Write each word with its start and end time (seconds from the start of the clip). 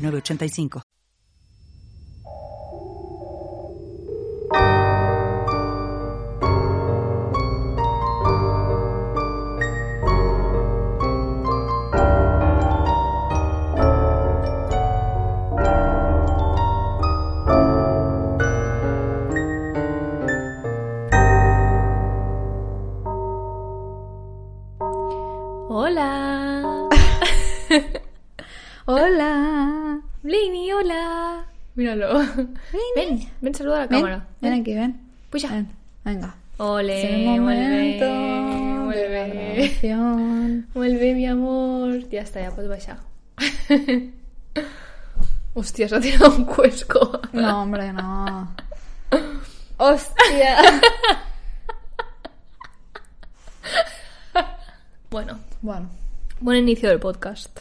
8985. 0.00 0.82
Hola. 30.80 31.44
Míralo. 31.74 32.18
Ven, 32.96 33.28
ven, 33.40 33.54
saluda 33.54 33.76
a 33.76 33.80
la 33.80 33.86
Ven, 33.86 34.00
cámara. 34.00 34.26
ven 34.40 34.52
aquí, 34.60 34.74
ven. 34.74 35.00
Pues 35.30 35.42
ya. 35.42 35.50
Ven, 35.50 35.68
venga. 36.04 36.34
Ole, 36.58 36.98
Es 36.98 37.04
el 37.10 37.40
momento 37.40 38.84
vuelve. 38.84 39.72
Vuelve, 40.74 41.14
mi 41.14 41.26
amor. 41.26 42.08
Ya 42.10 42.20
está, 42.22 42.40
ya 42.40 42.50
puedes 42.50 42.68
baixar. 42.68 42.98
Hostia, 45.54 45.88
se 45.88 45.96
ha 45.96 46.00
tirado 46.00 46.36
un 46.36 46.44
cuesco. 46.44 47.20
No, 47.32 47.62
hombre, 47.62 47.92
no. 47.92 48.54
¡Hostia! 49.78 50.56
Bueno, 55.10 55.38
Bueno, 55.62 55.90
buen 56.40 56.58
inicio 56.58 56.88
del 56.88 57.00
podcast. 57.00 57.60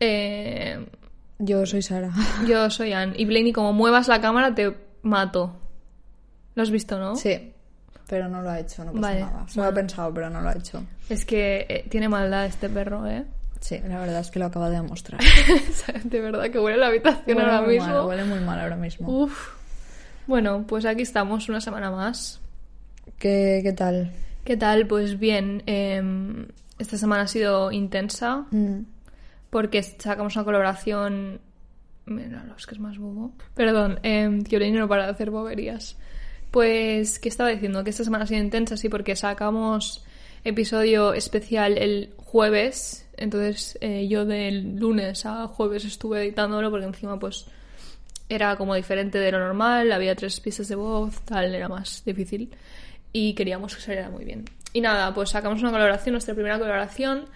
Eh, 0.00 0.86
yo 1.38 1.66
soy 1.66 1.82
Sara. 1.82 2.10
yo 2.48 2.70
soy 2.70 2.92
Ann. 2.92 3.14
Y 3.16 3.24
Blaney, 3.24 3.52
como 3.52 3.72
muevas 3.72 4.08
la 4.08 4.20
cámara, 4.20 4.54
te 4.54 4.74
mato. 5.02 5.56
¿Lo 6.54 6.62
has 6.62 6.70
visto, 6.70 6.98
no? 6.98 7.16
Sí, 7.16 7.52
pero 8.08 8.28
no 8.28 8.42
lo 8.42 8.50
ha 8.50 8.60
hecho, 8.60 8.84
no 8.84 8.92
pasa 8.92 9.00
Vale, 9.08 9.20
nada. 9.20 9.46
Lo 9.56 9.64
ha 9.64 9.72
pensado, 9.72 10.14
pero 10.14 10.30
no 10.30 10.40
lo 10.40 10.48
ha 10.48 10.52
hecho. 10.52 10.84
Es 11.08 11.24
que 11.24 11.66
eh, 11.68 11.86
tiene 11.90 12.08
maldad 12.08 12.46
este 12.46 12.68
perro, 12.68 13.06
¿eh? 13.06 13.24
Sí, 13.60 13.80
la 13.88 13.98
verdad 13.98 14.20
es 14.20 14.30
que 14.30 14.38
lo 14.38 14.44
acaba 14.46 14.68
de 14.70 14.76
demostrar. 14.76 15.20
de 16.04 16.20
verdad 16.20 16.50
que 16.50 16.58
huele 16.58 16.76
la 16.78 16.88
habitación 16.88 17.36
Huele 17.38 17.50
ahora 17.50 17.66
mismo. 17.66 17.86
mal, 17.86 18.06
huele 18.06 18.24
muy 18.24 18.40
mal 18.40 18.60
ahora 18.60 18.76
mismo. 18.76 19.08
Uf. 19.08 19.54
Bueno, 20.26 20.64
pues 20.66 20.84
aquí 20.84 21.02
estamos 21.02 21.48
una 21.48 21.60
semana 21.60 21.90
más. 21.90 22.40
¿Qué, 23.18 23.60
¿Qué 23.62 23.72
tal? 23.72 24.12
¿Qué 24.44 24.56
tal? 24.56 24.86
Pues 24.86 25.18
bien, 25.18 25.62
em, 25.66 26.46
esta 26.78 26.96
semana 26.98 27.22
ha 27.22 27.26
sido 27.26 27.72
intensa 27.72 28.44
Mm. 28.50 28.80
Porque 29.54 29.84
sacamos 29.84 30.34
una 30.34 30.44
colaboración... 30.44 31.40
Mira, 32.06 32.44
es 32.58 32.66
que 32.66 32.74
es 32.74 32.80
más 32.80 32.98
bobo. 32.98 33.36
Perdón, 33.54 34.00
eh, 34.02 34.40
que 34.48 34.56
Oreni 34.56 34.76
no 34.76 34.88
para 34.88 35.08
hacer 35.08 35.30
boberías. 35.30 35.96
Pues, 36.50 37.20
¿qué 37.20 37.28
estaba 37.28 37.50
diciendo? 37.50 37.84
Que 37.84 37.90
esta 37.90 38.02
semana 38.02 38.24
ha 38.24 38.26
sido 38.26 38.42
intensa, 38.42 38.76
sí, 38.76 38.88
porque 38.88 39.14
sacamos 39.14 40.04
episodio 40.42 41.14
especial 41.14 41.78
el 41.78 42.14
jueves. 42.16 43.08
Entonces, 43.16 43.78
eh, 43.80 44.08
yo 44.08 44.24
del 44.24 44.74
lunes 44.74 45.24
a 45.24 45.46
jueves 45.46 45.84
estuve 45.84 46.24
editándolo 46.24 46.68
porque 46.68 46.86
encima, 46.86 47.20
pues, 47.20 47.46
era 48.28 48.56
como 48.56 48.74
diferente 48.74 49.18
de 49.18 49.30
lo 49.30 49.38
normal. 49.38 49.92
Había 49.92 50.16
tres 50.16 50.40
pistas 50.40 50.66
de 50.66 50.74
voz, 50.74 51.20
tal, 51.20 51.54
era 51.54 51.68
más 51.68 52.02
difícil. 52.04 52.50
Y 53.12 53.34
queríamos 53.34 53.76
que 53.76 53.82
saliera 53.82 54.10
muy 54.10 54.24
bien. 54.24 54.46
Y 54.72 54.80
nada, 54.80 55.14
pues 55.14 55.30
sacamos 55.30 55.62
una 55.62 55.70
colaboración, 55.70 56.14
nuestra 56.14 56.34
primera 56.34 56.58
colaboración, 56.58 57.26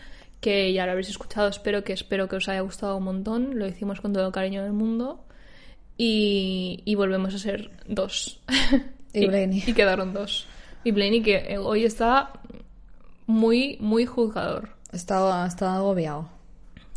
que 0.41 0.73
ya 0.73 0.87
la 0.87 0.93
habréis 0.93 1.09
escuchado, 1.09 1.49
espero 1.49 1.85
que 1.85 1.93
espero 1.93 2.29
que 2.29 2.37
os 2.37 2.49
haya 2.49 2.61
gustado 2.61 2.97
un 2.97 3.05
montón. 3.05 3.59
Lo 3.59 3.67
hicimos 3.67 4.01
con 4.01 4.13
todo 4.13 4.27
el 4.27 4.33
cariño 4.33 4.63
del 4.63 4.73
mundo. 4.73 5.25
Y, 5.97 6.83
y 6.85 6.95
volvemos 6.95 7.35
a 7.35 7.39
ser 7.39 7.71
dos. 7.87 8.41
Y 9.13 9.27
Blaney. 9.27 9.65
y 9.67 9.73
quedaron 9.73 10.13
dos. 10.13 10.47
Y 10.85 10.93
Blaney, 10.93 11.23
que 11.23 11.57
hoy 11.59 11.85
está 11.85 12.31
muy, 13.27 13.79
muy 13.81 14.05
juzgador. 14.07 14.71
Estaba, 14.93 15.47
estaba 15.47 15.77
agobiado. 15.77 16.29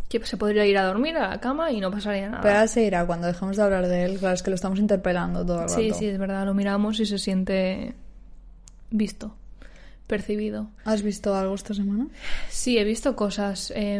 Que 0.09 0.23
se 0.25 0.35
podría 0.35 0.66
ir 0.66 0.78
a 0.78 0.84
dormir 0.84 1.16
a 1.16 1.29
la 1.29 1.40
cama 1.40 1.72
y 1.72 1.79
no 1.79 1.90
pasaría 1.90 2.29
nada. 2.29 2.41
Pero 2.41 2.56
ahora 2.56 2.68
se 2.68 2.84
irá 2.84 3.06
cuando 3.06 3.28
dejemos 3.28 3.56
de 3.56 3.63
hablar 3.63 3.88
de 3.88 4.03
él. 4.03 4.19
Claro, 4.19 4.35
es 4.35 4.44
que 4.44 4.50
lo 4.50 4.56
estamos 4.56 4.78
interpelando 4.78 5.46
todo 5.46 5.62
el 5.62 5.69
rato. 5.69 5.73
Sí, 5.73 5.91
sí, 5.94 6.08
es 6.08 6.19
verdad, 6.19 6.46
lo 6.46 6.53
miramos 6.53 7.00
y 7.00 7.06
se 7.06 7.18
siente 7.18 7.96
visto, 8.90 9.34
percibido. 10.11 10.69
¿Has 10.85 11.01
visto 11.01 11.33
algo 11.35 11.55
esta 11.55 11.73
semana? 11.73 12.05
Sí, 12.49 12.77
he 12.77 12.83
visto 12.83 13.16
cosas. 13.16 13.73
eh, 13.75 13.99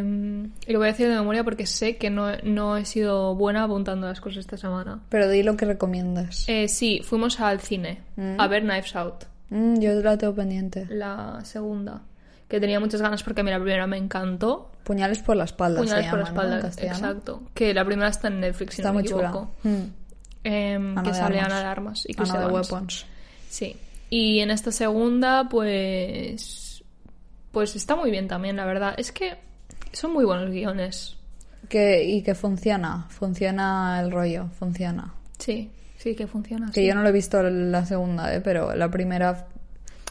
y 0.66 0.72
lo 0.72 0.78
voy 0.78 0.86
a 0.88 0.92
decir 0.92 1.08
de 1.08 1.16
memoria 1.16 1.42
porque 1.42 1.66
sé 1.66 1.96
que 1.96 2.08
no, 2.10 2.36
no 2.44 2.76
he 2.76 2.84
sido 2.84 3.34
buena 3.34 3.64
apuntando 3.64 4.06
las 4.06 4.20
cosas 4.20 4.38
esta 4.38 4.56
semana. 4.56 5.00
Pero 5.08 5.28
di 5.28 5.42
lo 5.42 5.56
que 5.56 5.64
recomiendas. 5.64 6.44
Eh, 6.48 6.68
sí, 6.68 7.00
fuimos 7.02 7.40
al 7.40 7.60
cine 7.60 8.00
a 8.38 8.46
ver 8.46 8.62
Knives 8.62 8.94
Out, 8.94 9.24
Mm, 9.50 9.80
yo 9.80 9.92
la 10.00 10.16
tengo 10.16 10.34
pendiente. 10.34 10.86
la 10.88 11.40
segunda. 11.44 12.00
Que 12.48 12.60
tenía 12.60 12.78
muchas 12.80 13.02
ganas 13.02 13.22
porque 13.22 13.40
a 13.40 13.44
mí 13.44 13.50
la 13.50 13.58
primera 13.58 13.86
me 13.86 13.96
encantó. 13.98 14.70
Puñales 14.84 15.18
por 15.20 15.36
la 15.36 15.44
espalda. 15.44 15.80
Puñales 15.80 16.04
se 16.04 16.10
por 16.10 16.18
la 16.20 16.24
llama, 16.26 16.36
¿no? 16.36 16.42
espalda, 16.48 16.62
castellano. 16.68 16.98
exacto. 17.08 17.42
Que 17.54 17.74
la 17.74 17.84
primera 17.84 18.08
está 18.08 18.28
en 18.28 18.40
Netflix, 18.40 18.74
si 18.76 18.80
Está 18.82 18.88
no 18.90 18.94
me 18.96 19.00
muy 19.02 19.08
chula. 19.10 19.28
equivoco. 19.28 19.52
Mm. 19.64 19.82
Em, 20.44 20.98
Ana 20.98 21.02
que 21.02 21.14
sale. 21.14 21.40
Ana 21.40 21.58
de 21.60 21.64
Armas 21.66 22.04
y 22.06 22.14
Ana 22.20 22.40
de. 22.46 22.52
Weapons. 22.52 23.06
Sí. 23.48 23.76
Y 24.14 24.40
en 24.40 24.50
esta 24.50 24.70
segunda, 24.70 25.48
pues. 25.48 26.84
Pues 27.50 27.74
está 27.76 27.96
muy 27.96 28.10
bien 28.10 28.28
también, 28.28 28.56
la 28.56 28.66
verdad. 28.66 28.92
Es 28.98 29.10
que 29.10 29.38
son 29.90 30.12
muy 30.12 30.26
buenos 30.26 30.50
guiones. 30.50 31.16
Que, 31.66 32.04
y 32.04 32.20
que 32.22 32.34
funciona. 32.34 33.06
Funciona 33.08 34.02
el 34.02 34.10
rollo. 34.10 34.50
Funciona. 34.58 35.14
Sí, 35.38 35.70
sí 35.96 36.14
que 36.14 36.26
funciona. 36.26 36.66
Que 36.66 36.82
sí. 36.82 36.86
yo 36.86 36.94
no 36.94 37.00
lo 37.00 37.08
he 37.08 37.12
visto 37.12 37.42
la 37.42 37.86
segunda, 37.86 38.34
¿eh? 38.34 38.42
pero 38.42 38.76
la 38.76 38.90
primera. 38.90 39.46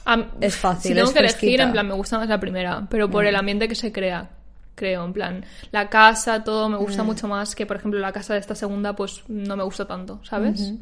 Am- 0.05 0.31
es 0.41 0.55
fácil, 0.55 0.93
Si 0.93 0.95
tengo 0.95 1.09
es 1.09 1.13
que 1.13 1.19
elegir, 1.19 1.61
en 1.61 1.71
plan, 1.71 1.87
me 1.87 1.93
gusta 1.93 2.17
más 2.17 2.27
la 2.27 2.39
primera, 2.39 2.87
pero 2.89 3.07
por 3.07 3.23
el 3.27 3.35
ambiente 3.35 3.67
que 3.67 3.75
se 3.75 3.91
crea, 3.91 4.31
creo, 4.73 5.05
en 5.05 5.13
plan, 5.13 5.45
la 5.71 5.91
casa, 5.91 6.43
todo 6.43 6.69
me 6.69 6.77
gusta 6.77 7.03
mucho 7.03 7.27
más 7.27 7.53
que, 7.53 7.67
por 7.67 7.77
ejemplo, 7.77 7.99
la 7.99 8.11
casa 8.11 8.33
de 8.33 8.39
esta 8.39 8.55
segunda, 8.55 8.95
pues 8.95 9.21
no 9.27 9.55
me 9.55 9.63
gusta 9.63 9.85
tanto, 9.85 10.19
¿sabes? 10.23 10.73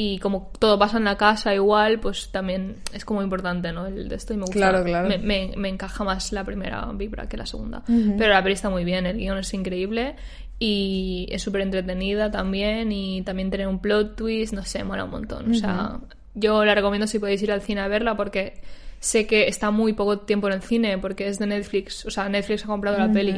Y 0.00 0.18
como 0.20 0.52
todo 0.60 0.78
pasa 0.78 0.98
en 0.98 1.04
la 1.04 1.16
casa 1.16 1.52
igual, 1.54 1.98
pues 1.98 2.28
también 2.30 2.76
es 2.92 3.04
como 3.04 3.20
importante, 3.20 3.72
¿no? 3.72 3.86
El 3.86 4.08
de 4.08 4.14
esto 4.14 4.32
y 4.32 4.36
me 4.36 4.42
gusta. 4.42 4.56
Claro, 4.58 4.84
claro. 4.84 5.08
Me, 5.08 5.18
me- 5.18 5.52
me 5.56 5.68
encaja 5.68 6.04
más 6.04 6.30
la 6.32 6.44
primera 6.44 6.84
vibra 6.94 7.28
que 7.28 7.36
la 7.36 7.46
segunda. 7.46 7.82
Pero 8.16 8.32
la 8.32 8.40
peli 8.42 8.54
está 8.54 8.70
muy 8.70 8.84
bien, 8.84 9.06
el 9.06 9.16
guion 9.16 9.38
es 9.38 9.52
increíble 9.54 10.14
y 10.60 11.26
es 11.30 11.42
súper 11.42 11.62
entretenida 11.62 12.30
también 12.30 12.92
y 12.92 13.22
también 13.22 13.50
tiene 13.50 13.66
un 13.66 13.80
plot 13.80 14.14
twist, 14.14 14.52
no 14.52 14.64
sé, 14.64 14.84
mola 14.84 15.02
un 15.04 15.10
montón. 15.10 15.50
O 15.50 15.54
sea, 15.54 15.98
yo 16.34 16.64
la 16.64 16.74
recomiendo 16.76 17.06
si 17.08 17.18
podéis 17.18 17.42
ir 17.42 17.50
al 17.50 17.62
cine 17.62 17.80
a 17.80 17.88
verla 17.88 18.16
porque 18.16 18.54
sé 19.00 19.26
que 19.26 19.48
está 19.48 19.70
muy 19.72 19.94
poco 19.94 20.20
tiempo 20.20 20.46
en 20.46 20.54
el 20.54 20.62
cine 20.62 20.98
porque 20.98 21.26
es 21.26 21.38
de 21.40 21.46
Netflix, 21.46 22.06
o 22.06 22.10
sea, 22.10 22.28
Netflix 22.28 22.62
ha 22.64 22.68
comprado 22.68 22.98
la 22.98 23.10
peli. 23.12 23.32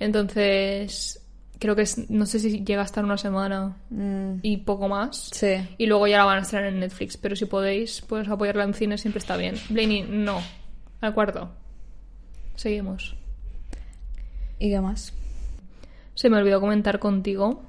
Entonces, 0.00 1.19
creo 1.60 1.76
que 1.76 1.82
es, 1.82 2.10
no 2.10 2.26
sé 2.26 2.40
si 2.40 2.64
llega 2.64 2.82
a 2.82 2.84
estar 2.84 3.04
una 3.04 3.16
semana 3.18 3.76
Mm, 3.90 4.38
y 4.42 4.56
poco 4.56 4.88
más. 4.88 5.30
sí. 5.32 5.54
Y 5.78 5.86
luego 5.86 6.06
ya 6.08 6.16
la 6.18 6.24
van 6.24 6.38
a 6.38 6.42
estrenar 6.42 6.72
en 6.72 6.80
Netflix. 6.80 7.16
Pero 7.16 7.36
si 7.36 7.44
podéis, 7.46 8.00
pues 8.02 8.28
apoyarla 8.28 8.64
en 8.64 8.74
cine 8.74 8.98
siempre 8.98 9.18
está 9.20 9.36
bien. 9.36 9.54
Blaney, 9.68 10.02
no. 10.02 10.40
Al 11.00 11.14
cuarto. 11.14 11.50
Seguimos. 12.56 13.14
¿Y 14.58 14.70
qué 14.70 14.80
más? 14.80 15.12
Se 16.14 16.28
me 16.28 16.36
olvidó 16.36 16.60
comentar 16.60 16.98
contigo 16.98 17.62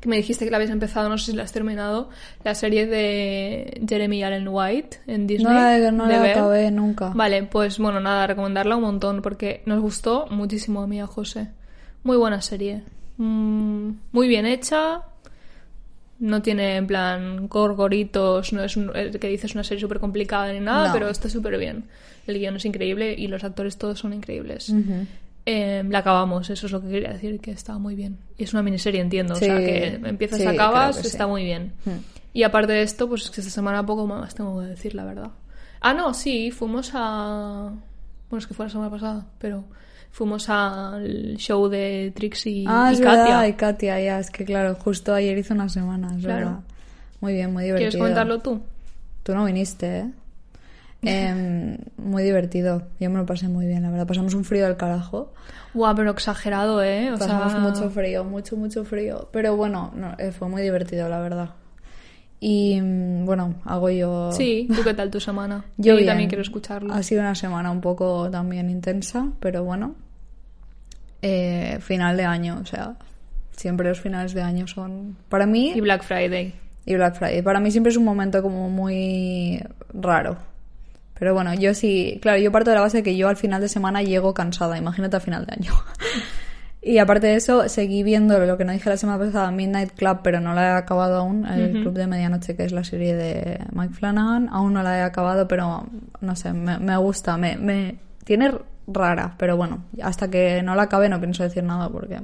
que 0.00 0.08
me 0.08 0.16
dijiste 0.16 0.44
que 0.44 0.50
la 0.52 0.58
habías 0.58 0.70
empezado, 0.70 1.08
no 1.08 1.18
sé 1.18 1.32
si 1.32 1.36
la 1.36 1.42
has 1.42 1.50
terminado, 1.52 2.08
la 2.44 2.54
serie 2.54 2.86
de 2.86 3.80
Jeremy 3.88 4.22
Allen 4.22 4.46
White 4.48 4.98
en 5.08 5.26
Disney. 5.26 5.52
No 5.52 5.58
la, 5.60 5.90
no 5.90 6.06
la 6.06 6.22
acabé 6.30 6.70
nunca. 6.70 7.10
Vale, 7.14 7.42
pues 7.44 7.78
bueno, 7.78 7.98
nada, 7.98 8.26
recomendarla 8.28 8.76
un 8.76 8.82
montón 8.82 9.22
porque 9.22 9.62
nos 9.66 9.80
gustó 9.80 10.26
muchísimo 10.30 10.82
a 10.82 10.86
mí 10.86 11.00
a 11.00 11.06
José. 11.08 11.48
Muy 12.04 12.16
buena 12.16 12.40
serie. 12.42 12.84
Mm, 13.18 13.90
muy 14.12 14.26
bien 14.28 14.46
hecha. 14.46 15.02
No 16.20 16.42
tiene 16.42 16.76
en 16.76 16.86
plan 16.88 17.46
gorgoritos, 17.48 18.52
no 18.52 18.64
es 18.64 18.76
un- 18.76 18.90
el 18.96 19.18
que 19.20 19.28
dices 19.28 19.54
una 19.54 19.62
serie 19.62 19.80
súper 19.80 20.00
complicada 20.00 20.52
ni 20.52 20.58
nada, 20.60 20.88
No. 20.88 20.92
pero 20.92 21.08
está 21.08 21.28
súper 21.28 21.58
bien. 21.58 21.84
El 22.26 22.38
guion 22.38 22.56
es 22.56 22.64
increíble 22.64 23.14
y 23.16 23.28
los 23.28 23.44
actores 23.44 23.76
todos 23.78 23.98
son 24.00 24.12
increíbles. 24.12 24.72
Eh, 25.46 25.82
la 25.88 25.98
acabamos, 26.00 26.50
eso 26.50 26.66
es 26.66 26.72
lo 26.72 26.82
que 26.82 26.88
quería 26.88 27.12
decir, 27.12 27.40
que 27.40 27.52
estaba 27.52 27.78
muy 27.78 27.94
bien. 27.94 28.18
Y 28.36 28.44
es 28.44 28.52
una 28.52 28.62
miniserie, 28.62 29.00
entiendo. 29.00 29.34
Sí, 29.36 29.44
o 29.44 29.48
sea, 29.48 29.58
que 29.58 29.86
empiezas 30.04 30.38
sí, 30.38 30.44
y 30.44 30.48
acabas, 30.48 30.96
creo 30.96 31.02
que 31.04 31.08
sí. 31.08 31.14
está 31.14 31.26
muy 31.26 31.44
bien. 31.44 31.72
Hmm. 31.84 31.90
Y 32.34 32.42
aparte 32.42 32.72
de 32.72 32.82
esto, 32.82 33.08
pues 33.08 33.24
es 33.24 33.30
que 33.30 33.40
esta 33.40 33.52
semana 33.52 33.86
poco 33.86 34.06
más 34.06 34.34
tengo 34.34 34.60
que 34.60 34.66
decir, 34.66 34.94
la 34.94 35.04
verdad. 35.04 35.30
Ah, 35.80 35.94
no, 35.94 36.12
sí, 36.14 36.50
fuimos 36.50 36.90
a... 36.94 37.70
Bueno, 38.28 38.38
es 38.40 38.46
que 38.46 38.52
fue 38.54 38.66
la 38.66 38.70
semana 38.70 38.90
pasada, 38.90 39.26
pero 39.38 39.64
fuimos 40.10 40.48
al 40.48 41.36
show 41.36 41.68
de 41.68 42.12
Trixie 42.14 42.64
Ah, 42.66 42.90
y 42.90 42.94
es 42.94 43.00
Katia. 43.00 43.22
verdad, 43.24 43.46
y 43.46 43.52
Katia, 43.54 44.00
ya, 44.00 44.18
es 44.18 44.30
que 44.30 44.44
claro, 44.44 44.74
justo 44.74 45.14
ayer 45.14 45.36
hizo 45.38 45.54
una 45.54 45.68
semana, 45.68 46.14
es 46.16 46.24
Claro. 46.24 46.46
verdad. 46.46 46.60
Muy 47.20 47.32
bien, 47.34 47.52
muy 47.52 47.64
divertido. 47.64 47.90
¿Quieres 47.90 47.96
comentarlo 47.96 48.38
tú? 48.40 48.60
Tú 49.22 49.34
no 49.34 49.44
viniste, 49.44 49.98
¿eh? 49.98 50.10
Em, 51.02 51.78
muy 51.96 52.22
divertido, 52.24 52.82
yo 52.98 53.10
me 53.10 53.18
lo 53.18 53.26
pasé 53.26 53.48
muy 53.48 53.66
bien, 53.66 53.82
la 53.82 53.90
verdad. 53.90 54.06
Pasamos 54.06 54.34
un 54.34 54.44
frío 54.44 54.64
del 54.66 54.76
carajo. 54.76 55.32
Guau, 55.74 55.94
pero 55.94 56.10
exagerado, 56.10 56.82
¿eh? 56.82 57.12
O 57.12 57.18
Pasamos 57.18 57.52
sea, 57.52 57.60
mucho 57.60 57.90
frío, 57.90 58.24
mucho, 58.24 58.56
mucho 58.56 58.84
frío. 58.84 59.28
Pero 59.32 59.56
bueno, 59.56 59.92
no, 59.94 60.14
eh, 60.18 60.32
fue 60.32 60.48
muy 60.48 60.62
divertido, 60.62 61.08
la 61.08 61.20
verdad. 61.20 61.50
Y 62.40 62.80
mm, 62.80 63.24
bueno, 63.24 63.54
hago 63.64 63.90
yo. 63.90 64.30
Sí, 64.32 64.68
¿tú 64.74 64.82
qué 64.84 64.94
tal 64.94 65.10
tu 65.10 65.20
semana? 65.20 65.64
Yo 65.76 65.96
bien. 65.96 66.06
también 66.06 66.28
quiero 66.28 66.42
escucharlo. 66.42 66.92
Ha 66.94 67.02
sido 67.02 67.20
una 67.20 67.34
semana 67.34 67.70
un 67.70 67.80
poco 67.80 68.30
también 68.30 68.70
intensa, 68.70 69.28
pero 69.40 69.64
bueno. 69.64 69.94
Eh, 71.20 71.78
final 71.80 72.16
de 72.16 72.24
año, 72.24 72.58
o 72.62 72.64
sea, 72.64 72.94
siempre 73.56 73.88
los 73.88 74.00
finales 74.00 74.34
de 74.34 74.42
año 74.42 74.68
son. 74.68 75.16
Para 75.28 75.46
mí. 75.46 75.72
Y 75.74 75.80
Black 75.80 76.04
Friday. 76.04 76.54
y 76.86 76.94
Black 76.94 77.16
Friday. 77.16 77.42
Para 77.42 77.58
mí 77.58 77.70
siempre 77.72 77.90
es 77.90 77.96
un 77.96 78.04
momento 78.04 78.40
como 78.40 78.70
muy 78.70 79.60
raro. 79.92 80.38
Pero 81.18 81.34
bueno, 81.34 81.52
yo 81.54 81.74
sí, 81.74 82.20
claro, 82.22 82.38
yo 82.38 82.52
parto 82.52 82.70
de 82.70 82.76
la 82.76 82.82
base 82.82 82.98
de 82.98 83.02
que 83.02 83.16
yo 83.16 83.28
al 83.28 83.36
final 83.36 83.60
de 83.60 83.68
semana 83.68 84.02
llego 84.02 84.32
cansada, 84.34 84.78
imagínate 84.78 85.16
a 85.16 85.20
final 85.20 85.44
de 85.44 85.54
año. 85.54 85.72
y 86.88 86.98
aparte 86.98 87.26
de 87.26 87.34
eso, 87.34 87.68
seguí 87.68 88.02
viendo 88.02 88.38
lo 88.38 88.56
que 88.56 88.64
no 88.64 88.72
dije 88.72 88.88
la 88.88 88.96
semana 88.96 89.22
pasada, 89.22 89.50
Midnight 89.50 89.92
Club, 89.92 90.20
pero 90.22 90.40
no 90.40 90.54
la 90.54 90.68
he 90.68 90.70
acabado 90.72 91.18
aún, 91.18 91.44
el. 91.44 91.82
Club 91.82 91.92
de 91.92 92.06
Medianoche, 92.06 92.56
que 92.56 92.64
es 92.64 92.72
la 92.72 92.82
serie 92.82 93.14
de 93.14 93.60
Mike 93.72 93.92
Flanagan. 93.92 94.48
Aún 94.50 94.72
no 94.72 94.82
la 94.82 94.98
he 94.98 95.02
acabado, 95.02 95.46
pero 95.46 95.86
no 96.20 96.36
sé, 96.36 96.54
me, 96.54 96.78
me 96.78 96.96
gusta, 96.96 97.36
me, 97.36 97.58
me 97.58 97.96
tiene 98.24 98.52
rara, 98.86 99.34
pero 99.36 99.58
bueno, 99.58 99.84
hasta 100.02 100.30
que 100.30 100.62
no 100.62 100.74
la 100.74 100.84
acabe 100.84 101.10
no 101.10 101.20
pienso 101.20 101.42
decir 101.42 101.62
nada 101.62 101.90
porque... 101.90 102.20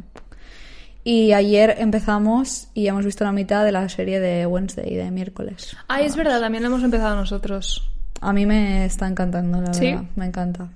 Y 1.06 1.34
ayer 1.34 1.74
empezamos 1.78 2.68
y 2.72 2.86
hemos 2.86 3.04
visto 3.04 3.24
la 3.24 3.32
mitad 3.32 3.66
de 3.66 3.72
la 3.72 3.86
serie 3.90 4.20
de 4.20 4.46
Wednesday, 4.46 4.94
de 4.94 5.10
miércoles. 5.10 5.76
Ah, 5.86 6.00
es 6.00 6.16
verdad, 6.16 6.40
también 6.40 6.62
lo 6.62 6.70
hemos 6.70 6.82
empezado 6.82 7.14
nosotros. 7.14 7.90
A 8.22 8.32
mí 8.32 8.46
me 8.46 8.86
está 8.86 9.06
encantando, 9.06 9.60
la 9.60 9.74
¿Sí? 9.74 9.90
verdad. 9.90 10.04
Me 10.16 10.24
encanta. 10.24 10.70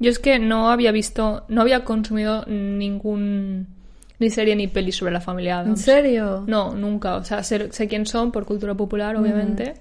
Yo 0.00 0.10
es 0.10 0.18
que 0.18 0.38
no 0.38 0.70
había 0.70 0.92
visto, 0.92 1.44
no 1.48 1.60
había 1.62 1.84
consumido 1.84 2.44
ningún 2.46 3.66
ni 4.20 4.30
serie 4.30 4.56
ni 4.56 4.66
peli 4.66 4.90
sobre 4.92 5.12
la 5.12 5.20
familia 5.20 5.60
¿En 5.62 5.76
serio? 5.76 6.44
No, 6.46 6.74
nunca. 6.74 7.16
O 7.16 7.24
sea, 7.24 7.42
sé, 7.42 7.70
sé 7.72 7.86
quién 7.88 8.04
son 8.06 8.32
por 8.32 8.44
cultura 8.46 8.74
popular, 8.74 9.16
obviamente. 9.16 9.74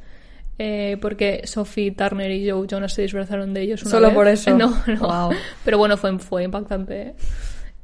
eh, 0.60 0.98
porque 1.02 1.42
Sophie 1.46 1.92
Turner 1.92 2.32
y 2.32 2.50
Joe 2.50 2.68
Jonas 2.68 2.94
se 2.94 3.04
disfrazaron 3.04 3.54
de 3.54 3.62
ellos 3.62 3.82
una 3.84 3.92
Solo 3.92 4.08
vez. 4.08 4.16
por 4.16 4.28
eso. 4.28 4.52
No, 4.58 4.76
no. 4.88 5.00
Guau. 5.00 5.32
Pero 5.66 5.78
bueno, 5.78 5.98
fue, 5.98 6.18
fue 6.20 6.44
impactante. 6.44 7.02
¿eh? 7.02 7.16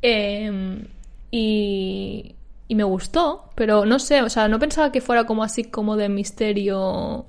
Eh, 0.01 0.83
y, 1.31 2.35
y 2.67 2.75
me 2.75 2.83
gustó, 2.83 3.49
pero 3.55 3.85
no 3.85 3.97
sé, 3.99 4.21
o 4.21 4.29
sea, 4.29 4.47
no 4.47 4.59
pensaba 4.59 4.91
que 4.91 5.01
fuera 5.01 5.25
como 5.25 5.43
así 5.43 5.63
como 5.65 5.95
de 5.97 6.09
misterio. 6.09 7.25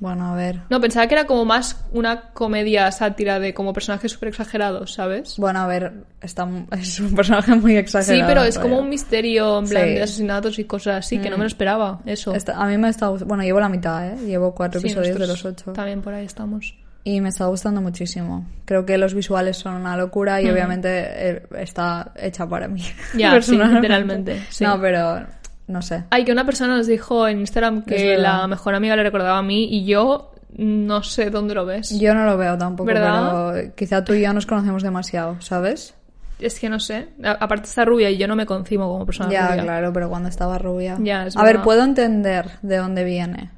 Bueno, 0.00 0.32
a 0.32 0.34
ver. 0.34 0.60
No, 0.68 0.80
pensaba 0.80 1.06
que 1.06 1.14
era 1.14 1.26
como 1.26 1.44
más 1.44 1.84
una 1.92 2.30
comedia 2.32 2.90
sátira 2.90 3.38
de 3.38 3.54
como 3.54 3.72
personajes 3.72 4.10
súper 4.10 4.30
exagerados, 4.30 4.94
¿sabes? 4.94 5.36
Bueno, 5.38 5.60
a 5.60 5.66
ver, 5.66 5.92
está, 6.20 6.48
es 6.72 6.98
un 6.98 7.14
personaje 7.14 7.54
muy 7.54 7.76
exagerado. 7.76 8.20
Sí, 8.20 8.24
pero 8.26 8.42
es 8.42 8.58
como 8.58 8.78
un 8.78 8.88
misterio 8.88 9.58
en 9.60 9.68
plan 9.68 9.84
Sí. 9.84 9.90
Mm. 9.90 9.94
de 9.94 10.02
asesinatos 10.02 10.58
y 10.58 10.64
cosas 10.64 10.96
así, 11.06 11.18
que 11.18 11.30
no 11.30 11.36
me 11.36 11.44
lo 11.44 11.48
esperaba, 11.48 12.00
eso. 12.06 12.34
Está- 12.34 12.56
a 12.56 12.66
mí 12.66 12.76
me 12.78 12.88
está 12.88 13.06
gustando. 13.08 13.28
Bueno, 13.28 13.44
llevo 13.44 13.60
la 13.60 13.68
mitad, 13.68 14.08
¿eh? 14.08 14.16
Llevo 14.26 14.54
cuatro 14.54 14.80
Sí, 14.80 14.88
episodios 14.88 15.18
de 15.18 15.26
los 15.26 15.44
ocho. 15.44 15.72
También 15.72 16.00
por 16.02 16.14
ahí 16.14 16.24
estamos. 16.26 16.74
Y 17.04 17.20
me 17.20 17.28
está 17.30 17.46
gustando 17.46 17.80
muchísimo. 17.80 18.46
Creo 18.64 18.86
que 18.86 18.96
los 18.96 19.12
visuales 19.12 19.56
son 19.56 19.74
una 19.74 19.96
locura 19.96 20.40
y 20.40 20.48
obviamente 20.48 20.88
eh, 21.30 21.42
está 21.58 22.12
hecha 22.16 22.48
para 22.48 22.66
mí. 22.68 22.82
Ya, 23.16 23.40
sí, 23.42 23.56
literalmente. 23.58 24.40
No, 24.60 24.80
pero 24.80 25.26
no 25.66 25.82
sé. 25.82 26.04
Ay, 26.10 26.24
que 26.24 26.32
una 26.32 26.44
persona 26.44 26.76
nos 26.76 26.86
dijo 26.86 27.26
en 27.28 27.40
Instagram 27.40 27.82
que 27.84 28.16
la 28.18 28.46
mejor 28.46 28.74
amiga 28.74 28.96
le 28.96 29.02
recordaba 29.02 29.38
a 29.38 29.42
mí 29.42 29.64
y 29.70 29.84
yo 29.84 30.32
no 30.56 31.02
sé 31.02 31.30
dónde 31.30 31.54
lo 31.54 31.64
ves. 31.64 31.98
Yo 31.98 32.14
no 32.14 32.24
lo 32.26 32.36
veo 32.36 32.58
tampoco, 32.58 32.86
¿Verdad? 32.86 33.52
pero 33.54 33.74
quizá 33.74 34.04
tú 34.04 34.12
y 34.12 34.22
yo 34.22 34.32
nos 34.34 34.44
conocemos 34.46 34.82
demasiado, 34.82 35.40
¿sabes? 35.40 35.94
Es 36.38 36.58
que 36.58 36.68
no 36.68 36.80
sé. 36.80 37.08
A- 37.24 37.30
Aparte 37.40 37.66
está 37.68 37.84
rubia 37.84 38.10
y 38.10 38.16
yo 38.18 38.26
no 38.26 38.34
me 38.36 38.44
concibo 38.46 38.90
como 38.92 39.06
persona 39.06 39.30
Ya, 39.30 39.48
rubia. 39.52 39.62
claro, 39.62 39.92
pero 39.92 40.08
cuando 40.10 40.28
estaba 40.28 40.58
rubia. 40.58 40.98
Ya, 41.00 41.26
es 41.26 41.36
a 41.36 41.44
ver, 41.44 41.62
puedo 41.62 41.84
entender 41.84 42.50
de 42.62 42.76
dónde 42.78 43.04
viene. 43.04 43.50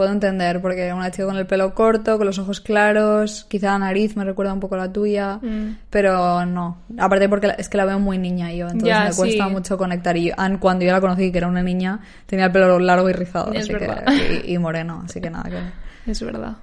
Puedo 0.00 0.12
entender, 0.12 0.62
porque 0.62 0.94
una 0.94 1.10
chica 1.10 1.26
con 1.26 1.36
el 1.36 1.46
pelo 1.46 1.74
corto, 1.74 2.16
con 2.16 2.26
los 2.26 2.38
ojos 2.38 2.62
claros, 2.62 3.44
quizá 3.50 3.72
la 3.72 3.80
nariz 3.80 4.16
me 4.16 4.24
recuerda 4.24 4.54
un 4.54 4.58
poco 4.60 4.76
a 4.76 4.78
la 4.78 4.90
tuya, 4.90 5.38
Mm. 5.42 5.76
pero 5.90 6.46
no. 6.46 6.78
Aparte 6.96 7.28
porque 7.28 7.52
es 7.58 7.68
que 7.68 7.76
la 7.76 7.84
veo 7.84 7.98
muy 7.98 8.16
niña 8.16 8.50
yo, 8.50 8.64
entonces 8.68 8.88
Ya, 8.88 9.04
me 9.04 9.12
cuesta 9.14 9.44
sí. 9.44 9.50
mucho 9.52 9.76
conectar. 9.76 10.16
Y 10.16 10.32
an- 10.34 10.56
cuando 10.56 10.86
yo 10.86 10.92
la 10.92 11.02
conocí, 11.02 11.30
que 11.30 11.36
era 11.36 11.48
una 11.48 11.62
niña, 11.62 12.00
tenía 12.24 12.46
el 12.46 12.52
pelo 12.52 12.78
largo 12.78 13.10
y 13.10 13.12
rizado, 13.12 13.52
así 13.54 13.68
que, 13.74 14.42
y, 14.46 14.54
y 14.54 14.58
moreno, 14.58 15.02
así 15.04 15.20
que 15.20 15.28
nada 15.28 15.50
que. 15.50 15.58
Es 16.10 16.22
verdad. 16.22 16.56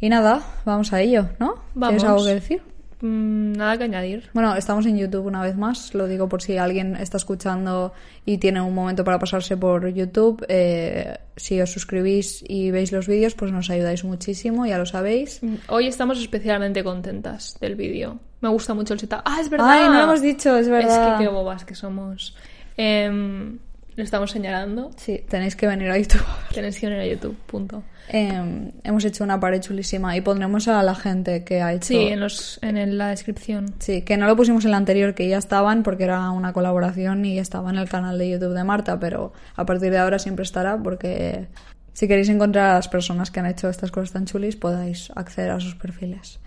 Y 0.00 0.08
nada, 0.08 0.40
vamos 0.64 0.92
a 0.92 1.00
ello, 1.00 1.28
¿no? 1.40 1.54
¿Tienes 1.74 2.04
Vamos. 2.04 2.04
algo 2.04 2.24
que 2.24 2.34
decir? 2.34 2.62
Mm, 3.00 3.52
nada 3.52 3.78
que 3.78 3.84
añadir. 3.84 4.30
Bueno, 4.34 4.54
estamos 4.56 4.84
en 4.86 4.98
YouTube 4.98 5.26
una 5.26 5.42
vez 5.42 5.56
más, 5.56 5.94
lo 5.94 6.06
digo 6.06 6.28
por 6.28 6.42
si 6.42 6.58
alguien 6.58 6.96
está 6.96 7.16
escuchando 7.16 7.92
y 8.26 8.38
tiene 8.38 8.60
un 8.60 8.74
momento 8.74 9.04
para 9.04 9.18
pasarse 9.18 9.56
por 9.56 9.88
YouTube. 9.88 10.44
eh, 10.48 11.16
si 11.36 11.58
os 11.60 11.70
suscribís 11.72 12.44
y 12.46 12.70
veis 12.70 12.92
los 12.92 13.06
vídeos, 13.08 13.34
pues 13.34 13.50
nos 13.50 13.70
ayudáis 13.70 14.04
muchísimo, 14.04 14.66
ya 14.66 14.76
lo 14.76 14.84
sabéis. 14.84 15.42
Mm, 15.42 15.54
Hoy 15.68 15.86
estamos 15.86 16.20
especialmente 16.20 16.84
contentas 16.84 17.56
del 17.60 17.76
vídeo. 17.76 18.18
Me 18.42 18.48
gusta 18.50 18.74
mucho 18.74 18.94
el 18.94 19.00
setup. 19.00 19.20
¡Ah, 19.24 19.38
es 19.40 19.48
verdad! 19.48 19.66
Ay, 19.70 19.84
no 19.88 19.94
lo 19.94 20.02
hemos 20.04 20.20
dicho, 20.22 20.56
es 20.56 20.68
verdad. 20.68 21.12
Es 21.14 21.18
que 21.18 21.24
qué 21.24 21.30
bobas 21.30 21.64
que 21.64 21.74
somos. 21.74 22.36
Em, 22.76 23.58
lo 24.00 24.04
estamos 24.04 24.30
señalando. 24.30 24.90
Sí, 24.96 25.22
tenéis 25.28 25.54
que 25.56 25.66
venir 25.66 25.90
a 25.90 25.98
YouTube. 25.98 26.24
Tenéis 26.54 26.78
que 26.80 26.86
venir 26.88 27.00
a 27.02 27.06
YouTube, 27.06 27.36
punto. 27.46 27.82
Eh, 28.12 28.72
hemos 28.82 29.04
hecho 29.04 29.22
una 29.22 29.38
pared 29.38 29.60
chulísima 29.60 30.16
y 30.16 30.20
pondremos 30.20 30.66
a 30.66 30.82
la 30.82 30.94
gente 30.96 31.44
que 31.44 31.62
ha 31.62 31.72
hecho. 31.72 31.86
Sí, 31.88 32.08
en, 32.08 32.18
los, 32.18 32.58
en 32.62 32.76
el- 32.76 32.98
la 32.98 33.08
descripción. 33.10 33.74
Sí, 33.78 34.02
que 34.02 34.16
no 34.16 34.26
lo 34.26 34.34
pusimos 34.34 34.64
en 34.64 34.72
la 34.72 34.78
anterior, 34.78 35.14
que 35.14 35.28
ya 35.28 35.38
estaban 35.38 35.84
porque 35.84 36.04
era 36.04 36.30
una 36.30 36.52
colaboración 36.52 37.24
y 37.24 37.38
estaba 37.38 37.70
en 37.70 37.76
el 37.76 37.88
canal 37.88 38.18
de 38.18 38.30
YouTube 38.30 38.54
de 38.54 38.64
Marta, 38.64 38.98
pero 38.98 39.32
a 39.54 39.64
partir 39.64 39.92
de 39.92 39.98
ahora 39.98 40.18
siempre 40.18 40.42
estará 40.42 40.76
porque 40.76 41.46
si 41.92 42.08
queréis 42.08 42.28
encontrar 42.30 42.70
a 42.70 42.74
las 42.74 42.88
personas 42.88 43.30
que 43.30 43.38
han 43.40 43.46
hecho 43.46 43.68
estas 43.68 43.92
cosas 43.92 44.10
tan 44.12 44.24
chulis, 44.26 44.56
podáis 44.56 45.10
acceder 45.14 45.50
a 45.50 45.60
sus 45.60 45.76
perfiles. 45.76 46.40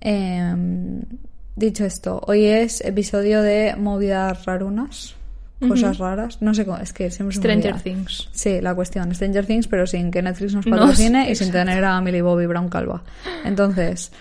Eh, 0.00 0.54
dicho 1.54 1.84
esto, 1.84 2.20
hoy 2.26 2.46
es 2.46 2.80
episodio 2.80 3.42
de 3.42 3.76
movidas 3.76 4.44
rarunas, 4.46 5.14
cosas 5.68 5.98
raras, 5.98 6.40
no 6.40 6.54
sé 6.54 6.64
cómo, 6.64 6.78
es 6.78 6.92
que 6.92 7.10
siempre 7.10 7.36
Stranger. 7.36 7.80
Things. 7.80 8.28
Sí, 8.32 8.60
la 8.60 8.74
cuestión, 8.74 9.14
Stranger 9.14 9.46
Things, 9.46 9.68
pero 9.68 9.86
sin 9.86 10.10
que 10.10 10.22
Netflix 10.22 10.54
nos 10.54 10.66
No, 10.66 10.76
patrocine 10.76 11.30
y 11.30 11.34
sin 11.36 11.50
tener 11.50 11.84
a 11.84 12.00
Millie 12.00 12.22
Bobby 12.22 12.46
Brown 12.46 12.68
calva. 12.68 13.02
Entonces, 13.44 14.12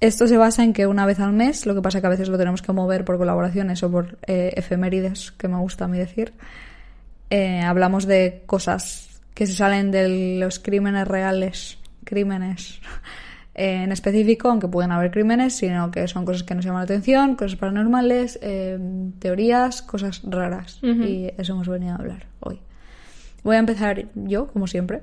esto 0.00 0.28
se 0.28 0.36
basa 0.36 0.62
en 0.62 0.72
que 0.72 0.86
una 0.86 1.06
vez 1.06 1.20
al 1.20 1.32
mes, 1.32 1.66
lo 1.66 1.74
que 1.74 1.82
pasa 1.82 2.00
que 2.00 2.06
a 2.06 2.10
veces 2.10 2.28
lo 2.28 2.38
tenemos 2.38 2.62
que 2.62 2.72
mover 2.72 3.04
por 3.04 3.18
colaboraciones 3.18 3.82
o 3.82 3.90
por 3.90 4.18
eh, 4.26 4.52
efemérides, 4.56 5.32
que 5.32 5.48
me 5.48 5.58
gusta 5.58 5.86
a 5.86 5.88
mí 5.88 5.98
decir, 5.98 6.32
eh, 7.30 7.60
hablamos 7.60 8.06
de 8.06 8.42
cosas 8.46 9.20
que 9.34 9.46
se 9.46 9.54
salen 9.54 9.90
de 9.90 10.38
los 10.40 10.58
crímenes 10.58 11.06
reales, 11.06 11.78
crímenes 12.04 12.80
eh, 13.58 13.82
en 13.82 13.90
específico, 13.90 14.48
aunque 14.48 14.68
pueden 14.68 14.92
haber 14.92 15.10
crímenes, 15.10 15.56
sino 15.56 15.90
que 15.90 16.06
son 16.06 16.24
cosas 16.24 16.44
que 16.44 16.54
nos 16.54 16.64
llaman 16.64 16.82
la 16.82 16.84
atención, 16.84 17.34
cosas 17.34 17.56
paranormales, 17.56 18.38
eh, 18.40 18.78
teorías, 19.18 19.82
cosas 19.82 20.22
raras. 20.24 20.78
Y 20.82 21.32
eso 21.36 21.54
hemos 21.54 21.68
venido 21.68 21.92
a 21.92 21.96
hablar 21.96 22.26
hoy. 22.38 22.60
Voy 23.42 23.56
a 23.56 23.58
empezar 23.58 24.04
yo, 24.14 24.46
como 24.46 24.68
siempre. 24.68 25.02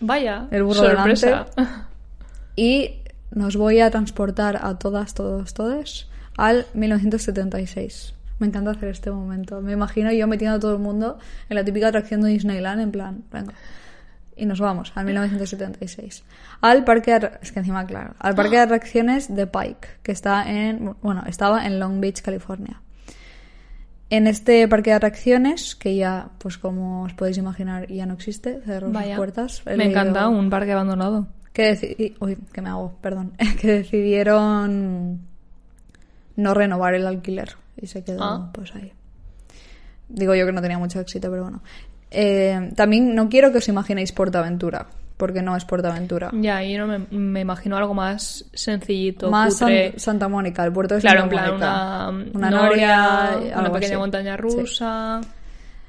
Vaya, 0.00 0.48
El 0.50 0.64
burro 0.64 0.84
sorpresa. 0.90 1.46
y 2.56 2.96
nos 3.30 3.56
voy 3.56 3.78
a 3.78 3.90
transportar 3.90 4.58
a 4.62 4.78
todas, 4.78 5.14
todos, 5.14 5.54
todes 5.54 6.08
al 6.36 6.66
1976. 6.74 8.14
Me 8.40 8.48
encanta 8.48 8.72
hacer 8.72 8.88
este 8.88 9.10
momento. 9.12 9.62
Me 9.62 9.72
imagino 9.72 10.10
yo 10.12 10.26
metiendo 10.26 10.56
a 10.56 10.60
todo 10.60 10.72
el 10.72 10.80
mundo 10.80 11.18
en 11.48 11.54
la 11.54 11.64
típica 11.64 11.88
atracción 11.88 12.22
de 12.22 12.30
Disneyland, 12.30 12.80
en 12.80 12.90
plan, 12.90 13.22
venga. 13.32 13.54
Y 14.36 14.44
nos 14.44 14.60
vamos 14.60 14.92
al 14.94 15.06
1976. 15.06 16.22
Al 16.60 16.84
parque 16.84 17.18
de, 17.18 17.30
es 17.40 17.52
que 17.52 17.58
encima 17.60 17.86
claro, 17.86 18.14
al 18.18 18.34
parque 18.34 18.56
de 18.56 18.62
atracciones 18.62 19.34
de 19.34 19.46
Pike, 19.46 19.88
que 20.02 20.12
está 20.12 20.50
en, 20.50 20.94
bueno, 21.00 21.24
estaba 21.26 21.66
en 21.66 21.80
Long 21.80 22.00
Beach, 22.00 22.20
California. 22.20 22.82
En 24.10 24.26
este 24.26 24.68
parque 24.68 24.90
de 24.90 24.96
atracciones, 24.96 25.74
que 25.74 25.96
ya, 25.96 26.28
pues 26.38 26.58
como 26.58 27.02
os 27.04 27.14
podéis 27.14 27.38
imaginar, 27.38 27.88
ya 27.90 28.04
no 28.06 28.14
existe, 28.14 28.60
cerró 28.64 28.92
sus 28.92 29.16
puertas. 29.16 29.62
Me 29.64 29.86
encanta, 29.86 30.26
leído- 30.26 30.38
un 30.38 30.50
parque 30.50 30.72
abandonado. 30.72 31.26
que 31.52 32.14
uy, 32.20 32.36
que 32.52 32.60
me 32.60 32.68
hago, 32.68 32.98
perdón, 33.00 33.32
que 33.60 33.66
decidieron 33.68 35.20
no 36.36 36.52
renovar 36.54 36.94
el 36.94 37.06
alquiler 37.06 37.56
y 37.80 37.86
se 37.86 38.04
quedó 38.04 38.22
Ah. 38.22 38.50
pues 38.52 38.74
ahí. 38.74 38.92
Digo 40.08 40.34
yo 40.34 40.44
que 40.46 40.52
no 40.52 40.60
tenía 40.62 40.78
mucho 40.78 41.00
éxito, 41.00 41.30
pero 41.30 41.44
bueno. 41.44 41.62
Eh, 42.10 42.70
también 42.76 43.14
no 43.14 43.28
quiero 43.28 43.52
que 43.52 43.58
os 43.58 43.68
imaginéis 43.68 44.12
Portaventura, 44.12 44.86
porque 45.16 45.42
no 45.42 45.56
es 45.56 45.64
Portaventura. 45.64 46.30
Ya, 46.34 46.62
yo 46.62 46.78
no 46.78 46.86
me, 46.86 46.98
me 47.10 47.40
imagino 47.40 47.76
algo 47.76 47.94
más 47.94 48.44
sencillito, 48.54 49.30
Más 49.30 49.54
cutre. 49.58 49.90
San- 49.92 49.98
Santa 50.00 50.28
Mónica, 50.28 50.64
el 50.64 50.72
puerto 50.72 50.94
de 50.94 51.00
Claro, 51.00 51.24
en 51.24 51.30
Santa 51.30 51.36
plan 51.36 51.50
Mónica. 51.50 52.08
una, 52.38 52.38
Una 52.38 52.50
noria, 52.50 53.30
noria, 53.32 53.58
una 53.58 53.72
pequeña 53.72 53.92
así. 53.94 53.96
montaña 54.00 54.36
Sí. 54.36 54.42
rusa. 54.42 55.20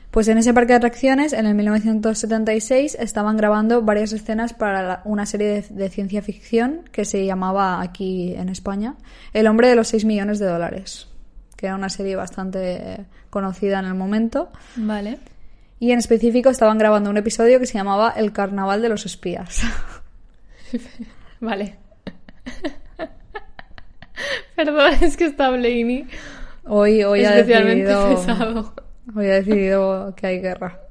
Pues 0.09 0.27
en 0.29 0.37
ese 0.39 0.53
parque 0.53 0.73
de 0.73 0.77
atracciones, 0.77 1.33
en 1.33 1.45
el 1.45 1.53
1976, 1.53 2.95
estaban 2.99 3.37
grabando 3.37 3.81
varias 3.83 4.13
escenas 4.13 4.53
para 4.53 4.81
la- 4.81 5.01
una 5.05 5.25
serie 5.25 5.47
de, 5.47 5.61
de 5.69 5.89
ciencia 5.89 6.21
ficción 6.21 6.81
que 6.91 7.05
se 7.05 7.25
llamaba 7.25 7.81
aquí 7.81 8.33
en 8.35 8.49
España 8.49 8.95
El 9.33 9.47
hombre 9.47 9.67
de 9.67 9.75
los 9.75 9.89
6 9.89 10.05
millones 10.05 10.39
de 10.39 10.47
dólares, 10.47 11.07
que 11.55 11.67
era 11.67 11.75
una 11.75 11.89
serie 11.89 12.15
bastante 12.15 13.05
conocida 13.29 13.79
en 13.79 13.85
el 13.85 13.93
momento. 13.93 14.49
Vale. 14.77 15.19
Y 15.79 15.91
en 15.91 15.99
específico 15.99 16.49
estaban 16.49 16.77
grabando 16.77 17.09
un 17.09 17.17
episodio 17.17 17.59
que 17.59 17.65
se 17.65 17.77
llamaba 17.77 18.13
El 18.17 18.31
carnaval 18.31 18.81
de 18.81 18.89
los 18.89 19.05
espías. 19.05 19.61
Vale. 21.39 21.75
Perdón, 24.55 24.93
es 25.01 25.17
que 25.17 25.25
está 25.25 25.49
Blaney 25.49 26.07
Hoy, 26.65 27.03
hoy, 27.03 27.23
ha 27.23 27.37
especialmente 27.37 27.85
decidido, 27.85 28.09
pesado. 28.09 28.73
hoy 29.15 29.27
ha 29.27 29.33
decidido 29.35 30.15
que 30.15 30.27
hay 30.27 30.39
guerra. 30.39 30.81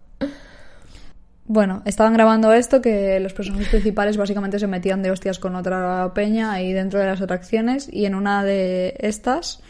Bueno, 1.49 1.83
estaban 1.85 2.15
grabando 2.15 2.53
esto 2.53 2.81
que 2.81 3.21
los 3.21 3.33
personajes 3.33 3.69
principales 3.69 4.17
básicamente 4.17 4.59
se 4.59 4.67
metían 4.67 5.03
de 5.03 5.11
hostias 5.11 5.39
con 5.39 5.55
otra 5.55 6.13
peña 6.15 6.53
ahí 6.53 6.73
dentro 6.73 6.99
de 6.99 7.07
las 7.07 7.21
atracciones 7.21 7.89
y 7.93 8.07
en 8.07 8.15
una 8.15 8.43
de 8.43 8.97
estas 8.99 9.61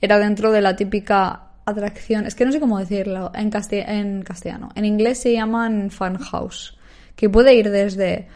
era 0.00 0.18
dentro 0.18 0.50
de 0.50 0.60
la 0.60 0.74
típica 0.74 1.43
atracción, 1.66 2.26
es 2.26 2.34
que 2.34 2.44
no 2.44 2.52
sé 2.52 2.60
cómo 2.60 2.78
decirlo 2.78 3.30
en, 3.34 3.50
casti- 3.50 3.84
en 3.86 4.22
castellano, 4.22 4.68
en 4.74 4.84
inglés 4.84 5.18
se 5.20 5.32
llaman 5.32 5.90
fan 5.90 6.18
house, 6.18 6.76
que 7.16 7.28
puede 7.30 7.54
ir 7.54 7.70
desde 7.70 8.28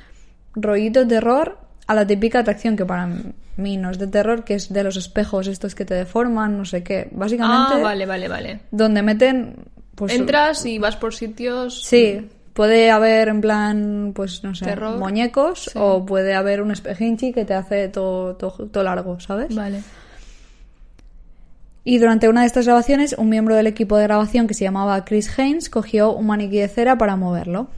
rollito 0.54 1.06
terror 1.06 1.58
a 1.87 1.94
la 1.94 2.06
típica 2.06 2.40
atracción 2.40 2.76
que 2.76 2.85
para 2.85 3.08
mí 3.56 3.76
no 3.76 3.90
es 3.90 3.99
de 3.99 4.06
terror, 4.06 4.44
que 4.44 4.54
es 4.54 4.73
de 4.73 4.82
los 4.85 4.97
espejos 4.97 5.47
estos 5.47 5.75
que 5.75 5.85
te 5.85 5.94
deforman, 5.94 6.56
no 6.58 6.64
sé 6.64 6.82
qué, 6.82 7.08
básicamente 7.12 7.75
Ah, 7.76 7.78
vale, 7.82 8.06
vale, 8.06 8.28
vale. 8.28 8.61
donde 8.70 9.02
meten 9.02 9.56
pues 9.94 10.12
Entras 10.14 10.64
y 10.64 10.78
vas 10.78 10.94
por 10.97 11.12
sitios. 11.12 11.82
Sí, 11.82 12.28
puede 12.52 12.90
haber 12.90 13.26
en 13.28 13.40
plan, 13.40 14.12
pues 14.14 14.44
no 14.44 14.54
sé, 14.54 14.64
Terror. 14.66 14.97
muñecos 14.97 15.64
Sí. 15.73 15.78
o 15.80 16.06
puede 16.06 16.35
haber 16.35 16.62
un 16.62 16.70
espejinchi 16.70 17.32
que 17.32 17.44
te 17.44 17.54
hace 17.54 17.88
todo, 17.88 18.37
todo, 18.37 18.66
todo 18.68 18.85
largo, 18.85 19.18
¿sabes? 19.18 19.52
Vale. 19.54 19.82
Y 21.88 21.97
durante 21.97 22.28
una 22.28 22.42
de 22.42 22.49
estas 22.49 22.66
grabaciones, 22.66 23.14
un 23.16 23.30
miembro 23.30 23.54
del 23.57 23.66
equipo 23.66 23.97
de 23.97 24.02
grabación 24.02 24.47
que 24.47 24.52
se 24.52 24.62
llamaba 24.62 25.07
Chris 25.07 25.38
Haynes 25.38 25.71
cogió 25.71 26.12
un 26.12 26.26
maniquí 26.26 26.59
de 26.59 26.68
cera 26.68 26.99
para 26.99 27.16
moverlo, 27.16 27.68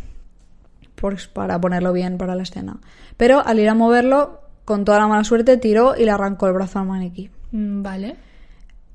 pues 0.97 1.29
para 1.29 1.61
ponerlo 1.61 1.93
bien 1.93 2.19
para 2.19 2.35
la 2.35 2.43
escena. 2.43 2.81
Pero 3.17 3.47
al 3.47 3.61
ir 3.61 3.69
a 3.69 3.75
moverlo, 3.75 4.41
con 4.65 4.85
toda 4.85 4.99
la 4.99 5.07
mala 5.07 5.23
suerte, 5.23 5.59
tiró 5.59 5.95
y 5.97 6.07
le 6.07 6.11
arrancó 6.11 6.49
el 6.49 6.55
brazo 6.55 6.81
al 6.81 6.87
maniquí. 6.87 7.31
Mm, 7.53 7.83
Vale. 7.85 8.17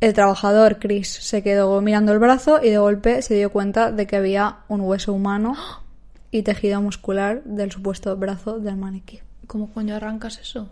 El 0.02 0.12
trabajador 0.12 0.80
Chris 0.80 1.08
se 1.08 1.42
quedó 1.42 1.80
mirando 1.80 2.12
el 2.12 2.20
brazo 2.20 2.60
y 2.62 2.70
de 2.70 2.78
golpe 2.78 3.22
se 3.22 3.36
dio 3.36 3.54
cuenta 3.54 3.94
de 3.94 4.08
que 4.08 4.18
había 4.18 4.58
un 4.68 4.82
hueso 4.82 5.14
humano 5.14 5.56
y 6.30 6.42
tejido 6.44 6.82
muscular 6.82 7.42
del 7.46 7.72
supuesto 7.72 8.18
brazo 8.18 8.60
del 8.60 8.76
maniquí. 8.76 9.22
¿Cómo 9.48 9.72
coño 9.72 9.96
arrancas 9.96 10.40
eso? 10.40 10.68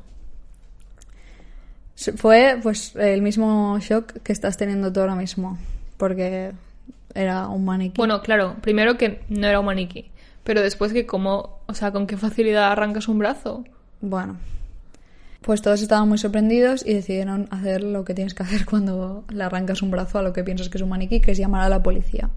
Fue 2.15 2.59
pues 2.61 2.95
el 2.95 3.21
mismo 3.21 3.77
shock 3.79 4.13
que 4.23 4.33
estás 4.33 4.57
teniendo 4.57 4.91
tú 4.91 4.99
ahora 4.99 5.15
mismo, 5.15 5.57
porque 5.97 6.51
era 7.13 7.47
un 7.47 7.65
maniquí. 7.65 7.97
Bueno, 7.97 8.21
claro, 8.21 8.55
primero 8.61 8.97
que 8.97 9.21
no 9.29 9.47
era 9.47 9.59
un 9.59 9.65
maniquí. 9.65 10.11
Pero 10.43 10.61
después 10.61 10.91
que 10.91 11.05
cómo, 11.05 11.59
o 11.67 11.73
sea, 11.73 11.91
con 11.91 12.07
qué 12.07 12.17
facilidad 12.17 12.71
arrancas 12.71 13.07
un 13.07 13.19
brazo. 13.19 13.63
Bueno, 14.01 14.37
pues 15.41 15.61
todos 15.61 15.81
estaban 15.81 16.09
muy 16.09 16.17
sorprendidos 16.17 16.85
y 16.85 16.93
decidieron 16.93 17.47
hacer 17.51 17.83
lo 17.83 18.03
que 18.03 18.13
tienes 18.13 18.33
que 18.33 18.43
hacer 18.43 18.65
cuando 18.65 19.23
le 19.29 19.43
arrancas 19.43 19.81
un 19.81 19.91
brazo 19.91 20.19
a 20.19 20.21
lo 20.21 20.33
que 20.33 20.43
piensas 20.43 20.69
que 20.69 20.77
es 20.77 20.81
un 20.81 20.89
maniquí, 20.89 21.21
que 21.21 21.31
es 21.31 21.37
llamar 21.37 21.61
a 21.61 21.69
la 21.69 21.83
policía. 21.83 22.29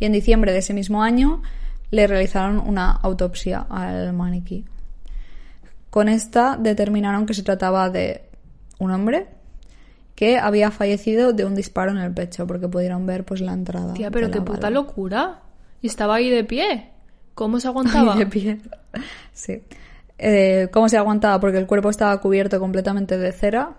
Y 0.00 0.04
en 0.04 0.12
diciembre 0.12 0.52
de 0.52 0.58
ese 0.58 0.74
mismo 0.74 1.02
año 1.02 1.42
le 1.90 2.06
realizaron 2.06 2.58
una 2.58 2.90
autopsia 2.90 3.66
al 3.68 4.12
maniquí. 4.12 4.64
Con 5.90 6.08
esta 6.08 6.56
determinaron 6.56 7.26
que 7.26 7.34
se 7.34 7.42
trataba 7.42 7.88
de 7.90 8.27
un 8.78 8.90
hombre 8.90 9.26
que 10.14 10.36
había 10.38 10.70
fallecido 10.70 11.32
de 11.32 11.44
un 11.44 11.54
disparo 11.54 11.92
en 11.92 11.98
el 11.98 12.12
pecho, 12.12 12.46
porque 12.46 12.66
pudieron 12.68 13.06
ver 13.06 13.24
pues 13.24 13.40
la 13.40 13.52
entrada. 13.52 13.94
Tía, 13.94 14.10
pero 14.10 14.30
qué 14.30 14.40
puta 14.40 14.62
bala. 14.62 14.70
locura. 14.70 15.42
Y 15.80 15.86
estaba 15.86 16.16
ahí 16.16 16.28
de 16.30 16.42
pie. 16.44 16.90
¿Cómo 17.34 17.60
se 17.60 17.68
aguantaba? 17.68 18.14
Ahí 18.14 18.18
de 18.20 18.26
pie. 18.26 18.58
Sí. 19.32 19.62
Eh, 20.18 20.68
¿Cómo 20.72 20.88
se 20.88 20.96
aguantaba? 20.96 21.38
Porque 21.38 21.58
el 21.58 21.66
cuerpo 21.66 21.88
estaba 21.90 22.20
cubierto 22.20 22.58
completamente 22.58 23.16
de 23.16 23.30
cera 23.30 23.76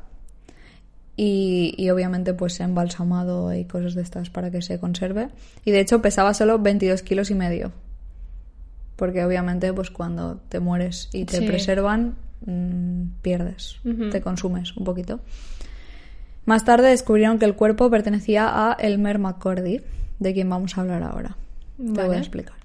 y, 1.17 1.73
y 1.77 1.89
obviamente 1.89 2.33
pues 2.33 2.59
embalsamado 2.61 3.53
y 3.53 3.65
cosas 3.65 3.93
de 3.93 4.01
estas 4.01 4.29
para 4.29 4.49
que 4.51 4.61
se 4.61 4.79
conserve. 4.79 5.27
Y 5.65 5.71
de 5.71 5.81
hecho 5.81 6.01
pesaba 6.01 6.33
solo 6.33 6.57
22 6.59 7.01
kilos 7.03 7.29
y 7.31 7.35
medio. 7.35 7.73
Porque 8.95 9.23
obviamente 9.25 9.73
pues 9.73 9.91
cuando 9.91 10.37
te 10.47 10.61
mueres 10.61 11.09
y 11.11 11.25
te 11.25 11.37
Sí. 11.39 11.45
preservan 11.45 12.15
mm, 12.45 13.03
pierdes, 13.21 13.79
te 14.11 14.21
consumes 14.21 14.75
un 14.77 14.83
poquito. 14.83 15.19
Más 16.45 16.65
tarde 16.65 16.89
descubrieron 16.89 17.37
que 17.39 17.45
el 17.45 17.55
cuerpo 17.55 17.89
pertenecía 17.89 18.49
a 18.49 18.73
Elmer 18.73 19.19
McCordy, 19.19 19.81
de 20.19 20.33
quien 20.33 20.49
vamos 20.49 20.77
a 20.77 20.81
hablar 20.81 21.03
ahora. 21.03 21.37
Te 21.77 22.03
voy 22.03 22.15
a 22.15 22.19
explicar. 22.19 22.55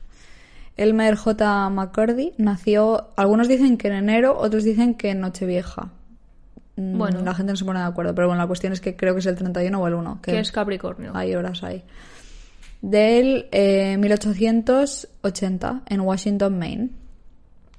Elmer 0.77 1.15
J. 1.17 1.71
McCordy 1.71 2.33
nació, 2.37 3.09
algunos 3.17 3.47
dicen 3.47 3.77
que 3.77 3.89
en 3.89 3.95
enero, 3.95 4.37
otros 4.39 4.65
dicen 4.65 4.95
que 4.95 5.11
en 5.11 5.21
Nochevieja. 5.21 5.91
Mm, 6.77 6.99
Bueno. 6.99 7.21
La 7.23 7.35
gente 7.35 7.53
no 7.53 7.57
se 7.57 7.65
pone 7.65 7.79
de 7.79 7.85
acuerdo, 7.85 8.15
pero 8.15 8.27
bueno, 8.27 8.43
la 8.43 8.47
cuestión 8.49 8.73
es 8.73 8.81
que 8.81 8.97
creo 8.97 9.15
que 9.15 9.21
es 9.21 9.27
el 9.27 9.37
31 9.37 9.79
o 9.81 9.87
el 9.87 9.95
1. 9.95 10.21
Que 10.23 10.39
es 10.41 10.51
Capricornio. 10.51 11.13
Hay 11.15 11.35
horas 11.35 11.63
ahí. 11.63 11.85
Del 12.83 13.47
eh, 13.53 13.97
1880, 13.99 15.83
en 15.87 16.01
Washington, 16.01 16.59
Maine. 16.59 16.91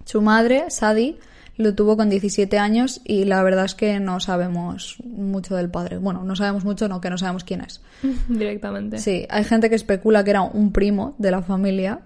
Su 0.06 0.22
madre, 0.22 0.66
Sadie, 0.70 1.18
lo 1.57 1.74
tuvo 1.74 1.95
con 1.95 2.09
17 2.09 2.57
años 2.57 3.01
y 3.05 3.25
la 3.25 3.41
verdad 3.43 3.65
es 3.65 3.75
que 3.75 4.00
no 4.00 4.19
sabemos 4.19 4.97
mucho 5.05 5.55
del 5.55 5.69
padre. 5.69 5.97
Bueno, 5.97 6.24
no 6.24 6.35
sabemos 6.35 6.65
mucho, 6.65 6.88
no, 6.89 7.00
que 7.01 7.09
no 7.09 7.17
sabemos 7.17 7.43
quién 7.43 7.62
es. 7.62 7.81
Directamente. 8.27 8.97
Sí, 9.00 9.25
hay 9.29 9.43
gente 9.45 9.69
que 9.69 9.75
especula 9.75 10.24
que 10.24 10.31
era 10.31 10.41
un 10.41 10.71
primo 10.71 11.15
de 11.17 11.31
la 11.31 11.41
familia, 11.41 12.01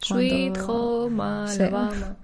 Sweet 0.00 0.58
Home 0.66 1.48
Sí. 1.48 1.62
Alabama. 1.62 2.16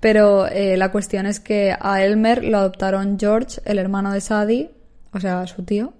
pero 0.00 0.46
eh, 0.48 0.76
la 0.76 0.90
cuestión 0.90 1.26
es 1.26 1.40
que 1.40 1.74
a 1.78 2.02
Elmer 2.02 2.44
lo 2.44 2.58
adoptaron 2.58 3.18
George, 3.18 3.60
el 3.64 3.78
hermano 3.78 4.12
de 4.12 4.20
Sadie, 4.20 4.70
o 5.12 5.20
sea, 5.20 5.46
su 5.46 5.62
tío, 5.62 5.92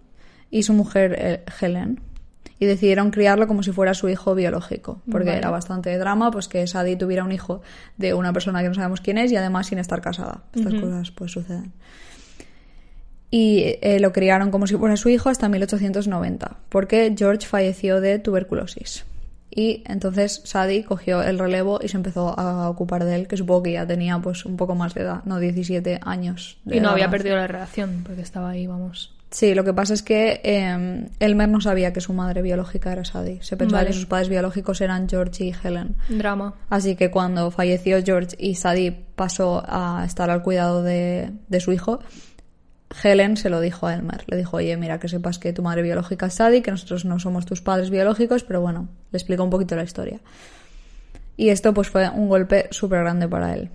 y 0.50 0.62
su 0.64 0.72
mujer 0.72 1.14
eh, 1.18 1.44
Helen. 1.60 2.00
Y 2.58 2.64
decidieron 2.66 3.10
criarlo 3.10 3.46
como 3.46 3.62
si 3.62 3.70
fuera 3.72 3.92
su 3.92 4.08
hijo 4.08 4.34
biológico, 4.34 5.02
porque 5.10 5.26
Vale. 5.28 5.38
era 5.38 5.50
bastante 5.50 5.96
drama 5.98 6.30
pues 6.30 6.48
que 6.48 6.66
Sadie 6.66 6.96
tuviera 6.96 7.22
un 7.24 7.32
hijo 7.32 7.60
de 7.98 8.14
una 8.14 8.32
persona 8.32 8.62
que 8.62 8.68
no 8.68 8.74
sabemos 8.74 9.00
quién 9.02 9.18
es 9.18 9.30
y 9.30 9.36
además 9.36 9.66
sin 9.66 9.78
estar 9.78 10.00
casada. 10.00 10.44
Estas 10.54 10.72
cosas 10.80 11.10
pues 11.10 11.32
suceden. 11.32 11.72
Y 13.30 13.76
eh, 13.82 13.98
lo 14.00 14.12
criaron 14.12 14.50
como 14.50 14.66
si 14.66 14.76
fuera 14.76 14.96
su 14.96 15.08
hijo 15.08 15.28
hasta 15.28 15.48
1890, 15.48 16.56
porque 16.68 17.14
George 17.16 17.46
falleció 17.46 18.00
de 18.00 18.18
tuberculosis. 18.18 19.04
Y 19.50 19.82
entonces 19.86 20.42
Sadie 20.44 20.84
cogió 20.84 21.22
el 21.22 21.38
relevo 21.38 21.80
y 21.82 21.88
se 21.88 21.96
empezó 21.96 22.38
a 22.38 22.68
ocupar 22.68 23.04
de 23.04 23.14
él, 23.16 23.26
que 23.26 23.36
supongo 23.36 23.64
que 23.64 23.72
ya 23.72 23.86
tenía 23.86 24.18
pues 24.18 24.44
un 24.44 24.56
poco 24.56 24.74
más 24.74 24.94
de 24.94 25.02
edad, 25.02 25.24
no 25.24 25.38
17 25.40 26.00
años. 26.04 26.58
de 26.64 26.76
Y 26.76 26.80
no 26.80 26.86
edad. 26.86 26.92
había 26.92 27.10
perdido 27.10 27.36
la 27.36 27.46
relación 27.46 28.02
porque 28.06 28.22
estaba 28.22 28.50
ahí, 28.50 28.66
vamos. 28.66 29.15
Sí, 29.36 29.54
lo 29.54 29.64
que 29.64 29.74
pasa 29.74 29.92
es 29.92 30.02
que 30.02 30.40
eh, 30.44 31.10
Elmer 31.20 31.50
no 31.50 31.60
sabía 31.60 31.92
que 31.92 32.00
su 32.00 32.14
madre 32.14 32.40
biológica 32.40 32.90
era 32.90 33.04
Sadie. 33.04 33.42
Se 33.42 33.58
pensaba 33.58 33.80
Vale. 33.80 33.88
que 33.88 33.92
sus 33.92 34.06
padres 34.06 34.30
biológicos 34.30 34.80
eran 34.80 35.10
George 35.10 35.44
y 35.44 35.54
Helen. 35.62 35.94
Drama. 36.08 36.54
Así 36.70 36.96
que 36.96 37.10
cuando 37.10 37.50
falleció 37.50 38.02
George 38.02 38.34
y 38.38 38.54
Sadie 38.54 38.98
pasó 39.14 39.62
a 39.66 40.04
estar 40.06 40.30
al 40.30 40.40
cuidado 40.40 40.82
de, 40.82 41.32
de 41.48 41.60
su 41.60 41.74
hijo, 41.74 42.00
Helen 43.04 43.36
se 43.36 43.50
lo 43.50 43.60
dijo 43.60 43.86
a 43.86 43.92
Elmer. 43.92 44.24
Le 44.26 44.38
dijo, 44.38 44.56
oye, 44.56 44.74
mira, 44.78 44.98
que 44.98 45.06
sepas 45.06 45.38
que 45.38 45.52
tu 45.52 45.60
madre 45.62 45.82
biológica 45.82 46.28
es 46.28 46.32
Sadie, 46.32 46.62
que 46.62 46.70
nosotros 46.70 47.04
no 47.04 47.18
somos 47.18 47.44
tus 47.44 47.60
padres 47.60 47.90
biológicos, 47.90 48.42
pero 48.42 48.62
bueno, 48.62 48.88
le 49.12 49.18
explicó 49.18 49.44
un 49.44 49.50
poquito 49.50 49.76
la 49.76 49.82
historia. 49.82 50.18
Y 51.36 51.50
esto 51.50 51.74
pues 51.74 51.90
fue 51.90 52.08
un 52.08 52.30
golpe 52.30 52.68
súper 52.70 53.00
grande 53.00 53.28
para 53.28 53.52
él. 53.52 53.68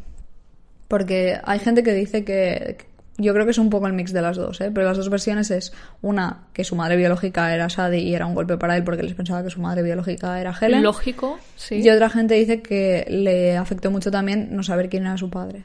Porque 0.87 1.39
hay 1.43 1.59
gente 1.59 1.83
que 1.83 1.93
dice 1.93 2.25
que... 2.25 2.89
Yo 3.21 3.33
creo 3.33 3.45
que 3.45 3.51
es 3.51 3.57
un 3.57 3.69
poco 3.69 3.87
el 3.87 3.93
mix 3.93 4.11
de 4.13 4.21
las 4.21 4.37
dos, 4.37 4.59
¿eh? 4.61 4.71
pero 4.73 4.87
las 4.87 4.97
dos 4.97 5.09
versiones 5.09 5.51
es 5.51 5.73
una 6.01 6.45
que 6.53 6.63
su 6.63 6.75
madre 6.75 6.95
biológica 6.97 7.53
era 7.53 7.69
Sadie 7.69 7.99
y 8.01 8.15
era 8.15 8.25
un 8.25 8.33
golpe 8.35 8.57
para 8.57 8.75
él 8.77 8.83
porque 8.83 9.03
les 9.03 9.13
pensaba 9.13 9.43
que 9.43 9.49
su 9.49 9.61
madre 9.61 9.83
biológica 9.83 10.39
era 10.39 10.53
Helen. 10.59 10.83
Lógico, 10.83 11.39
sí. 11.55 11.75
Y 11.75 11.89
otra 11.89 12.09
gente 12.09 12.33
dice 12.35 12.61
que 12.61 13.05
le 13.09 13.55
afectó 13.57 13.91
mucho 13.91 14.11
también 14.11 14.49
no 14.55 14.63
saber 14.63 14.89
quién 14.89 15.05
era 15.05 15.17
su 15.17 15.29
padre. 15.29 15.63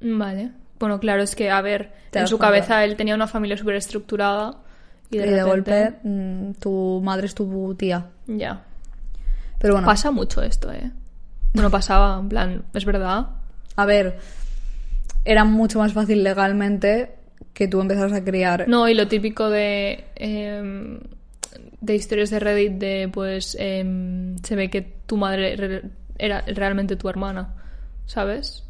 Vale. 0.00 0.50
Bueno, 0.78 1.00
claro, 1.00 1.22
es 1.22 1.34
que, 1.34 1.50
a 1.50 1.60
ver, 1.62 1.92
Te 2.10 2.18
en 2.18 2.26
su 2.28 2.36
cuenta. 2.38 2.52
cabeza 2.58 2.84
él 2.84 2.96
tenía 2.96 3.14
una 3.14 3.26
familia 3.26 3.56
súper 3.56 3.76
estructurada 3.76 4.58
y 5.10 5.16
Y 5.16 5.20
de, 5.20 5.26
de, 5.30 5.44
repente- 5.44 5.82
golpe 5.82 5.98
mm, 6.08 6.52
tu 6.60 7.00
madre 7.02 7.26
es 7.26 7.34
tu 7.34 7.74
tía. 7.76 8.06
Ya. 8.26 8.62
Pero 9.58 9.74
bueno, 9.74 9.86
Pasa 9.86 10.10
mucho 10.10 10.42
esto, 10.42 10.70
¿eh? 10.72 10.90
Bueno, 11.54 11.70
pasaba, 11.70 12.18
en 12.20 12.28
plan, 12.28 12.64
es 12.74 12.84
verdad. 12.84 13.26
a 13.76 13.86
ver, 13.86 14.18
era 15.26 15.44
mucho 15.44 15.78
más 15.78 15.92
fácil 15.92 16.22
legalmente 16.24 17.10
que 17.52 17.68
tú 17.68 17.80
empezaras 17.80 18.12
a 18.12 18.24
criar. 18.24 18.66
No, 18.68 18.88
y 18.88 18.94
lo 18.94 19.08
típico 19.08 19.50
de. 19.50 20.04
em, 20.16 21.00
de 21.80 21.94
historias 21.94 22.30
de 22.30 22.38
Reddit 22.40 22.72
de, 22.72 23.08
pues. 23.12 23.56
em, 23.60 24.36
se 24.38 24.56
ve 24.56 24.70
que 24.70 24.82
tu 25.06 25.16
madre 25.16 25.56
re- 25.56 25.82
era 26.18 26.42
realmente 26.46 26.96
tu 26.96 27.08
hermana, 27.08 27.54
¿sabes? 28.06 28.62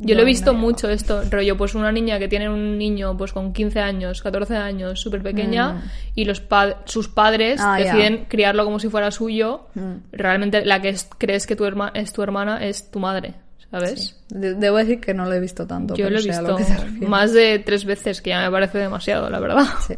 Yo 0.00 0.14
lo 0.14 0.22
he 0.22 0.24
visto 0.24 0.52
no. 0.52 0.60
mucho 0.60 0.88
esto, 0.88 1.22
rollo, 1.28 1.56
pues 1.56 1.74
una 1.74 1.90
niña 1.90 2.20
que 2.20 2.28
tiene 2.28 2.48
un 2.48 2.78
niño 2.78 3.16
pues 3.16 3.32
con 3.32 3.52
15 3.52 3.80
años, 3.80 4.22
14 4.22 4.54
años, 4.56 5.00
súper 5.00 5.22
pequeña, 5.24 5.90
y 6.14 6.24
los 6.24 6.40
pa- 6.40 6.82
sus 6.84 7.08
padres 7.08 7.60
Mm. 7.60 7.64
Ah, 7.66 7.78
deciden 7.78 8.24
criarlo 8.28 8.64
como 8.64 8.78
si 8.78 8.88
fuera 8.88 9.10
suyo. 9.10 9.66
Mm. 9.74 9.94
Realmente 10.12 10.64
la 10.64 10.80
que 10.80 10.90
es- 10.90 11.08
crees 11.18 11.48
que 11.48 11.56
tu 11.56 11.64
herma- 11.64 11.90
es 11.94 12.12
tu 12.12 12.22
hermana 12.22 12.64
es 12.64 12.92
tu 12.92 13.00
madre, 13.00 13.34
¿sabes? 13.70 14.16
De- 14.28 14.54
debo 14.54 14.76
decir 14.78 15.00
que 15.00 15.14
no 15.14 15.24
lo 15.26 15.32
he 15.34 15.40
visto 15.40 15.66
tanto. 15.66 15.94
Yo 15.94 16.08
lo 16.10 16.18
he 16.18 16.22
visto 16.22 16.56
refieres. 16.56 17.08
más 17.08 17.32
de 17.32 17.58
tres 17.58 17.84
veces, 17.84 18.20
que 18.22 18.30
ya 18.30 18.40
me 18.42 18.50
parece 18.50 18.78
demasiado, 18.78 19.28
la 19.30 19.40
verdad. 19.40 19.64
Sí. 19.86 19.94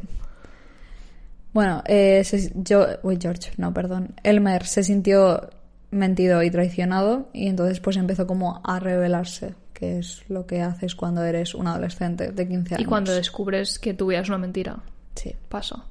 Bueno, 1.52 1.82
eh, 1.86 2.22
se- 2.24 2.52
yo, 2.54 2.86
uy, 3.02 3.18
George, 3.20 3.50
no, 3.56 3.74
perdón. 3.74 4.14
Elmer 4.22 4.64
se 4.66 4.84
sintió 4.84 5.50
mentido 5.90 6.42
y 6.44 6.50
traicionado 6.50 7.28
y 7.32 7.48
entonces 7.48 7.80
pues 7.80 7.96
empezó 7.96 8.26
como 8.26 8.60
a 8.64 8.78
rebelarse, 8.78 9.54
que 9.74 9.98
es 9.98 10.22
lo 10.28 10.46
que 10.46 10.62
haces 10.62 10.94
cuando 10.94 11.24
eres 11.24 11.54
un 11.56 11.66
adolescente 11.66 12.30
de 12.30 12.46
15 12.46 12.74
años. 12.76 12.84
Y 12.86 12.88
cuando 12.88 13.12
descubres 13.12 13.80
que 13.80 13.94
tu 13.94 14.06
vida 14.06 14.20
es 14.20 14.28
una 14.28 14.38
mentira, 14.38 14.76
Sí. 15.16 15.34
paso. 15.48 15.84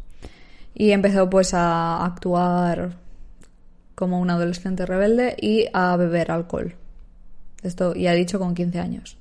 Y 0.73 0.91
empezó 0.91 1.29
pues 1.29 1.53
a 1.53 2.05
actuar 2.05 2.91
como 3.95 4.21
un 4.21 4.29
adolescente 4.29 4.85
rebelde 4.85 5.35
y 5.41 5.65
a 5.73 5.97
beber 5.97 6.31
alcohol. 6.31 6.73
Esto 7.63 7.93
ya 7.93 8.13
he 8.13 8.17
dicho 8.17 8.39
con 8.39 8.55
15 8.55 8.79
años. 8.79 9.17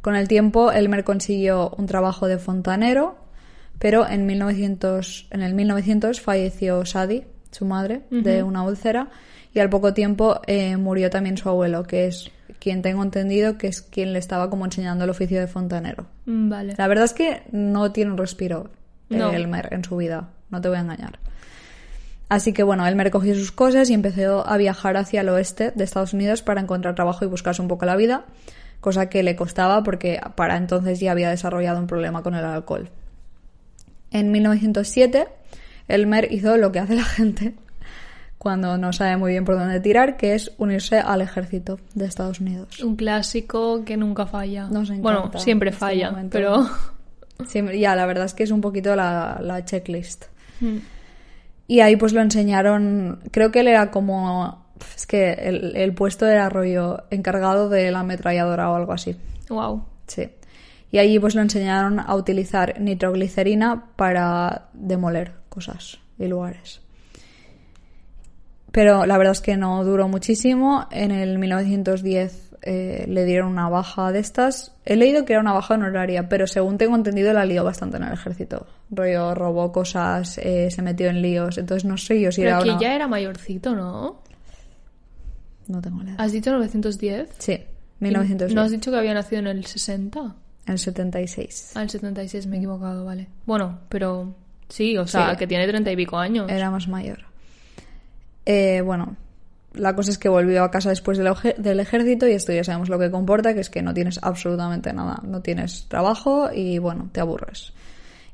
Con 0.00 0.16
el 0.16 0.28
tiempo, 0.28 0.72
Elmer 0.72 1.04
consiguió 1.04 1.70
un 1.76 1.86
trabajo 1.86 2.26
de 2.26 2.38
fontanero, 2.38 3.16
pero 3.78 4.08
en, 4.08 4.26
1900, 4.26 5.28
en 5.30 5.42
el 5.42 5.54
1900 5.54 6.20
falleció 6.20 6.84
Sadie, 6.84 7.26
su 7.50 7.64
madre, 7.66 8.02
de 8.10 8.42
una 8.42 8.62
úlcera, 8.62 9.08
y 9.52 9.58
al 9.58 9.68
poco 9.68 9.92
tiempo 9.92 10.40
eh, 10.46 10.76
murió 10.76 11.10
también 11.10 11.36
su 11.36 11.48
abuelo, 11.48 11.82
que 11.82 12.06
es 12.06 12.30
quien 12.60 12.82
tengo 12.82 13.02
entendido 13.02 13.58
que 13.58 13.66
es 13.66 13.80
quien 13.82 14.12
le 14.12 14.18
estaba 14.18 14.50
como 14.50 14.64
enseñando 14.64 15.04
el 15.04 15.10
oficio 15.10 15.40
de 15.40 15.46
fontanero. 15.46 16.06
Mm, 16.26 16.48
Vale. 16.48 16.74
La 16.76 16.86
verdad 16.86 17.06
es 17.06 17.14
que 17.14 17.42
no 17.50 17.90
tiene 17.90 18.12
un 18.12 18.18
respiro 18.18 18.70
eh, 19.08 19.16
No. 19.16 19.32
Elmer 19.32 19.68
en 19.72 19.82
su 19.82 19.96
vida, 19.96 20.28
no 20.50 20.60
te 20.60 20.68
voy 20.68 20.78
a 20.78 20.82
engañar. 20.82 21.18
Así 22.30 22.52
que 22.52 22.62
bueno, 22.62 22.86
Elmer 22.86 23.10
cogió 23.10 23.34
sus 23.34 23.50
cosas 23.52 23.90
y 23.90 23.94
empezó 23.94 24.48
a 24.48 24.56
viajar 24.56 24.96
hacia 24.96 25.20
el 25.20 25.28
oeste 25.28 25.72
de 25.72 25.82
Estados 25.84 26.14
Unidos 26.14 26.42
para 26.42 26.60
encontrar 26.60 26.94
trabajo 26.94 27.24
y 27.24 27.28
buscarse 27.28 27.60
un 27.60 27.66
poco 27.66 27.84
la 27.86 27.96
vida, 27.96 28.24
cosa 28.80 29.08
que 29.10 29.22
le 29.24 29.34
costaba 29.34 29.82
porque 29.82 30.20
para 30.36 30.56
entonces 30.56 31.00
ya 31.00 31.10
había 31.10 31.28
desarrollado 31.28 31.80
un 31.80 31.88
problema 31.88 32.22
con 32.22 32.36
el 32.36 32.44
alcohol. 32.44 32.88
En 34.12 34.30
1907, 34.30 35.26
Elmer 35.88 36.32
hizo 36.32 36.56
lo 36.56 36.70
que 36.70 36.78
hace 36.78 36.94
la 36.94 37.02
gente 37.04 37.54
cuando 38.38 38.78
no 38.78 38.92
sabe 38.92 39.16
muy 39.16 39.32
bien 39.32 39.44
por 39.44 39.58
dónde 39.58 39.80
tirar, 39.80 40.16
que 40.16 40.34
es 40.34 40.52
unirse 40.56 40.98
al 40.98 41.20
ejército 41.20 41.80
de 41.94 42.06
Estados 42.06 42.38
Unidos. 42.40 42.78
Un 42.80 42.94
clásico 42.96 43.84
que 43.84 43.96
nunca 43.96 44.24
falla. 44.26 44.68
Nos 44.68 44.88
encanta 44.88 45.02
bueno, 45.02 45.38
siempre 45.40 45.72
falla, 45.72 46.14
pero... 46.30 46.66
Siempre- 47.46 47.78
ya, 47.80 47.96
la 47.96 48.06
verdad 48.06 48.26
es 48.26 48.34
que 48.34 48.44
es 48.44 48.50
un 48.52 48.60
poquito 48.60 48.94
la, 48.94 49.40
la 49.42 49.64
checklist. 49.64 50.26
Mm. 50.60 50.76
Y 51.70 51.82
ahí 51.82 51.94
pues 51.94 52.12
lo 52.12 52.20
enseñaron, 52.20 53.20
creo 53.30 53.52
que 53.52 53.60
él 53.60 53.68
era 53.68 53.92
como, 53.92 54.66
es 54.96 55.06
que 55.06 55.34
el, 55.34 55.76
el 55.76 55.94
puesto 55.94 56.26
era 56.26 56.48
rollo 56.48 57.04
encargado 57.10 57.68
de 57.68 57.92
la 57.92 58.00
ametralladora 58.00 58.72
o 58.72 58.74
algo 58.74 58.92
así. 58.92 59.16
Wow. 59.48 59.84
Sí. 60.08 60.30
Y 60.90 60.98
allí 60.98 61.20
pues 61.20 61.36
lo 61.36 61.42
enseñaron 61.42 62.00
a 62.00 62.12
utilizar 62.16 62.80
nitroglicerina 62.80 63.84
para 63.94 64.66
demoler 64.72 65.34
cosas 65.48 66.00
y 66.18 66.26
lugares. 66.26 66.80
Pero 68.72 69.06
la 69.06 69.16
verdad 69.16 69.34
es 69.34 69.40
que 69.40 69.56
no 69.56 69.84
duró 69.84 70.08
muchísimo. 70.08 70.88
En 70.90 71.12
el 71.12 71.38
1910 71.38 72.49
eh, 72.62 73.04
le 73.08 73.24
dieron 73.24 73.48
una 73.48 73.68
baja 73.68 74.12
de 74.12 74.18
estas. 74.18 74.74
He 74.84 74.96
leído 74.96 75.24
que 75.24 75.32
era 75.34 75.40
una 75.40 75.52
baja 75.52 75.74
honoraria, 75.74 76.28
pero 76.28 76.46
según 76.46 76.76
tengo 76.78 76.94
entendido 76.96 77.32
la 77.32 77.44
lió 77.44 77.64
bastante 77.64 77.96
en 77.96 78.04
el 78.04 78.12
ejército. 78.12 78.66
Rollo, 78.90 79.34
robó 79.34 79.72
cosas, 79.72 80.38
eh, 80.38 80.70
se 80.70 80.82
metió 80.82 81.08
en 81.08 81.22
líos. 81.22 81.58
Entonces 81.58 81.84
no 81.84 81.96
sé 81.96 82.20
yo 82.20 82.30
si 82.32 82.42
Pero 82.42 82.56
era 82.62 82.72
una... 82.74 82.80
ya 82.80 82.94
era 82.94 83.08
mayorcito, 83.08 83.74
¿no? 83.74 84.20
No 85.68 85.80
tengo 85.80 86.02
la 86.02 86.10
edad. 86.12 86.20
¿Has 86.20 86.32
dicho 86.32 86.50
910? 86.52 87.28
Sí, 87.38 87.52
¿Y 87.52 87.64
1910. 88.04 88.54
¿No 88.54 88.62
has 88.62 88.70
dicho 88.70 88.90
que 88.90 88.96
había 88.98 89.14
nacido 89.14 89.40
en 89.40 89.46
el 89.46 89.64
60? 89.66 90.34
El 90.66 90.78
76. 90.78 91.72
Ah, 91.76 91.82
el 91.82 91.90
76, 91.90 92.46
me 92.46 92.56
he 92.56 92.58
equivocado, 92.58 93.04
vale. 93.04 93.28
Bueno, 93.46 93.78
pero 93.88 94.34
sí, 94.68 94.96
o 94.98 95.06
sea, 95.06 95.30
Sí. 95.32 95.36
que 95.38 95.46
tiene 95.46 95.66
treinta 95.68 95.90
y 95.92 95.96
pico 95.96 96.18
años. 96.18 96.50
Era 96.50 96.70
más 96.70 96.88
mayor. 96.88 97.20
Eh, 98.46 98.80
bueno, 98.84 99.16
la 99.74 99.94
cosa 99.94 100.10
es 100.10 100.18
que 100.18 100.28
volvió 100.28 100.64
a 100.64 100.70
casa 100.70 100.90
después 100.90 101.18
del, 101.18 101.80
ejército 101.80 102.26
y 102.26 102.32
esto 102.32 102.52
ya 102.52 102.64
sabemos 102.64 102.88
lo 102.88 102.98
que 102.98 103.10
comporta, 103.10 103.54
que 103.54 103.60
es 103.60 103.70
que 103.70 103.82
no 103.82 103.94
tienes 103.94 104.18
absolutamente 104.22 104.92
nada. 104.92 105.20
No 105.22 105.40
tienes 105.42 105.86
trabajo 105.88 106.50
y 106.52 106.78
bueno, 106.78 107.08
te 107.12 107.20
aburres. 107.20 107.72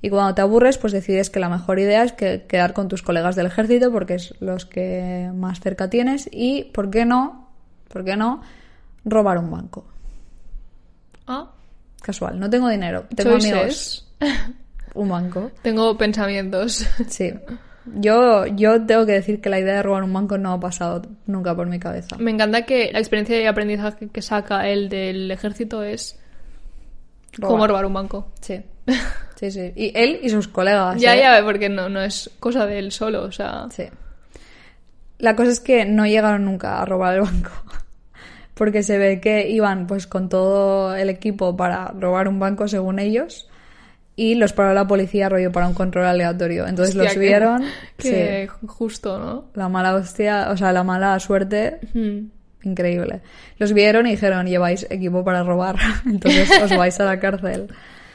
Y 0.02 0.10
cuando 0.10 0.34
te 0.34 0.42
aburres, 0.42 0.78
pues 0.78 0.92
decides 0.92 1.30
que 1.30 1.40
la 1.40 1.48
mejor 1.48 1.78
idea 1.78 2.04
es 2.04 2.12
que 2.12 2.44
quedar 2.46 2.72
con 2.72 2.88
tus 2.88 3.02
colegas 3.02 3.36
del 3.36 3.46
ejército 3.46 3.90
porque 3.90 4.14
es 4.14 4.34
los 4.40 4.66
que 4.66 5.30
más 5.34 5.60
cerca 5.60 5.90
tienes 5.90 6.28
y, 6.30 6.64
¿por 6.64 6.90
qué 6.90 7.04
no? 7.04 7.48
¿Por 7.88 8.04
qué 8.04 8.16
no? 8.16 8.42
Robar 9.04 9.38
un 9.38 9.50
banco. 9.50 9.86
Ah, 11.26 11.50
Casual, 12.02 12.38
no 12.38 12.48
tengo 12.48 12.68
dinero, 12.68 13.06
tengo 13.14 13.34
amigos. 13.34 14.06
Un 14.94 15.08
banco. 15.10 15.50
Tengo 15.60 15.98
pensamientos. 15.98 16.86
Sí. 17.08 17.32
Yo, 17.94 18.46
yo 18.46 18.84
tengo 18.84 19.06
que 19.06 19.12
decir 19.12 19.40
que 19.40 19.48
la 19.48 19.60
idea 19.60 19.74
de 19.74 19.82
robar 19.82 20.02
un 20.02 20.12
banco 20.12 20.38
no 20.38 20.52
ha 20.52 20.60
pasado 20.60 21.02
nunca 21.26 21.54
por 21.54 21.68
mi 21.68 21.78
cabeza. 21.78 22.16
Me 22.18 22.30
encanta 22.30 22.62
que 22.62 22.90
la 22.92 22.98
experiencia 22.98 23.36
de 23.36 23.46
aprendizaje 23.46 24.08
que 24.08 24.22
saca 24.22 24.68
él 24.68 24.88
del 24.88 25.30
ejército 25.30 25.82
es 25.82 26.18
Robar. 27.34 27.50
cómo 27.50 27.66
robar 27.66 27.86
un 27.86 27.94
banco. 27.94 28.32
Sí. 28.40 28.62
Sí, 29.36 29.50
sí. 29.50 29.72
Y 29.76 29.92
él 29.94 30.20
y 30.22 30.30
sus 30.30 30.48
colegas. 30.48 31.00
Ya, 31.00 31.14
¿eh? 31.14 31.20
ya, 31.20 31.44
porque 31.44 31.68
no, 31.68 31.88
no 31.88 32.00
es 32.00 32.30
cosa 32.40 32.66
de 32.66 32.78
él 32.78 32.90
solo, 32.90 33.22
o 33.24 33.32
sea... 33.32 33.66
Sí. 33.70 33.84
La 35.18 35.36
cosa 35.36 35.50
es 35.50 35.60
que 35.60 35.84
no 35.84 36.06
llegaron 36.06 36.44
nunca 36.44 36.80
a 36.80 36.84
robar 36.84 37.14
el 37.14 37.20
banco. 37.22 37.50
Porque 38.54 38.82
se 38.82 38.96
ve 38.96 39.20
que 39.20 39.50
iban 39.50 39.86
pues 39.86 40.06
con 40.06 40.30
todo 40.30 40.94
el 40.96 41.10
equipo 41.10 41.54
para 41.54 41.88
robar 41.88 42.28
un 42.28 42.38
banco 42.38 42.66
según 42.68 42.98
ellos. 42.98 43.50
Y 44.18 44.34
los 44.34 44.52
paró 44.54 44.72
la 44.72 44.86
policía 44.86 45.28
rollo 45.28 45.52
para 45.52 45.68
un 45.68 45.74
control 45.74 46.06
aleatorio. 46.06 46.66
Entonces 46.66 46.94
Hostia, 46.96 47.10
los 47.10 47.18
vieron. 47.18 47.62
Que 47.98 48.48
sí. 48.50 48.66
justo, 48.66 49.18
¿no? 49.18 49.44
La 49.54 49.68
mala 49.68 49.94
hostia, 49.94 50.48
o 50.50 50.56
sea, 50.56 50.72
la 50.72 50.82
mala 50.84 51.18
suerte 51.20 51.78
Mm. 51.94 52.30
Increíble. 52.62 53.20
Los 53.58 53.72
vieron 53.72 54.06
y 54.08 54.10
dijeron, 54.12 54.46
lleváis 54.46 54.86
equipo 54.90 55.22
para 55.24 55.44
robar, 55.44 55.76
entonces 56.06 56.50
os 56.62 56.76
vais 56.76 56.98
a 56.98 57.04
la 57.04 57.20
cárcel. 57.20 57.68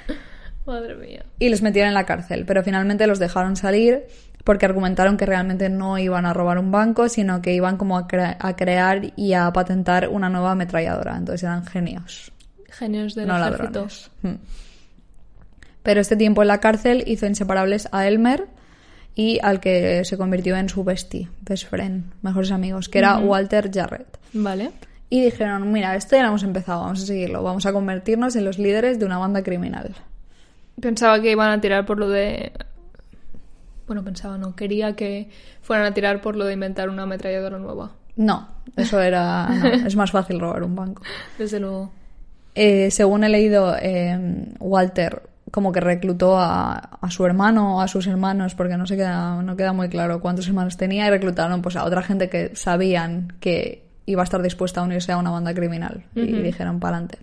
Madre 0.65 0.95
mía. 0.95 1.23
Y 1.39 1.49
les 1.49 1.61
metieron 1.61 1.87
en 1.89 1.93
la 1.93 2.05
cárcel, 2.05 2.43
pero 2.45 2.61
finalmente 2.63 3.07
los 3.07 3.17
dejaron 3.19 3.55
salir 3.55 4.03
porque 4.43 4.65
argumentaron 4.65 5.17
que 5.17 5.25
realmente 5.25 5.69
no 5.69 5.97
iban 5.99 6.25
a 6.25 6.33
robar 6.33 6.57
un 6.57 6.71
banco, 6.71 7.07
sino 7.09 7.41
que 7.41 7.53
iban 7.53 7.77
como 7.77 7.97
a, 7.97 8.07
cre- 8.07 8.35
a 8.39 8.55
crear 8.55 9.13
y 9.15 9.33
a 9.33 9.51
patentar 9.53 10.09
una 10.09 10.29
nueva 10.29 10.51
ametralladora. 10.51 11.15
Entonces 11.15 11.43
eran 11.43 11.65
genios, 11.65 12.31
Genios 12.69 13.15
del 13.15 13.27
no 13.27 13.37
ejército. 13.37 13.63
ladrones. 13.63 14.11
Hmm. 14.23 14.35
Pero 15.83 16.01
este 16.01 16.15
tiempo 16.15 16.41
en 16.41 16.47
la 16.47 16.59
cárcel 16.59 17.03
hizo 17.07 17.25
inseparables 17.25 17.89
a 17.91 18.07
Elmer 18.07 18.47
y 19.15 19.39
al 19.41 19.59
que 19.59 20.05
se 20.05 20.17
convirtió 20.17 20.55
en 20.55 20.69
su 20.69 20.83
bestie, 20.83 21.27
best 21.41 21.67
friend, 21.67 22.13
mejores 22.21 22.51
amigos, 22.51 22.87
que 22.87 22.99
era 22.99 23.17
Walter 23.17 23.69
Jarrett. 23.73 24.17
Vale. 24.33 24.71
Y 25.09 25.21
dijeron, 25.21 25.71
mira, 25.71 25.95
esto 25.95 26.15
ya 26.15 26.21
lo 26.21 26.29
hemos 26.29 26.43
empezado, 26.43 26.81
vamos 26.81 27.03
a 27.03 27.05
seguirlo, 27.05 27.43
vamos 27.43 27.65
a 27.65 27.73
convertirnos 27.73 28.35
en 28.35 28.45
los 28.45 28.57
líderes 28.57 28.97
de 28.99 29.05
una 29.05 29.17
banda 29.17 29.43
criminal. 29.43 29.93
Pensaba 30.79 31.21
que 31.21 31.31
iban 31.31 31.51
a 31.51 31.59
tirar 31.59 31.85
por 31.85 31.99
lo 31.99 32.07
de... 32.07 32.53
Bueno, 33.87 34.05
pensaba, 34.05 34.37
no. 34.37 34.55
Quería 34.55 34.95
que 34.95 35.29
fueran 35.61 35.85
a 35.85 35.93
tirar 35.93 36.21
por 36.21 36.37
lo 36.37 36.45
de 36.45 36.53
inventar 36.53 36.87
una 36.87 37.03
ametralladora 37.03 37.59
nueva. 37.59 37.91
No, 38.15 38.47
eso 38.77 39.01
era... 39.01 39.49
no, 39.49 39.67
es 39.87 39.95
más 39.97 40.11
fácil 40.11 40.39
robar 40.39 40.63
un 40.63 40.75
banco. 40.75 41.03
Desde 41.37 41.59
luego. 41.59 41.91
Eh, 42.55 42.89
según 42.89 43.25
he 43.25 43.29
leído, 43.29 43.75
eh, 43.77 44.17
Walter 44.59 45.23
como 45.51 45.71
que 45.71 45.81
reclutó 45.81 46.37
a, 46.39 46.73
a 46.73 47.11
su 47.11 47.25
hermano 47.25 47.77
o 47.77 47.81
a 47.81 47.87
sus 47.87 48.07
hermanos, 48.07 48.55
porque 48.55 48.77
no 48.77 48.87
se 48.87 48.95
queda, 48.95 49.41
no 49.41 49.55
queda 49.55 49.73
muy 49.73 49.89
claro 49.89 50.21
cuántos 50.21 50.47
hermanos 50.47 50.77
tenía, 50.77 51.07
y 51.07 51.09
reclutaron 51.09 51.61
pues 51.61 51.75
a 51.75 51.83
otra 51.83 52.01
gente 52.01 52.29
que 52.29 52.55
sabían 52.55 53.33
que 53.39 53.83
iba 54.05 54.21
a 54.21 54.23
estar 54.23 54.41
dispuesta 54.41 54.81
a 54.81 54.83
unirse 54.83 55.11
a 55.11 55.17
una 55.17 55.29
banda 55.29 55.53
criminal. 55.53 56.03
Y 56.15 56.31
dijeron, 56.41 56.79
para 56.79 56.97
adelante. 56.97 57.19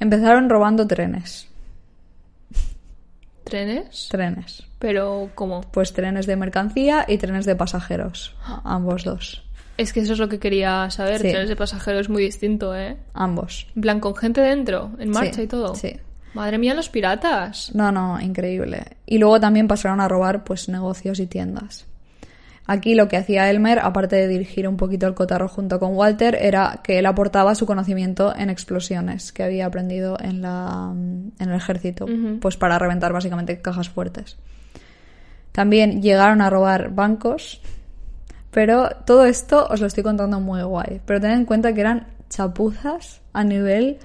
Empezaron 0.00 0.48
robando 0.48 0.86
trenes. 0.86 1.48
¿Trenes? 3.44 4.08
Trenes. 4.10 4.62
Pero, 4.78 5.30
¿cómo? 5.34 5.62
Pues 5.72 5.92
trenes 5.92 6.26
de 6.26 6.36
mercancía 6.36 7.04
y 7.08 7.18
trenes 7.18 7.46
de 7.46 7.56
pasajeros. 7.56 8.36
Ambos 8.64 9.04
dos. 9.04 9.42
Es 9.76 9.92
que 9.92 10.00
eso 10.00 10.12
es 10.12 10.18
lo 10.18 10.28
que 10.28 10.38
quería 10.38 10.90
saber. 10.90 11.20
Sí. 11.20 11.30
Trenes 11.30 11.48
de 11.48 11.56
pasajeros 11.56 12.08
muy 12.08 12.22
distinto, 12.22 12.76
¿eh? 12.76 12.96
Ambos. 13.14 13.66
En 13.74 13.82
plan, 13.82 14.00
con 14.00 14.14
gente 14.14 14.40
dentro, 14.40 14.92
en 14.98 15.10
marcha 15.10 15.34
Sí, 15.34 15.42
y 15.42 15.46
todo. 15.46 15.74
Sí. 15.74 15.96
Madre 16.34 16.58
mía, 16.58 16.74
los 16.74 16.88
piratas. 16.88 17.74
No, 17.74 17.90
no, 17.90 18.20
increíble. 18.20 18.98
Y 19.06 19.18
luego 19.18 19.40
también 19.40 19.68
pasaron 19.68 20.00
a 20.00 20.08
robar 20.08 20.44
pues 20.44 20.68
negocios 20.68 21.20
y 21.20 21.26
tiendas. 21.26 21.86
Aquí 22.70 22.94
lo 22.94 23.08
que 23.08 23.16
hacía 23.16 23.48
Elmer, 23.48 23.78
aparte 23.78 24.16
de 24.16 24.28
dirigir 24.28 24.68
un 24.68 24.76
poquito 24.76 25.06
el 25.06 25.14
cotarro 25.14 25.48
junto 25.48 25.80
con 25.80 25.96
Walter, 25.96 26.36
era 26.38 26.80
que 26.84 26.98
él 26.98 27.06
aportaba 27.06 27.54
su 27.54 27.64
conocimiento 27.64 28.36
en 28.36 28.50
explosiones 28.50 29.32
que 29.32 29.42
había 29.42 29.64
aprendido 29.64 30.18
en, 30.20 30.42
la, 30.42 30.92
en 30.92 31.32
el 31.38 31.54
ejército, 31.54 32.04
pues 32.42 32.58
para 32.58 32.78
reventar 32.78 33.10
básicamente 33.10 33.62
cajas 33.62 33.88
fuertes. 33.88 34.36
También 35.52 36.02
llegaron 36.02 36.42
a 36.42 36.50
robar 36.50 36.90
bancos, 36.90 37.62
pero 38.50 38.90
todo 39.06 39.24
esto 39.24 39.66
os 39.70 39.80
lo 39.80 39.86
estoy 39.86 40.04
contando 40.04 40.38
muy 40.38 40.60
guay. 40.60 41.00
Pero 41.06 41.22
tened 41.22 41.38
en 41.38 41.46
cuenta 41.46 41.72
que 41.72 41.80
eran 41.80 42.06
chapuzas 42.28 43.22
a 43.32 43.44
nivel... 43.44 43.96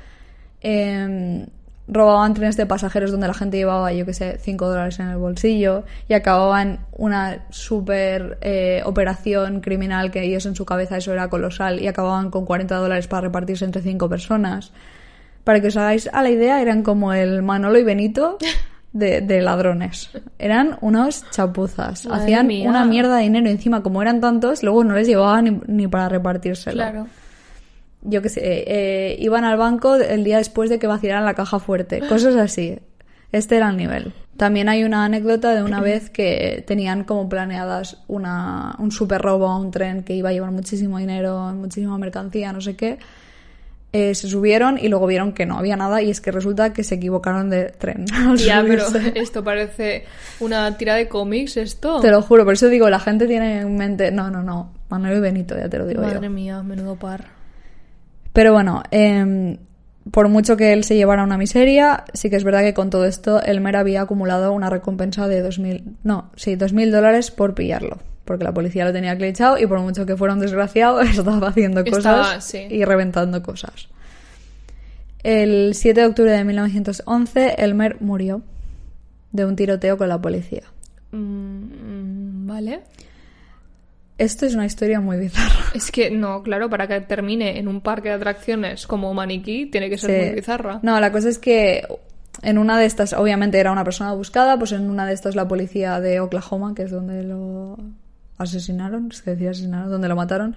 em, 0.61 1.47
robaban 1.87 2.33
trenes 2.33 2.55
de 2.57 2.65
pasajeros 2.65 3.11
donde 3.11 3.27
la 3.27 3.33
gente 3.33 3.57
llevaba, 3.57 3.91
yo 3.91 4.05
que 4.05 4.13
sé, 4.13 4.37
5 4.39 4.67
dólares 4.69 4.99
en 4.99 5.09
el 5.09 5.17
bolsillo 5.17 5.83
y 6.07 6.13
acababan 6.13 6.79
una 6.93 7.45
super 7.49 8.37
eh, 8.41 8.81
operación 8.85 9.59
criminal 9.59 10.09
que 10.11 10.23
ellos 10.23 10.45
en 10.45 10.55
su 10.55 10.65
cabeza 10.65 10.97
eso 10.97 11.11
era 11.11 11.29
colosal 11.29 11.81
y 11.81 11.87
acababan 11.87 12.29
con 12.31 12.45
40 12.45 12.75
dólares 12.75 13.07
para 13.07 13.21
repartirse 13.27 13.65
entre 13.65 13.81
5 13.81 14.07
personas. 14.09 14.71
Para 15.43 15.59
que 15.59 15.67
os 15.67 15.75
hagáis 15.77 16.09
a 16.13 16.21
la 16.23 16.29
idea, 16.29 16.61
eran 16.61 16.83
como 16.83 17.11
el 17.11 17.41
Manolo 17.41 17.77
y 17.77 17.83
Benito 17.83 18.37
de, 18.93 19.19
de 19.19 19.41
ladrones. 19.41 20.09
Eran 20.39 20.77
unos 20.79 21.29
chapuzas. 21.31 22.05
Madre 22.05 22.23
Hacían 22.23 22.47
mía. 22.47 22.69
una 22.69 22.85
mierda 22.85 23.17
de 23.17 23.23
dinero 23.23 23.49
encima, 23.49 23.83
como 23.83 24.01
eran 24.01 24.21
tantos, 24.21 24.63
luego 24.63 24.85
no 24.85 24.93
les 24.95 25.07
llevaban 25.07 25.43
ni, 25.43 25.61
ni 25.67 25.87
para 25.87 26.07
repartírselo 26.07 26.75
Claro. 26.77 27.07
Yo 28.03 28.21
qué 28.21 28.29
sé, 28.29 28.41
eh, 28.43 29.15
iban 29.19 29.43
al 29.43 29.57
banco 29.57 29.95
el 29.95 30.23
día 30.23 30.37
después 30.37 30.69
de 30.69 30.79
que 30.79 30.87
vaciaran 30.87 31.25
la 31.25 31.33
caja 31.33 31.59
fuerte, 31.59 32.01
cosas 32.07 32.35
así. 32.35 32.79
Este 33.31 33.55
era 33.57 33.69
el 33.69 33.77
nivel. 33.77 34.13
También 34.37 34.69
hay 34.69 34.83
una 34.83 35.05
anécdota 35.05 35.55
de 35.55 35.63
una 35.63 35.81
vez 35.81 36.09
que 36.09 36.63
tenían 36.67 37.03
como 37.03 37.29
planeadas 37.29 37.97
una, 38.07 38.75
un 38.79 38.91
super 38.91 39.21
robo 39.21 39.47
a 39.47 39.57
un 39.57 39.71
tren 39.71 40.03
que 40.03 40.13
iba 40.13 40.29
a 40.29 40.33
llevar 40.33 40.51
muchísimo 40.51 40.97
dinero, 40.97 41.51
muchísima 41.53 41.97
mercancía, 41.97 42.51
no 42.51 42.61
sé 42.61 42.75
qué. 42.75 42.99
Eh, 43.91 44.15
se 44.15 44.27
subieron 44.27 44.79
y 44.79 44.87
luego 44.87 45.05
vieron 45.05 45.33
que 45.33 45.45
no 45.45 45.59
había 45.59 45.75
nada 45.75 46.01
y 46.01 46.09
es 46.09 46.19
que 46.19 46.31
resulta 46.31 46.73
que 46.73 46.83
se 46.83 46.95
equivocaron 46.95 47.51
de 47.51 47.65
tren. 47.65 48.05
Ya, 48.37 48.63
pero 48.67 48.85
esto 49.13 49.43
parece 49.43 50.05
una 50.39 50.75
tira 50.77 50.95
de 50.95 51.07
cómics, 51.07 51.57
esto. 51.57 51.99
Te 51.99 52.09
lo 52.09 52.23
juro, 52.23 52.43
por 52.43 52.55
eso 52.55 52.69
digo, 52.69 52.89
la 52.89 52.99
gente 52.99 53.27
tiene 53.27 53.61
en 53.61 53.75
mente... 53.75 54.11
No, 54.11 54.31
no, 54.31 54.41
no. 54.41 54.73
Manuel 54.89 55.17
y 55.17 55.21
Benito, 55.21 55.55
ya 55.55 55.69
te 55.69 55.77
lo 55.77 55.85
digo 55.85 56.01
yo. 56.01 56.07
Madre 56.07 56.29
mía, 56.29 56.63
menudo 56.63 56.95
par. 56.95 57.42
Pero 58.33 58.51
bueno, 58.51 58.83
em, 58.91 59.57
por 60.11 60.27
mucho 60.27 60.57
que 60.57 60.73
él 60.73 60.83
se 60.83 60.95
llevara 60.95 61.23
una 61.23 61.37
miseria, 61.37 62.03
sí 62.13 62.29
que 62.29 62.35
es 62.35 62.43
verdad 62.43 62.61
que 62.61 62.73
con 62.73 62.89
todo 62.89 63.05
esto 63.05 63.41
Elmer 63.41 63.77
había 63.77 64.01
acumulado 64.01 64.51
una 64.51 64.69
recompensa 64.69 65.27
de 65.27 65.47
2.000, 65.47 65.83
no, 66.03 66.31
sí, 66.35 66.55
2.000 66.55 66.91
dólares 66.91 67.31
por 67.31 67.53
pillarlo. 67.53 67.99
Porque 68.25 68.43
la 68.43 68.53
policía 68.53 68.85
lo 68.85 68.93
tenía 68.93 69.17
clichado 69.17 69.57
y 69.57 69.67
por 69.67 69.79
mucho 69.79 70.05
que 70.05 70.15
fuera 70.17 70.33
un 70.33 70.39
desgraciado, 70.39 71.01
estaba 71.01 71.47
haciendo 71.47 71.83
cosas 71.83 71.97
Estaba, 71.97 72.41
sí. 72.41 72.67
y 72.69 72.83
reventando 72.85 73.43
cosas. 73.43 73.89
El 75.23 75.73
7 75.73 76.01
de 76.01 76.07
octubre 76.07 76.31
de 76.31 76.43
1911, 76.43 77.55
Elmer 77.57 77.97
murió 78.01 78.41
de 79.31 79.45
un 79.45 79.55
tiroteo 79.55 79.97
con 79.97 80.09
la 80.09 80.21
policía. 80.21 80.63
Mm, 81.11 82.47
vale. 82.47 82.81
Esto 84.17 84.45
es 84.45 84.53
una 84.55 84.65
historia 84.65 84.99
muy 84.99 85.17
bizarra. 85.17 85.65
Es 85.73 85.91
que 85.91 86.11
no, 86.11 86.43
claro, 86.43 86.69
para 86.69 86.87
que 86.87 87.01
termine 87.01 87.57
en 87.57 87.67
un 87.67 87.81
parque 87.81 88.09
de 88.09 88.15
atracciones 88.15 88.85
como 88.87 89.13
maniquí, 89.13 89.65
tiene 89.67 89.89
que 89.89 89.97
ser 89.97 90.09
Sí. 90.11 90.25
muy 90.27 90.35
bizarra. 90.35 90.79
No, 90.83 90.99
la 90.99 91.11
cosa 91.11 91.29
es 91.29 91.39
que 91.39 91.83
en 92.41 92.57
una 92.57 92.77
de 92.77 92.85
estas, 92.85 93.13
obviamente 93.13 93.59
era 93.59 93.71
una 93.71 93.83
persona 93.83 94.13
buscada, 94.13 94.57
pues 94.57 94.71
en 94.71 94.89
una 94.89 95.05
de 95.07 95.13
estas 95.13 95.35
la 95.35 95.47
policía 95.47 95.99
de 95.99 96.19
Oklahoma, 96.19 96.73
que 96.75 96.83
es 96.83 96.91
donde 96.91 97.23
lo 97.23 97.77
asesinaron, 98.37 99.11
se 99.11 99.31
decía 99.31 99.51
asesinaron, 99.51 99.89
donde 99.89 100.07
lo 100.07 100.15
mataron, 100.15 100.55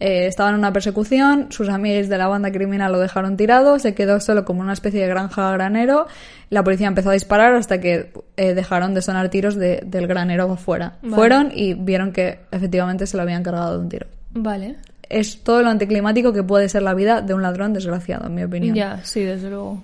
eh, 0.00 0.26
estaba 0.26 0.50
en 0.50 0.56
una 0.56 0.72
persecución, 0.72 1.46
sus 1.50 1.68
amigos 1.68 2.08
de 2.08 2.18
la 2.18 2.28
banda 2.28 2.52
criminal 2.52 2.92
lo 2.92 2.98
dejaron 3.00 3.36
tirado, 3.36 3.78
se 3.78 3.94
quedó 3.94 4.20
solo 4.20 4.44
como 4.44 4.60
una 4.60 4.72
especie 4.72 5.00
de 5.02 5.08
granja 5.08 5.50
granero, 5.52 6.06
la 6.50 6.62
policía 6.62 6.86
empezó 6.86 7.10
a 7.10 7.14
disparar 7.14 7.54
hasta 7.54 7.80
que 7.80 8.12
eh, 8.36 8.54
dejaron 8.54 8.94
de 8.94 9.02
sonar 9.02 9.28
tiros 9.28 9.56
de- 9.56 9.82
del 9.84 10.06
granero 10.06 10.50
afuera. 10.52 10.94
Vale. 11.02 11.14
Fueron 11.14 11.50
y 11.54 11.74
vieron 11.74 12.12
que 12.12 12.40
efectivamente 12.52 13.06
se 13.06 13.16
lo 13.16 13.22
habían 13.24 13.42
cargado 13.42 13.72
de 13.74 13.78
un 13.80 13.88
tiro. 13.88 14.06
Vale. 14.34 14.76
Es 15.10 15.42
todo 15.42 15.62
lo 15.62 15.70
anticlimático 15.70 16.32
que 16.34 16.42
puede 16.42 16.68
ser 16.68 16.82
la 16.82 16.92
vida 16.94 17.22
de 17.22 17.32
un 17.34 17.42
ladrón 17.42 17.72
desgraciado, 17.72 18.26
en 18.26 18.34
mi 18.34 18.44
opinión. 18.44 18.76
Ya, 18.76 19.00
sí, 19.04 19.22
desde 19.24 19.48
luego. 19.50 19.82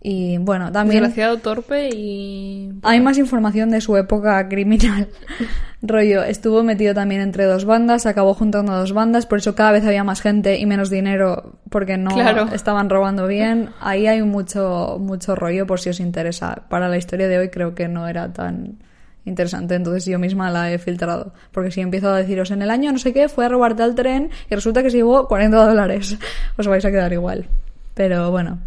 Y 0.00 0.38
bueno, 0.38 0.70
también 0.70 1.02
Desgraciado, 1.02 1.38
torpe 1.38 1.88
y... 1.92 2.72
hay 2.82 3.00
más 3.00 3.18
información 3.18 3.70
de 3.70 3.80
su 3.80 3.96
época 3.96 4.48
criminal. 4.48 5.08
Rollo, 5.82 6.22
estuvo 6.24 6.62
metido 6.62 6.94
también 6.94 7.20
entre 7.20 7.44
dos 7.44 7.64
bandas, 7.64 8.06
acabó 8.06 8.34
juntando 8.34 8.72
dos 8.76 8.92
bandas, 8.92 9.26
por 9.26 9.38
eso 9.38 9.54
cada 9.54 9.72
vez 9.72 9.84
había 9.84 10.02
más 10.04 10.20
gente 10.20 10.58
y 10.58 10.66
menos 10.66 10.90
dinero 10.90 11.54
porque 11.70 11.96
no 11.96 12.10
Claro. 12.14 12.48
estaban 12.52 12.90
robando 12.90 13.26
bien. 13.26 13.70
Ahí 13.80 14.06
hay 14.06 14.22
mucho, 14.22 14.98
mucho 15.00 15.34
rollo 15.34 15.66
por 15.66 15.80
si 15.80 15.90
os 15.90 16.00
interesa. 16.00 16.62
Para 16.68 16.88
la 16.88 16.96
historia 16.96 17.28
de 17.28 17.38
hoy 17.38 17.48
creo 17.48 17.74
que 17.74 17.88
no 17.88 18.06
era 18.08 18.32
tan 18.32 18.78
interesante, 19.24 19.74
entonces 19.74 20.04
yo 20.06 20.18
misma 20.18 20.50
la 20.50 20.72
he 20.72 20.78
filtrado. 20.78 21.32
Porque 21.52 21.70
si 21.70 21.80
empiezo 21.80 22.08
a 22.10 22.16
deciros 22.16 22.50
en 22.50 22.62
el 22.62 22.70
año 22.70 22.90
no 22.92 22.98
sé 22.98 23.12
qué, 23.12 23.28
fue 23.28 23.46
a 23.46 23.48
robar 23.48 23.76
tal 23.76 23.94
tren 23.94 24.30
y 24.50 24.54
resulta 24.54 24.82
que 24.82 24.90
se 24.90 24.96
llevó 24.98 25.28
40 25.28 25.56
dólares, 25.66 26.16
os 26.56 26.66
vais 26.66 26.84
a 26.84 26.90
quedar 26.90 27.12
igual. 27.12 27.46
Pero 27.94 28.30
bueno, 28.30 28.58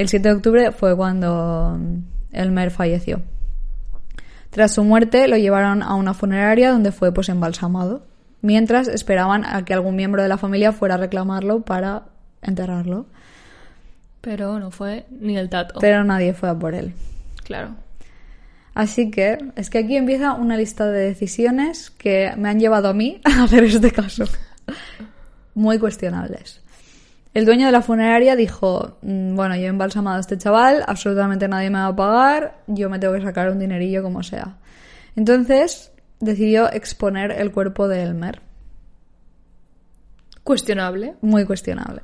el 0.00 0.08
7 0.08 0.28
de 0.28 0.34
octubre 0.34 0.72
fue 0.72 0.96
cuando 0.96 1.78
Elmer 2.32 2.70
falleció. 2.70 3.20
Tras 4.48 4.72
su 4.72 4.82
muerte 4.82 5.28
lo 5.28 5.36
llevaron 5.36 5.82
a 5.82 5.94
una 5.94 6.14
funeraria 6.14 6.70
donde 6.72 6.90
fue 6.90 7.12
pues 7.12 7.28
embalsamado, 7.28 8.06
mientras 8.40 8.88
esperaban 8.88 9.44
a 9.44 9.62
que 9.64 9.74
algún 9.74 9.96
miembro 9.96 10.22
de 10.22 10.28
la 10.28 10.38
familia 10.38 10.72
fuera 10.72 10.94
a 10.94 10.98
reclamarlo 10.98 11.60
para 11.66 12.04
enterrarlo, 12.40 13.06
Pero 14.22 14.58
no 14.58 14.70
fue 14.70 15.04
ni 15.10 15.36
el 15.36 15.50
tato. 15.50 15.78
pero 15.80 16.02
nadie 16.02 16.32
fue 16.32 16.48
a 16.48 16.58
por 16.58 16.74
él. 16.74 16.94
Claro. 17.44 17.74
Así 18.72 19.10
que 19.10 19.36
es 19.56 19.68
que 19.68 19.78
aquí 19.78 19.96
empieza 19.96 20.32
una 20.32 20.56
lista 20.56 20.86
de 20.86 21.08
decisiones 21.08 21.90
que 21.90 22.32
me 22.38 22.48
han 22.48 22.58
llevado 22.58 22.88
a 22.88 22.94
mí 22.94 23.20
a 23.24 23.44
hacer 23.44 23.64
este 23.64 23.90
caso. 23.90 24.24
Muy 25.54 25.78
cuestionables. 25.78 26.62
El 27.32 27.44
dueño 27.44 27.66
de 27.66 27.72
la 27.72 27.82
funeraria 27.82 28.34
dijo, 28.34 28.98
"Mm, 29.02 29.36
bueno, 29.36 29.54
yo 29.56 29.62
he 29.62 29.66
embalsamado 29.66 30.16
a 30.16 30.20
este 30.20 30.36
chaval, 30.36 30.82
absolutamente 30.86 31.46
nadie 31.46 31.70
me 31.70 31.78
va 31.78 31.86
a 31.86 31.96
pagar, 31.96 32.58
yo 32.66 32.90
me 32.90 32.98
tengo 32.98 33.14
que 33.14 33.22
sacar 33.22 33.50
un 33.50 33.58
dinerillo 33.58 34.02
como 34.02 34.22
sea. 34.22 34.56
Entonces 35.14 35.92
decidió 36.18 36.70
exponer 36.72 37.30
el 37.30 37.52
cuerpo 37.52 37.88
de 37.88 38.02
Elmer. 38.02 38.40
Cuestionable. 40.42 41.14
Muy 41.20 41.44
cuestionable. 41.44 42.02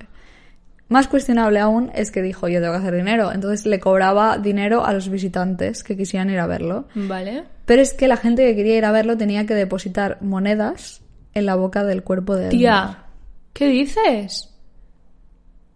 Más 0.88 1.08
cuestionable 1.08 1.58
aún 1.58 1.90
es 1.94 2.12
que 2.12 2.22
dijo, 2.22 2.46
yo 2.46 2.60
tengo 2.60 2.72
que 2.74 2.78
hacer 2.78 2.94
dinero. 2.94 3.32
Entonces 3.32 3.66
le 3.66 3.80
cobraba 3.80 4.38
dinero 4.38 4.84
a 4.84 4.92
los 4.92 5.08
visitantes 5.08 5.82
que 5.82 5.96
quisieran 5.96 6.30
ir 6.30 6.38
a 6.38 6.46
verlo. 6.46 6.86
Vale. 6.94 7.44
Pero 7.64 7.82
es 7.82 7.92
que 7.92 8.06
la 8.06 8.16
gente 8.16 8.44
que 8.44 8.54
quería 8.54 8.76
ir 8.76 8.84
a 8.84 8.92
verlo 8.92 9.16
tenía 9.16 9.46
que 9.46 9.54
depositar 9.54 10.18
monedas 10.20 11.02
en 11.34 11.46
la 11.46 11.56
boca 11.56 11.82
del 11.82 12.04
cuerpo 12.04 12.36
de 12.36 12.42
Elmer. 12.42 12.50
Tía, 12.58 12.98
¿qué 13.52 13.66
dices? 13.66 14.55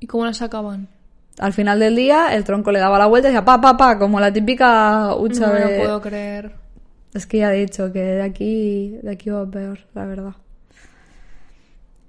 ¿Y 0.00 0.06
cómo 0.06 0.24
la 0.24 0.34
sacaban? 0.34 0.88
Al 1.38 1.52
final 1.52 1.78
del 1.78 1.94
día, 1.94 2.34
el 2.34 2.44
tronco 2.44 2.72
le 2.72 2.80
daba 2.80 2.98
la 2.98 3.06
vuelta 3.06 3.28
y 3.28 3.32
decía 3.32 3.44
pa, 3.44 3.60
pa, 3.60 3.76
pa, 3.76 3.98
como 3.98 4.18
la 4.18 4.32
típica 4.32 5.14
hucha 5.14 5.46
No 5.46 5.52
me 5.52 5.60
de... 5.60 5.76
lo 5.78 5.82
puedo 5.84 6.00
creer. 6.00 6.52
Es 7.14 7.26
que 7.26 7.38
ya 7.38 7.54
he 7.54 7.60
dicho 7.60 7.92
que 7.92 8.00
de 8.00 8.22
aquí, 8.22 8.98
de 9.02 9.10
aquí 9.12 9.30
va 9.30 9.48
peor, 9.48 9.80
la 9.94 10.06
verdad. 10.06 10.34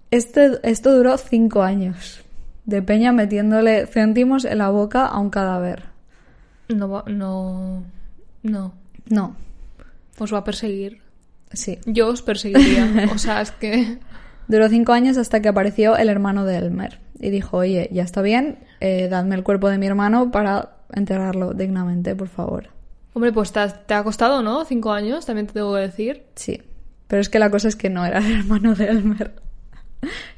Este, 0.10 0.60
esto 0.64 0.96
duró 0.96 1.18
cinco 1.18 1.64
años. 1.64 2.24
De 2.66 2.82
Peña 2.82 3.12
metiéndole 3.12 3.88
céntimos 3.88 4.46
en 4.46 4.58
la 4.60 4.70
boca 4.70 5.06
a 5.06 5.20
un 5.20 5.30
cadáver. 5.30 5.86
No 6.70 6.90
va, 6.90 7.04
no, 7.08 7.84
no. 8.44 8.74
No, 9.10 9.36
Os 10.20 10.34
va 10.34 10.38
a 10.38 10.44
perseguir. 10.44 11.02
sí. 11.52 11.80
Yo 11.86 12.08
os 12.08 12.22
perseguiría. 12.22 13.10
o 13.14 13.18
sea, 13.18 13.42
es 13.42 13.52
que... 13.52 13.98
Duró 14.48 14.68
cinco 14.70 14.92
años 14.94 15.18
hasta 15.18 15.42
que 15.42 15.50
apareció 15.50 15.96
el 15.98 16.10
hermano 16.10 16.46
de 16.46 16.58
Elmer 16.58 17.00
y 17.22 17.30
dijo, 17.30 17.58
oye, 17.58 17.90
ya 17.92 18.04
está 18.04 18.22
bien, 18.22 18.60
eh, 18.80 19.08
dadme 19.10 19.36
el 19.36 19.44
cuerpo 19.44 19.70
de 19.70 19.78
mi 19.78 19.86
hermano 19.86 20.32
para 20.32 20.72
enterrarlo 20.92 21.54
dignamente, 21.54 22.16
por 22.16 22.28
favor. 22.28 22.70
Hombre, 23.14 23.32
pues 23.32 23.52
te 23.52 23.60
ha, 23.60 23.68
te 23.68 23.94
ha 23.94 24.04
costado, 24.04 24.42
¿no? 24.42 24.66
Cinco 24.66 24.92
años, 24.92 25.26
también 25.26 25.48
te 25.48 25.54
tengo 25.54 25.74
que 25.74 25.82
decir. 25.82 26.24
Sí, 26.36 26.62
pero 27.08 27.22
es 27.22 27.30
que 27.30 27.40
la 27.40 27.50
cosa 27.50 27.68
es 27.68 27.76
que 27.76 27.90
no 27.90 28.06
era 28.06 28.20
el 28.26 28.40
hermano 28.40 28.76
de 28.76 28.86
Elmer. 28.86 29.34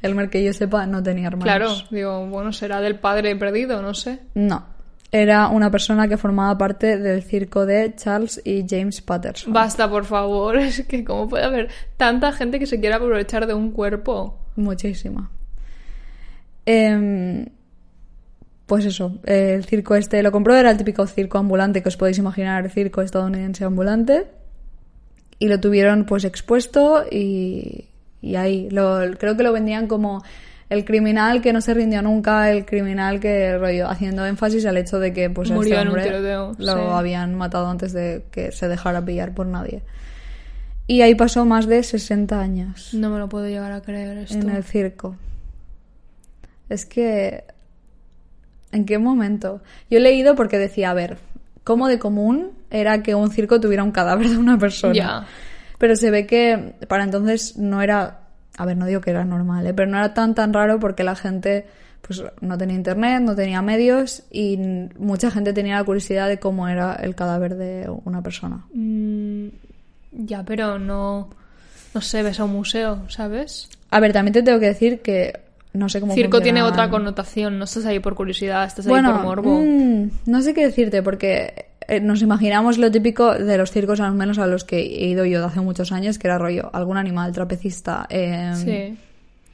Elmer, 0.02 0.30
que 0.30 0.44
yo 0.44 0.52
sepa, 0.54 0.86
no 0.86 1.02
tenía 1.02 1.28
hermanos. 1.28 1.46
Claro, 1.46 1.74
digo, 1.90 2.28
bueno, 2.28 2.52
será 2.52 2.82
del 2.82 3.00
padre 3.00 3.36
perdido, 3.36 3.82
no 3.82 3.94
sé. 3.94 4.20
No, 4.34 4.66
era 5.14 5.48
una 5.50 5.70
persona 5.70 6.08
que 6.08 6.18
formaba 6.18 6.58
parte 6.58 6.98
del 6.98 7.22
circo 7.22 7.68
de 7.68 7.94
Charles 7.96 8.42
y 8.44 8.66
James 8.68 9.00
Patterson. 9.02 9.54
Basta, 9.54 9.88
por 9.88 10.06
favor. 10.06 10.58
Es 10.64 10.86
que, 10.88 11.06
¿cómo 11.06 11.30
puede 11.30 11.46
haber 11.46 11.70
tanta 11.98 12.32
gente 12.32 12.58
que 12.58 12.66
se 12.66 12.80
quiera 12.80 12.96
aprovechar 12.96 13.46
de 13.46 13.54
un 13.54 13.72
cuerpo? 13.72 14.40
Muchísima. 14.56 15.30
Em, 16.66 17.46
pues 18.66 18.86
eso, 18.86 19.20
el 19.26 19.66
circo 19.66 19.96
este 19.96 20.24
lo 20.24 20.32
compró, 20.32 20.56
era 20.56 20.72
el 20.72 20.78
típico 20.78 21.06
circo 21.06 21.38
ambulante 21.38 21.82
que 21.84 21.90
os 21.90 21.98
podéis 21.98 22.18
imaginar, 22.18 22.66
el 22.66 22.72
circo 22.72 23.02
estadounidense 23.02 23.66
ambulante. 23.66 24.28
Y 25.40 25.48
lo 25.48 25.60
tuvieron 25.60 26.06
pues 26.06 26.24
expuesto 26.24 27.04
y, 27.12 27.86
y 28.22 28.36
ahí, 28.36 28.70
lo, 28.70 29.00
creo 29.18 29.36
que 29.36 29.44
lo 29.44 29.52
vendían 29.52 29.88
como 29.88 30.24
el 30.70 30.86
criminal 30.86 31.42
que 31.42 31.54
no 31.54 31.62
se 31.62 31.74
rindió 31.74 32.02
nunca, 32.02 32.50
el 32.50 32.66
criminal 32.66 33.20
que 33.20 33.58
rollo, 33.58 33.90
haciendo 33.90 34.26
énfasis 34.26 34.66
al 34.66 34.78
hecho 34.78 35.00
de 35.00 35.14
que 35.14 35.30
pues 35.30 35.52
a 35.52 35.54
Murió 35.54 35.74
este 35.74 35.82
en 35.82 35.88
un 35.88 35.94
hombre 35.94 36.04
tiroteo, 36.04 36.52
lo 36.58 36.74
sí. 36.74 36.82
habían 36.94 37.36
matado 37.36 37.68
antes 37.68 37.94
de 37.94 38.24
que 38.32 38.52
se 38.52 38.68
dejara 38.68 39.04
pillar 39.04 39.34
por 39.34 39.46
nadie. 39.46 39.84
Y 40.88 41.02
ahí 41.02 41.16
pasó 41.16 41.46
más 41.46 41.66
de 41.66 41.82
60 41.82 42.40
años 42.40 42.94
No 42.94 43.10
me 43.10 43.18
lo 43.18 43.30
puedo 43.30 43.48
llegar 43.48 43.72
a 43.72 43.82
creer 43.82 44.18
esto. 44.18 44.38
en 44.38 44.50
el 44.50 44.64
circo. 44.64 45.16
Es 46.74 46.86
que... 46.86 47.44
¿En 48.72 48.86
qué 48.86 48.98
momento? 48.98 49.62
Yo 49.90 50.00
he 50.00 50.02
leído 50.02 50.36
porque 50.36 50.58
decía, 50.58 50.90
a 50.90 50.94
ver, 50.96 51.20
¿cómo 51.64 51.88
de 51.88 52.00
común 52.00 52.52
era 52.72 53.04
que 53.04 53.14
un 53.14 53.30
circo 53.30 53.60
tuviera 53.60 53.84
un 53.84 53.92
cadáver 53.92 54.30
de 54.30 54.38
una 54.38 54.58
persona? 54.58 54.94
Ya. 54.94 55.28
Pero 55.78 55.96
se 55.96 56.10
ve 56.10 56.26
que 56.26 56.74
para 56.88 57.04
entonces 57.04 57.58
no 57.58 57.82
era... 57.82 58.22
A 58.58 58.66
ver, 58.66 58.78
no 58.78 58.86
digo 58.86 59.02
que 59.02 59.12
era 59.12 59.26
normal, 59.26 59.66
¿eh? 59.68 59.74
pero 59.74 59.90
no 59.90 59.98
era 59.98 60.14
tan 60.14 60.36
tan 60.36 60.54
raro 60.54 60.80
porque 60.80 61.04
la 61.04 61.16
gente 61.16 61.66
pues 62.02 62.22
no 62.42 62.58
tenía 62.58 62.76
internet, 62.76 63.22
no 63.22 63.36
tenía 63.36 63.62
medios 63.62 64.24
y 64.30 64.58
mucha 64.98 65.32
gente 65.32 65.54
tenía 65.54 65.78
la 65.78 65.84
curiosidad 65.84 66.28
de 66.28 66.38
cómo 66.38 66.68
era 66.68 66.96
el 66.96 67.16
cadáver 67.16 67.56
de 67.56 67.90
una 68.06 68.22
persona. 68.22 68.66
Mm, 68.74 69.48
ya, 70.12 70.44
pero 70.44 70.80
no... 70.80 71.30
No 71.94 72.02
sé, 72.02 72.24
ves 72.24 72.40
a 72.40 72.46
un 72.46 72.54
museo, 72.54 73.08
¿sabes? 73.08 73.70
A 73.92 74.00
ver, 74.00 74.14
también 74.14 74.34
te 74.34 74.42
tengo 74.42 74.60
que 74.60 74.66
decir 74.66 75.02
que 75.02 75.43
no 75.74 75.90
sé 75.90 76.00
cómo 76.00 76.14
Circo 76.14 76.42
tiene 76.42 76.62
otra 76.64 76.90
connotación. 76.90 77.58
No 77.58 77.66
estás 77.66 77.86
ahí 77.86 78.00
por 78.00 78.16
curiosidad, 78.16 78.66
estás 78.66 78.86
ahí 78.88 78.94
por 78.94 79.22
morbo. 79.24 79.60
mm, 79.62 80.10
no 80.28 80.42
sé 80.42 80.54
qué 80.54 80.66
decirte 80.66 81.02
porque 81.04 81.66
eh, 81.88 82.00
nos 82.00 82.22
imaginamos 82.22 82.78
lo 82.78 82.90
típico 82.92 83.34
de 83.34 83.58
los 83.58 83.72
circos, 83.72 84.00
al 84.00 84.14
menos 84.14 84.38
a 84.38 84.48
los 84.48 84.64
que 84.64 84.78
he 84.80 85.08
ido 85.08 85.26
yo 85.26 85.40
de 85.40 85.46
hace 85.48 85.60
muchos 85.62 85.92
años, 85.92 86.18
que 86.20 86.28
era 86.28 86.38
rollo 86.38 86.70
algún 86.74 86.98
animal 86.98 87.32
trapecista, 87.34 88.06
eh, 88.10 88.54
Sí. 88.56 88.98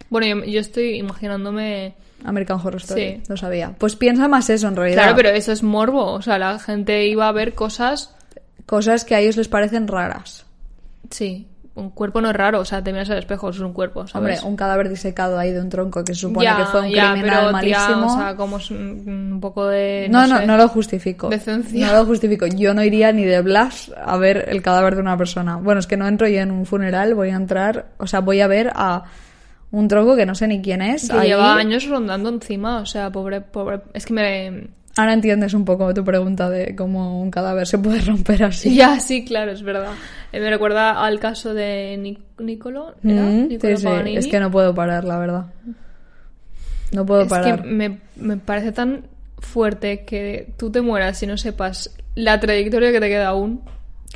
Bueno, 0.09 0.27
yo, 0.27 0.45
yo 0.51 0.59
estoy 0.59 0.95
imaginándome... 0.95 1.93
American 2.25 2.59
Horror 2.59 2.77
Story, 2.81 3.01
Sí. 3.01 3.21
lo 3.29 3.37
sabía. 3.37 3.73
Pues 3.77 3.95
piensa 3.95 4.27
más 4.27 4.49
eso 4.49 4.67
en 4.67 4.75
realidad. 4.75 5.03
Claro, 5.03 5.15
pero 5.15 5.29
eso 5.29 5.51
es 5.51 5.63
morbo. 5.63 6.11
O 6.13 6.21
sea, 6.21 6.37
la 6.37 6.57
gente 6.59 7.05
iba 7.07 7.27
a 7.27 7.31
ver 7.31 7.53
cosas... 7.53 8.13
Cosas 8.65 9.05
que 9.05 9.15
a 9.15 9.19
ellos 9.19 9.37
les 9.37 9.47
parecen 9.47 9.87
raras. 9.87 10.45
Sí, 11.09 11.47
un 11.75 11.91
cuerpo 11.91 12.21
no 12.21 12.29
es 12.29 12.35
raro. 12.35 12.59
O 12.59 12.65
sea, 12.65 12.83
te 12.83 12.91
miras 12.91 13.09
al 13.09 13.19
espejo, 13.19 13.49
es 13.49 13.59
un 13.59 13.73
cuerpo, 13.73 14.01
Hombre, 14.01 14.35
¿sabes? 14.35 14.43
un 14.43 14.55
cadáver 14.55 14.89
disecado 14.89 15.37
ahí 15.37 15.51
de 15.51 15.61
un 15.61 15.69
tronco 15.69 16.03
que 16.03 16.13
se 16.13 16.21
supone 16.21 16.45
ya, 16.45 16.57
que 16.57 16.65
fue 16.65 16.81
un 16.81 16.89
ya, 16.89 17.11
criminal 17.11 17.37
pero, 17.37 17.59
tía, 17.59 17.79
malísimo. 17.79 18.13
o 18.13 18.17
sea, 18.17 18.35
como 18.35 18.57
es 18.57 18.71
un, 18.71 19.31
un 19.33 19.39
poco 19.39 19.67
de... 19.67 20.07
no, 20.09 20.27
no, 20.27 20.39
sé. 20.39 20.47
no 20.47 20.57
lo 20.57 20.67
justifico. 20.67 21.29
Decencia. 21.29 21.87
No 21.87 21.93
lo 21.93 22.05
justifico. 22.05 22.45
Yo 22.47 22.73
no 22.73 22.83
iría 22.83 23.11
ni 23.11 23.23
de 23.23 23.41
Blas 23.41 23.91
a 24.03 24.17
ver 24.17 24.45
el 24.49 24.61
cadáver 24.61 24.95
de 24.95 25.01
una 25.01 25.17
persona. 25.17 25.57
Bueno, 25.57 25.79
es 25.79 25.87
que 25.87 25.97
no 25.97 26.07
entro 26.07 26.27
yo 26.27 26.39
en 26.39 26.51
un 26.51 26.65
funeral, 26.65 27.15
voy 27.15 27.29
a 27.29 27.35
entrar, 27.35 27.87
o 27.97 28.07
sea, 28.07 28.19
voy 28.21 28.41
a 28.41 28.47
ver 28.47 28.71
a 28.75 29.03
un 29.71 29.87
tronco 29.87 30.15
que 30.15 30.25
no 30.25 30.35
sé 30.35 30.47
ni 30.47 30.61
quién 30.61 30.81
es. 30.81 31.09
Que 31.09 31.17
ahí. 31.17 31.27
lleva 31.29 31.55
años 31.55 31.87
rondando 31.87 32.29
encima, 32.29 32.79
o 32.79 32.85
sea, 32.85 33.11
pobre, 33.11 33.41
pobre... 33.41 33.81
Es 33.93 34.05
que 34.05 34.13
me... 34.13 34.78
Ahora 34.97 35.13
entiendes 35.13 35.53
un 35.53 35.63
poco 35.65 35.93
tu 35.93 36.03
pregunta 36.03 36.49
de 36.49 36.75
cómo 36.75 37.21
un 37.21 37.31
cadáver 37.31 37.65
se 37.67 37.77
puede 37.77 38.01
romper 38.01 38.43
así. 38.43 38.75
Ya, 38.75 38.99
sí, 38.99 39.23
claro, 39.23 39.51
es 39.51 39.63
verdad. 39.63 39.93
Eh, 40.33 40.39
me 40.39 40.49
recuerda 40.49 41.03
al 41.05 41.19
caso 41.19 41.53
de 41.53 41.97
Nic- 41.97 42.19
Nicolo, 42.39 42.95
¿era? 43.03 43.21
Mm, 43.23 43.47
Nicolo 43.47 43.77
sí. 43.77 43.87
Es 44.17 44.27
que 44.27 44.39
no 44.39 44.51
puedo 44.51 44.73
parar, 44.75 45.05
la 45.05 45.17
verdad. 45.17 45.45
No 46.91 47.05
puedo 47.05 47.21
Es 47.21 47.27
parar. 47.29 47.61
que 47.61 47.67
me, 47.67 47.99
me 48.15 48.37
parece 48.37 48.71
tan 48.71 49.05
fuerte 49.37 50.03
que 50.05 50.53
tú 50.57 50.69
te 50.71 50.81
mueras 50.81 51.21
y 51.23 51.27
no 51.27 51.37
sepas 51.37 51.95
la 52.15 52.39
trayectoria 52.39 52.91
que 52.91 52.99
te 52.99 53.07
queda 53.07 53.27
aún 53.29 53.61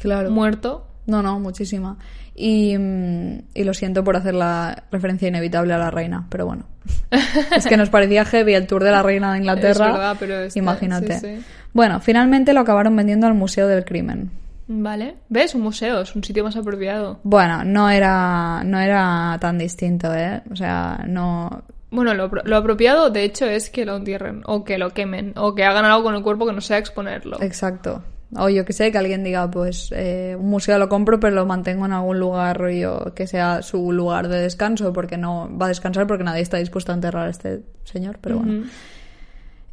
Claro. 0.01 0.31
muerto. 0.31 0.85
No, 1.05 1.21
no, 1.21 1.39
muchísima. 1.39 1.97
Y, 2.35 2.77
mm, 2.77 3.39
y 3.53 3.63
lo 3.63 3.73
siento 3.73 4.03
por 4.03 4.15
hacer 4.15 4.33
la 4.33 4.83
referencia 4.91 5.27
inevitable 5.27 5.73
a 5.73 5.77
la 5.77 5.91
reina, 5.91 6.25
pero 6.29 6.45
bueno. 6.45 6.65
es 7.55 7.65
que 7.67 7.77
nos 7.77 7.89
parecía 7.89 8.25
heavy 8.25 8.53
el 8.53 8.67
tour 8.67 8.83
de 8.83 8.91
la 8.91 9.03
reina 9.03 9.33
de 9.33 9.39
Inglaterra. 9.39 9.87
Es 9.87 9.93
verdad, 9.93 10.17
pero 10.19 10.39
este- 10.39 10.59
Imagínate. 10.59 11.19
sí, 11.19 11.27
sí. 11.37 11.45
Bueno, 11.73 11.99
finalmente 11.99 12.53
lo 12.53 12.61
acabaron 12.61 12.95
vendiendo 12.95 13.27
al 13.27 13.33
Museo 13.33 13.67
del 13.67 13.83
Crimen. 13.85 14.31
Vale. 14.67 15.15
¿Ves? 15.29 15.55
Un 15.55 15.61
museo, 15.61 16.01
es 16.01 16.15
un 16.15 16.23
sitio 16.23 16.43
más 16.43 16.55
apropiado. 16.55 17.19
Bueno, 17.23 17.63
no 17.65 17.89
era, 17.89 18.63
no 18.63 18.79
era 18.79 19.37
tan 19.41 19.57
distinto, 19.57 20.13
¿eh? 20.13 20.41
O 20.51 20.55
sea, 20.55 21.03
no... 21.07 21.63
Bueno, 21.91 22.13
lo, 22.15 22.27
lo 22.29 22.57
apropiado, 22.57 23.09
de 23.11 23.23
hecho, 23.23 23.45
es 23.45 23.69
que 23.69 23.85
lo 23.85 23.95
entierren, 23.97 24.41
o 24.45 24.63
que 24.63 24.77
lo 24.79 24.91
quemen, 24.91 25.33
o 25.35 25.53
que 25.53 25.63
hagan 25.63 25.85
algo 25.85 26.03
con 26.03 26.15
el 26.15 26.23
cuerpo 26.23 26.45
que 26.47 26.53
no 26.53 26.61
sea 26.61 26.79
exponerlo. 26.79 27.39
Exacto. 27.41 28.03
O 28.35 28.49
yo 28.49 28.65
que 28.65 28.73
sé, 28.73 28.91
que 28.91 28.97
alguien 28.97 29.23
diga, 29.23 29.49
pues, 29.49 29.89
eh, 29.91 30.35
un 30.39 30.49
museo 30.49 30.77
lo 30.79 30.89
compro, 30.89 31.19
pero 31.19 31.35
lo 31.35 31.45
mantengo 31.45 31.85
en 31.85 31.93
algún 31.93 32.19
lugar 32.19 32.57
rollo 32.57 33.13
que 33.15 33.27
sea 33.27 33.61
su 33.61 33.91
lugar 33.91 34.27
de 34.27 34.39
descanso, 34.39 34.93
porque 34.93 35.17
no 35.17 35.49
va 35.57 35.67
a 35.67 35.69
descansar 35.69 36.07
porque 36.07 36.23
nadie 36.23 36.41
está 36.41 36.57
dispuesto 36.57 36.91
a 36.91 36.95
enterrar 36.95 37.27
a 37.27 37.29
este 37.29 37.61
señor, 37.83 38.17
pero 38.21 38.37
bueno. 38.37 38.65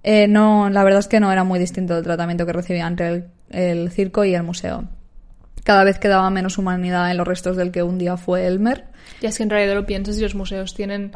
Eh, 0.02 0.28
no, 0.28 0.70
la 0.70 0.82
verdad 0.84 1.00
es 1.00 1.08
que 1.08 1.20
no 1.20 1.30
era 1.30 1.44
muy 1.44 1.58
distinto 1.58 1.96
el 1.96 2.04
tratamiento 2.04 2.46
que 2.46 2.52
recibía 2.52 2.86
entre 2.86 3.08
el, 3.08 3.24
el 3.50 3.90
circo 3.90 4.24
y 4.24 4.34
el 4.34 4.42
museo. 4.42 4.84
Cada 5.64 5.84
vez 5.84 5.98
quedaba 5.98 6.28
menos 6.30 6.56
humanidad 6.58 7.10
en 7.10 7.16
los 7.16 7.28
restos 7.28 7.56
del 7.56 7.70
que 7.70 7.82
un 7.82 7.98
día 7.98 8.16
fue 8.16 8.46
Elmer. 8.46 8.86
Ya 9.20 9.28
es 9.28 9.36
que 9.36 9.42
en 9.42 9.50
realidad 9.50 9.74
lo 9.74 9.86
piensas 9.86 10.18
y 10.18 10.22
los 10.22 10.34
museos 10.34 10.74
tienen 10.74 11.12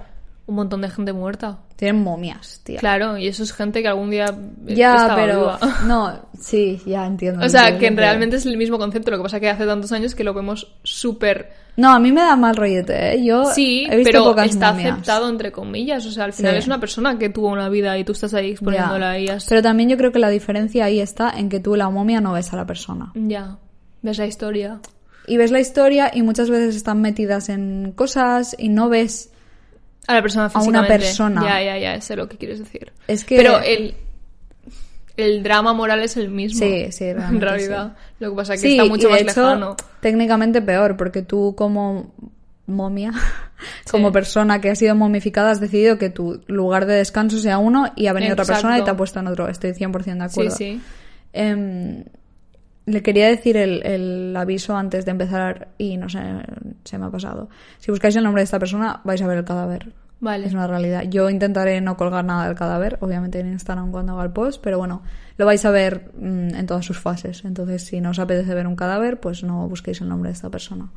un 0.47 0.57
montón 0.57 0.83
de 0.83 0.91
gente 0.91 1.13
muerta. 1.15 1.59
Tienen 1.77 2.03
momias, 2.03 2.61
tía. 2.65 2.79
Claro, 2.79 3.17
y 3.17 3.27
eso 3.29 3.43
es 3.43 3.53
gente 3.53 3.81
que 3.83 3.89
algún 3.89 4.11
día 4.11 4.27
eh, 4.67 4.75
ya, 4.75 4.95
estaba 4.95 5.17
pero 5.17 5.39
viva. 5.41 5.59
no, 5.87 6.21
sí, 6.39 6.81
ya 6.85 7.07
entiendo. 7.07 7.45
O 7.45 7.49
sea, 7.49 7.61
entiendo, 7.63 7.81
que 7.81 7.87
entiendo. 7.87 8.01
realmente 8.03 8.37
es 8.37 8.47
el 8.47 8.57
mismo 8.59 8.79
concepto, 8.79 9.11
lo 9.11 9.17
que 9.17 9.23
pasa 9.23 9.41
que 9.41 9.49
hace 9.49 9.65
tantos 9.67 9.91
años 9.93 10.15
que 10.15 10.23
lo 10.23 10.35
vemos 10.35 10.75
súper... 10.83 11.51
No, 11.77 11.93
a 11.93 11.99
mí 11.99 12.13
me 12.13 12.21
da 12.21 12.37
mal 12.37 12.55
rollete, 12.55 13.15
¿eh? 13.15 13.25
Yo 13.25 13.47
Sí, 13.47 13.87
he 13.91 13.97
visto 13.97 14.13
pero 14.13 14.25
pocas 14.25 14.51
está 14.51 14.71
momias. 14.73 14.93
aceptado 14.93 15.29
entre 15.29 15.51
comillas. 15.51 16.07
O 16.07 16.11
sea, 16.13 16.25
al 16.25 16.33
final 16.33 16.53
Sí. 16.53 16.59
es 16.59 16.67
una 16.67 16.79
persona 16.79 17.19
que 17.19 17.31
tuvo 17.31 17.49
una 17.49 17.69
vida 17.69 17.99
y 17.99 18.05
tú 18.05 18.13
estás 18.13 18.33
ahí 18.35 18.51
exponiéndola 18.53 19.19
y 19.19 19.29
has... 19.29 19.47
Pero 19.47 19.63
también 19.63 19.89
yo 19.89 19.97
creo 19.97 20.13
que 20.13 20.19
la 20.21 20.29
diferencia 20.29 20.85
ahí 20.85 21.01
está 21.01 21.31
en 21.31 21.49
que 21.49 21.59
tú 21.59 21.75
la 21.75 21.89
momia 21.91 22.21
no 22.21 22.33
ves 22.35 22.53
a 22.53 22.57
la 22.57 22.67
persona. 22.67 23.11
Ya, 23.15 23.59
ves 24.03 24.19
la 24.19 24.27
historia. 24.27 24.79
Y 25.27 25.37
ves 25.39 25.51
la 25.51 25.59
historia 25.59 26.11
y 26.15 26.23
muchas 26.23 26.49
veces 26.51 26.77
están 26.77 27.01
metidas 27.01 27.49
en 27.49 27.93
cosas 27.97 28.55
y 28.59 28.69
no 28.69 28.89
ves... 28.91 29.31
A 30.07 30.14
la 30.14 30.23
persona 30.23 30.47
A 30.47 30.49
una 30.49 30.61
físicamente. 30.83 30.99
persona. 30.99 31.43
Ya, 31.45 31.62
ya, 31.62 31.79
ya, 31.79 32.01
sé 32.01 32.17
lo 32.17 32.29
que 32.29 32.37
quieres 32.37 32.59
decir. 32.59 32.93
Es 33.09 33.25
que... 33.25 33.37
Pero 33.37 33.61
el, 33.61 33.95
el 35.17 35.43
drama 35.43 35.73
moral 35.73 36.03
es 36.03 36.17
el 36.17 36.29
mismo. 36.29 36.59
Sí, 36.61 36.90
sí, 36.93 37.05
En 37.07 37.40
realidad. 37.40 37.97
Lo 38.19 38.31
que 38.31 38.37
pasa 38.37 38.55
es 38.55 38.62
que 38.62 38.69
Sí, 38.69 38.77
está 38.77 38.85
mucho 38.88 39.09
y 39.09 39.12
de 39.12 39.25
más 39.25 39.33
hecho, 39.33 39.43
lejano. 39.43 39.77
técnicamente 40.01 40.61
peor, 40.62 40.97
porque 40.97 41.23
tú 41.23 41.55
como 41.57 42.12
momia, 42.67 43.12
como 43.90 44.11
persona 44.11 44.61
que 44.61 44.71
ha 44.71 44.75
sido 44.77 44.95
momificada, 44.95 45.51
has 45.51 45.61
decidido 45.61 45.99
que 45.99 46.11
tu 46.11 46.43
lugar 46.47 46.87
de 46.87 46.95
descanso 46.95 47.38
sea 47.38 47.59
uno 47.59 47.93
y 47.95 48.07
ha 48.07 48.12
venido 48.12 48.33
otra 48.33 48.45
persona 48.47 48.79
y 48.79 48.83
te 48.85 48.90
ha 48.90 48.97
puesto 48.97 49.21
en 49.21 49.27
otro. 49.29 49.49
Estoy 49.49 49.71
100% 49.73 49.93
de 50.05 50.29
Sí, 50.29 50.40
acuerdo. 50.40 50.57
sí. 50.57 50.81
Em, 51.33 52.05
le 52.87 53.03
quería 53.03 53.29
decir 53.29 53.57
el, 53.57 53.85
el 53.85 54.37
aviso 54.37 54.77
antes 54.77 55.05
de 55.05 55.11
empezar 55.11 55.68
y 55.79 55.97
no 55.97 56.09
sé, 56.09 56.20
se 56.85 56.99
me 56.99 57.07
ha 57.07 57.11
pasado. 57.11 57.49
Si 57.79 57.90
buscáis 57.90 58.16
el 58.16 58.25
nombre 58.25 58.40
de 58.40 58.44
esta 58.44 58.59
persona, 58.59 59.01
vais 59.05 59.23
a 59.23 59.27
ver 59.27 59.38
el 59.38 59.44
cadáver. 59.44 59.92
Vale. 60.20 60.47
Es 60.47 60.55
una 60.55 60.66
realidad. 60.66 61.03
Yo 61.03 61.29
intentaré 61.29 61.81
no 61.81 61.97
colgar 61.97 62.25
nada 62.25 62.47
del 62.47 62.57
cadáver, 62.57 62.97
obviamente 63.01 63.40
en 63.40 63.53
Instagram 63.53 63.90
cuando 63.90 64.14
haga 64.14 64.25
el 64.25 64.31
post, 64.31 64.62
pero 64.62 64.79
bueno, 64.79 65.03
lo 65.37 65.44
vais 65.44 65.62
a 65.64 65.70
ver 65.70 66.12
mm, 66.16 66.55
en 66.55 66.66
todas 66.66 66.87
sus 66.87 66.99
fases. 66.99 67.44
Entonces, 67.44 67.85
si 67.85 68.01
no 68.01 68.11
os 68.11 68.18
apetece 68.18 68.55
ver 68.55 68.66
un 68.66 68.77
cadáver, 68.77 69.20
pues 69.20 69.42
no 69.42 69.68
busquéis 69.68 70.01
el 70.01 70.09
nombre 70.09 70.31
de 70.31 70.35
esta 70.35 70.49
persona. 70.51 70.88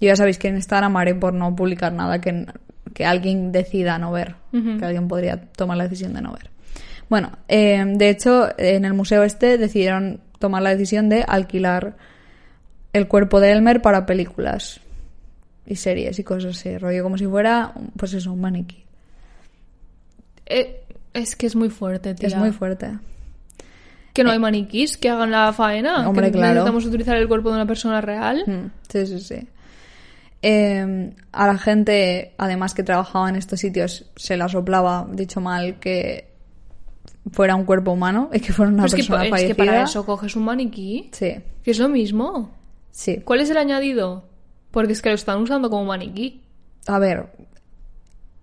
Yo 0.00 0.06
ya 0.08 0.16
sabéis 0.16 0.38
que 0.38 0.48
en 0.48 0.56
Instagram 0.56 0.96
haré 0.96 1.14
por 1.14 1.32
no 1.32 1.54
publicar 1.54 1.92
nada 1.92 2.20
que, 2.20 2.46
que 2.94 3.04
alguien 3.04 3.52
decida 3.52 3.98
no 3.98 4.10
ver, 4.10 4.34
que 4.50 4.84
alguien 4.84 5.06
podría 5.06 5.36
tomar 5.52 5.76
la 5.76 5.84
decisión 5.84 6.14
de 6.14 6.22
no 6.22 6.32
ver. 6.32 6.50
Bueno, 7.08 7.30
eh, 7.48 7.84
de 7.86 8.08
hecho, 8.08 8.48
en 8.56 8.84
el 8.84 8.94
museo 8.94 9.22
este 9.22 9.58
decidieron 9.58 10.20
tomar 10.40 10.62
la 10.62 10.70
decisión 10.70 11.08
de 11.08 11.22
alquilar 11.28 11.96
el 12.92 13.06
cuerpo 13.06 13.38
de 13.38 13.52
Elmer 13.52 13.80
para 13.80 14.06
películas 14.06 14.80
y 15.66 15.76
series 15.76 16.18
y 16.18 16.24
cosas 16.24 16.56
así, 16.56 16.76
rollo 16.76 17.04
como 17.04 17.16
si 17.16 17.26
fuera, 17.26 17.72
pues 17.96 18.14
eso, 18.14 18.32
un 18.32 18.40
maniquí. 18.40 18.82
Eh, 20.46 20.82
es 21.14 21.36
que 21.36 21.46
es 21.46 21.54
muy 21.54 21.70
fuerte, 21.70 22.14
tía. 22.14 22.28
Es 22.28 22.36
muy 22.36 22.50
fuerte. 22.50 22.98
Que 24.12 24.24
no 24.24 24.32
hay 24.32 24.40
maniquís 24.40 24.96
que 24.96 25.08
hagan 25.08 25.30
la 25.30 25.52
faena. 25.52 26.08
Hombre, 26.08 26.26
que 26.26 26.32
claro. 26.32 26.54
necesitamos 26.54 26.86
utilizar 26.86 27.16
el 27.16 27.28
cuerpo 27.28 27.50
de 27.50 27.56
una 27.56 27.66
persona 27.66 28.00
real. 28.00 28.42
Mm, 28.46 28.70
Sí, 28.88 29.06
sí, 29.06 29.20
sí. 29.20 29.48
Eh, 30.42 31.12
a 31.32 31.46
la 31.46 31.58
gente, 31.58 32.32
además 32.38 32.74
que 32.74 32.82
trabajaba 32.82 33.28
en 33.28 33.36
estos 33.36 33.60
sitios, 33.60 34.06
se 34.16 34.36
la 34.36 34.48
soplaba, 34.48 35.06
dicho 35.12 35.40
mal, 35.40 35.78
que 35.78 36.29
fuera 37.32 37.54
un 37.54 37.64
cuerpo 37.64 37.92
humano 37.92 38.30
y 38.32 38.40
que 38.40 38.52
fuera 38.52 38.70
una 38.72 38.82
Pero 38.84 38.86
es, 38.88 38.94
que, 38.94 39.02
persona 39.02 39.24
es 39.24 39.30
fallecida. 39.30 39.54
que 39.54 39.64
para 39.64 39.82
eso 39.84 40.04
coges 40.06 40.36
un 40.36 40.44
maniquí, 40.44 41.10
Sí, 41.12 41.34
que 41.62 41.70
es 41.70 41.78
lo 41.78 41.88
mismo. 41.88 42.50
sí. 42.90 43.20
¿Cuál 43.24 43.40
es 43.40 43.50
el 43.50 43.56
añadido? 43.56 44.24
Porque 44.70 44.92
es 44.92 45.02
que 45.02 45.08
lo 45.08 45.14
están 45.16 45.40
usando 45.40 45.68
como 45.70 45.84
maniquí. 45.84 46.42
A 46.86 46.98
ver, 46.98 47.26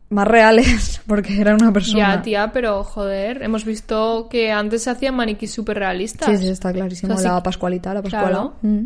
más 0.09 0.27
reales, 0.27 1.01
porque 1.07 1.39
era 1.39 1.53
una 1.53 1.71
persona. 1.73 2.15
Ya, 2.15 2.21
tía, 2.21 2.51
pero 2.53 2.83
joder, 2.83 3.43
hemos 3.43 3.65
visto 3.65 4.27
que 4.29 4.51
antes 4.51 4.83
se 4.83 4.89
hacían 4.89 5.15
maniquís 5.15 5.51
súper 5.53 5.79
realistas. 5.79 6.29
Sí, 6.29 6.37
sí, 6.37 6.49
está 6.49 6.71
clarísimo. 6.71 7.13
O 7.13 7.17
sea, 7.17 7.29
sí 7.31 7.35
la 7.35 7.43
Pascualita, 7.43 7.93
la 7.93 8.01
Pascuala. 8.01 8.27
Claro. 8.27 8.53
Mm. 8.61 8.85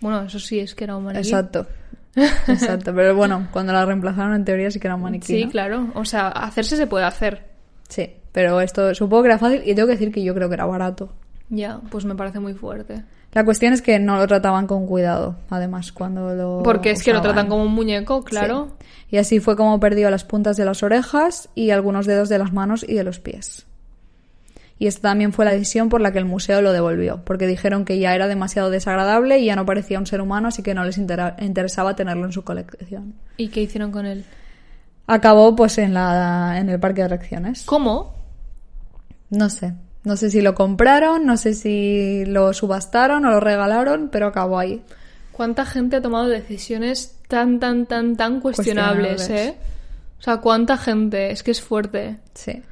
Bueno, 0.00 0.22
eso 0.22 0.38
sí 0.38 0.58
es 0.60 0.74
que 0.74 0.84
era 0.84 0.96
un 0.96 1.04
maniquí. 1.04 1.26
Exacto. 1.28 1.66
Exacto. 2.48 2.92
Pero 2.94 3.14
bueno, 3.16 3.48
cuando 3.50 3.72
la 3.72 3.84
reemplazaron 3.84 4.34
en 4.34 4.44
teoría 4.44 4.70
sí 4.70 4.78
que 4.78 4.86
era 4.86 4.96
un 4.96 5.02
maniquí. 5.02 5.26
Sí, 5.26 5.44
¿no? 5.44 5.50
claro. 5.50 5.86
O 5.94 6.04
sea, 6.04 6.28
hacerse 6.28 6.76
se 6.76 6.86
puede 6.86 7.04
hacer. 7.04 7.48
Sí, 7.88 8.10
pero 8.38 8.60
esto 8.60 8.94
supongo 8.94 9.24
que 9.24 9.30
era 9.30 9.38
fácil 9.38 9.62
y 9.64 9.74
tengo 9.74 9.88
que 9.88 9.94
decir 9.94 10.12
que 10.12 10.22
yo 10.22 10.32
creo 10.32 10.48
que 10.48 10.54
era 10.54 10.64
barato. 10.64 11.08
Ya, 11.50 11.80
pues 11.90 12.04
me 12.04 12.14
parece 12.14 12.38
muy 12.38 12.54
fuerte. 12.54 13.02
La 13.32 13.44
cuestión 13.44 13.72
es 13.72 13.82
que 13.82 13.98
no 13.98 14.16
lo 14.16 14.28
trataban 14.28 14.68
con 14.68 14.86
cuidado, 14.86 15.34
además, 15.50 15.90
cuando 15.90 16.32
lo. 16.36 16.62
Porque 16.62 16.92
es 16.92 17.02
que 17.02 17.12
lo 17.12 17.20
tratan 17.20 17.48
como 17.48 17.64
un 17.64 17.74
muñeco, 17.74 18.22
claro. 18.22 18.68
Sí. 18.78 18.86
Y 19.10 19.16
así 19.16 19.40
fue 19.40 19.56
como 19.56 19.80
perdió 19.80 20.08
las 20.08 20.22
puntas 20.22 20.56
de 20.56 20.64
las 20.64 20.84
orejas 20.84 21.48
y 21.56 21.70
algunos 21.70 22.06
dedos 22.06 22.28
de 22.28 22.38
las 22.38 22.52
manos 22.52 22.86
y 22.88 22.94
de 22.94 23.02
los 23.02 23.18
pies. 23.18 23.66
Y 24.78 24.86
esta 24.86 25.08
también 25.08 25.32
fue 25.32 25.44
la 25.44 25.50
decisión 25.50 25.88
por 25.88 26.00
la 26.00 26.12
que 26.12 26.18
el 26.18 26.24
museo 26.26 26.62
lo 26.62 26.72
devolvió, 26.72 27.24
porque 27.24 27.48
dijeron 27.48 27.84
que 27.84 27.98
ya 27.98 28.14
era 28.14 28.28
demasiado 28.28 28.70
desagradable 28.70 29.40
y 29.40 29.46
ya 29.46 29.56
no 29.56 29.66
parecía 29.66 29.98
un 29.98 30.06
ser 30.06 30.20
humano, 30.20 30.46
así 30.46 30.62
que 30.62 30.74
no 30.74 30.84
les 30.84 30.96
interesaba 30.96 31.96
tenerlo 31.96 32.24
en 32.24 32.32
su 32.32 32.44
colección. 32.44 33.14
¿Y 33.36 33.48
qué 33.48 33.62
hicieron 33.62 33.90
con 33.90 34.06
él? 34.06 34.24
Acabó 35.08 35.56
pues 35.56 35.78
en 35.78 35.94
la 35.94 36.58
en 36.60 36.68
el 36.68 36.78
parque 36.78 37.00
de 37.00 37.06
atracciones. 37.06 37.64
¿Cómo? 37.64 38.17
No 39.30 39.50
sé. 39.50 39.74
No 40.04 40.16
sé 40.16 40.30
si 40.30 40.40
lo 40.40 40.54
compraron, 40.54 41.26
no 41.26 41.36
sé 41.36 41.54
si 41.54 42.24
lo 42.26 42.52
subastaron 42.52 43.24
o 43.24 43.30
lo 43.30 43.40
regalaron, 43.40 44.08
pero 44.10 44.26
acabó 44.28 44.58
ahí. 44.58 44.82
¿Cuánta 45.32 45.66
gente 45.66 45.96
ha 45.96 46.02
tomado 46.02 46.28
decisiones 46.28 47.16
tan, 47.28 47.60
tan, 47.60 47.86
tan, 47.86 48.16
tan 48.16 48.40
cuestionables, 48.40 49.16
Cuestionables. 49.16 49.54
eh? 49.54 49.58
O 50.18 50.22
sea, 50.22 50.38
¿cuánta 50.38 50.76
gente? 50.76 51.30
Es 51.30 51.42
que 51.42 51.50
es 51.50 51.60
fuerte. 51.60 52.16
Sí. 52.34 52.62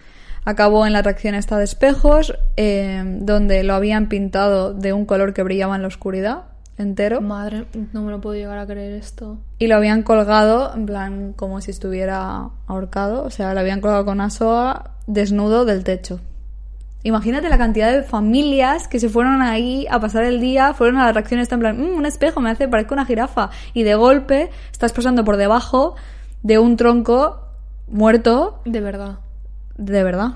Acabó 0.44 0.86
en 0.86 0.92
la 0.92 1.00
atracción 1.00 1.34
esta 1.34 1.58
de 1.58 1.64
espejos, 1.64 2.34
eh, 2.56 3.02
donde 3.20 3.62
lo 3.64 3.74
habían 3.74 4.08
pintado 4.08 4.72
de 4.74 4.92
un 4.92 5.04
color 5.04 5.34
que 5.34 5.42
brillaba 5.42 5.76
en 5.76 5.82
la 5.82 5.88
oscuridad 5.88 6.44
entero. 6.78 7.20
Madre, 7.20 7.66
no 7.92 8.02
me 8.02 8.10
lo 8.10 8.20
puedo 8.20 8.36
llegar 8.36 8.58
a 8.58 8.66
creer 8.66 8.92
esto. 8.94 9.38
Y 9.58 9.66
lo 9.66 9.76
habían 9.76 10.02
colgado, 10.02 10.72
en 10.74 10.86
plan, 10.86 11.32
como 11.34 11.60
si 11.60 11.70
estuviera 11.70 12.48
ahorcado. 12.66 13.24
O 13.24 13.30
sea, 13.30 13.54
lo 13.54 13.60
habían 13.60 13.80
colgado 13.80 14.04
con 14.04 14.14
una 14.14 14.30
soga 14.30 14.92
desnudo 15.06 15.64
del 15.64 15.84
techo. 15.84 16.20
Imagínate 17.06 17.48
la 17.48 17.56
cantidad 17.56 17.92
de 17.92 18.02
familias 18.02 18.88
que 18.88 18.98
se 18.98 19.08
fueron 19.08 19.40
ahí 19.40 19.86
a 19.90 20.00
pasar 20.00 20.24
el 20.24 20.40
día, 20.40 20.74
fueron 20.74 20.96
a 20.98 21.04
la 21.04 21.10
atracción 21.10 21.38
esta 21.38 21.54
en 21.54 21.60
plan, 21.60 21.78
"Mm, 21.80 21.96
un 21.96 22.04
espejo 22.04 22.40
me 22.40 22.50
hace 22.50 22.66
parezco 22.66 22.94
una 22.94 23.06
jirafa. 23.06 23.50
Y 23.74 23.84
de 23.84 23.94
golpe 23.94 24.50
estás 24.72 24.92
pasando 24.92 25.24
por 25.24 25.36
debajo 25.36 25.94
de 26.42 26.58
un 26.58 26.76
tronco 26.76 27.46
muerto 27.86 28.60
De 28.64 28.80
verdad. 28.80 29.20
de 29.78 30.02
verdad. 30.02 30.32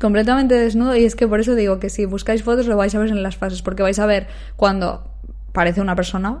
Completamente 0.00 0.54
desnudo. 0.54 0.96
Y 0.96 1.04
es 1.04 1.14
que 1.14 1.28
por 1.28 1.40
eso 1.40 1.54
digo 1.54 1.78
que 1.78 1.90
si 1.90 2.06
buscáis 2.06 2.42
fotos 2.42 2.66
lo 2.66 2.78
vais 2.78 2.94
a 2.94 2.98
ver 2.98 3.10
en 3.10 3.22
las 3.22 3.36
fases. 3.36 3.60
Porque 3.60 3.82
vais 3.82 3.98
a 3.98 4.06
ver 4.06 4.28
cuando 4.56 5.04
parece 5.52 5.82
una 5.82 5.94
persona 5.94 6.40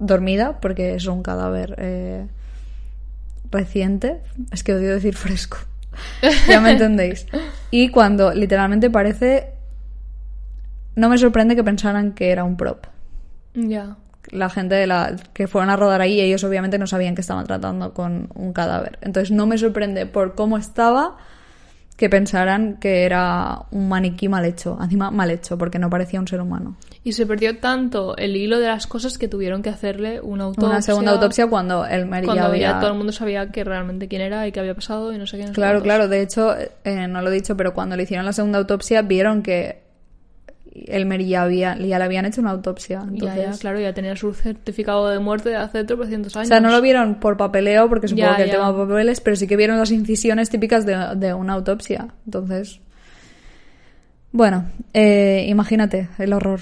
dormida, 0.00 0.58
porque 0.60 0.96
es 0.96 1.06
un 1.06 1.22
cadáver 1.22 1.76
eh, 1.78 2.26
reciente. 3.52 4.20
Es 4.50 4.64
que 4.64 4.74
odio 4.74 4.92
decir 4.94 5.14
fresco. 5.14 5.58
ya 6.48 6.60
me 6.60 6.72
entendéis. 6.72 7.26
Y 7.70 7.88
cuando 7.90 8.32
literalmente 8.34 8.90
parece... 8.90 9.52
No 10.94 11.08
me 11.08 11.18
sorprende 11.18 11.56
que 11.56 11.64
pensaran 11.64 12.12
que 12.12 12.30
era 12.30 12.44
un 12.44 12.56
prop 12.56 12.86
Ya. 13.54 13.96
la 14.30 14.48
gente 14.48 14.74
de 14.74 14.86
la, 14.86 15.14
que 15.34 15.46
fueron 15.46 15.68
a 15.70 15.76
rodar 15.76 16.00
ahí, 16.00 16.20
ellos 16.20 16.42
obviamente 16.44 16.78
no 16.78 16.86
sabían 16.86 17.14
que 17.14 17.20
estaban 17.20 17.44
tratando 17.46 17.92
con 17.92 18.28
un 18.34 18.52
cadáver. 18.52 18.98
Entonces 19.02 19.30
no 19.30 19.46
me 19.46 19.58
sorprende 19.58 20.06
por 20.06 20.34
cómo 20.34 20.56
estaba 20.56 21.16
que 21.96 22.10
pensaran 22.10 22.76
que 22.76 23.04
era 23.04 23.62
un 23.70 23.88
maniquí 23.88 24.28
mal 24.28 24.44
hecho. 24.44 24.78
Encima 24.80 25.10
mal 25.10 25.30
hecho, 25.30 25.56
porque 25.56 25.78
no 25.78 25.88
parecía 25.88 26.20
un 26.20 26.28
ser 26.28 26.40
humano. 26.40 26.76
Y 27.02 27.12
se 27.12 27.24
perdió 27.24 27.58
tanto 27.58 28.16
el 28.16 28.36
hilo 28.36 28.58
de 28.58 28.66
las 28.66 28.86
cosas 28.86 29.16
que 29.16 29.28
tuvieron 29.28 29.62
que 29.62 29.70
hacerle 29.70 30.20
una 30.20 30.44
autopsia. 30.44 30.68
Una 30.68 30.82
segunda 30.82 31.12
autopsia 31.12 31.46
cuando 31.46 31.86
el 31.86 32.06
Mary 32.06 32.26
Cuando 32.26 32.42
ya 32.42 32.48
había... 32.48 32.70
ya 32.72 32.80
todo 32.80 32.90
el 32.90 32.96
mundo 32.96 33.12
sabía 33.12 33.50
que 33.50 33.64
realmente 33.64 34.08
quién 34.08 34.20
era 34.20 34.46
y 34.46 34.52
qué 34.52 34.60
había 34.60 34.74
pasado 34.74 35.12
y 35.12 35.18
no 35.18 35.26
sé 35.26 35.38
qué. 35.38 35.46
no 35.46 35.52
Claro, 35.52 35.80
claro. 35.82 36.08
De 36.08 36.20
hecho, 36.20 36.54
eh, 36.84 37.06
no 37.08 37.22
lo 37.22 37.30
he 37.30 37.34
dicho, 37.34 37.56
pero 37.56 37.72
cuando 37.72 37.96
le 37.96 38.02
hicieron 38.02 38.26
la 38.26 38.32
segunda 38.32 38.58
autopsia 38.58 39.02
vieron 39.02 39.42
que 39.42 39.85
el 40.86 41.06
Mary 41.06 41.28
ya, 41.28 41.42
había, 41.42 41.76
ya 41.78 41.98
le 41.98 42.04
habían 42.04 42.26
hecho 42.26 42.40
una 42.40 42.50
autopsia. 42.50 43.02
Entonces... 43.08 43.38
Ya, 43.44 43.50
ya, 43.52 43.58
claro, 43.58 43.80
ya 43.80 43.92
tenía 43.94 44.14
su 44.16 44.32
certificado 44.34 45.08
de 45.08 45.18
muerte 45.18 45.50
de 45.50 45.56
hace 45.56 45.84
tropecientos 45.84 46.34
O 46.36 46.38
años. 46.38 46.48
sea, 46.48 46.60
no 46.60 46.70
lo 46.70 46.80
vieron 46.82 47.16
por 47.20 47.36
papeleo, 47.36 47.88
porque 47.88 48.08
supongo 48.08 48.30
Ya, 48.30 48.36
que 48.36 48.42
el 48.44 48.50
tema 48.50 48.72
de 48.72 48.78
papeles, 48.86 49.20
pero 49.20 49.36
sí 49.36 49.46
que 49.46 49.56
vieron 49.56 49.78
las 49.78 49.90
incisiones 49.90 50.50
típicas 50.50 50.84
de, 50.86 50.96
de 51.16 51.34
una 51.34 51.54
autopsia. 51.54 52.08
Entonces. 52.24 52.80
Bueno, 54.32 54.66
eh, 54.92 55.46
imagínate 55.48 56.08
el 56.18 56.32
horror. 56.32 56.60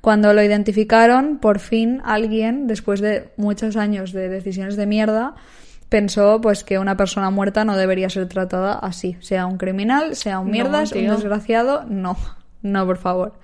Cuando 0.00 0.32
lo 0.34 0.42
identificaron, 0.42 1.38
por 1.38 1.58
fin 1.58 2.00
alguien, 2.04 2.66
después 2.66 3.00
de 3.00 3.30
muchos 3.36 3.76
años 3.76 4.12
de 4.12 4.28
decisiones 4.28 4.76
de 4.76 4.86
mierda, 4.86 5.34
pensó 5.88 6.40
pues 6.40 6.62
que 6.62 6.78
una 6.78 6.96
persona 6.96 7.30
muerta 7.30 7.64
no 7.64 7.76
debería 7.76 8.10
ser 8.10 8.28
tratada 8.28 8.74
así. 8.74 9.16
Sea 9.20 9.46
un 9.46 9.56
criminal, 9.56 10.14
sea 10.14 10.40
un 10.40 10.48
No, 10.48 10.52
mierdas, 10.52 10.92
un 10.92 10.98
tío. 11.00 11.12
desgraciado, 11.14 11.84
no. 11.88 12.16
No, 12.64 12.84
por 12.86 12.96
favor. 12.96 13.34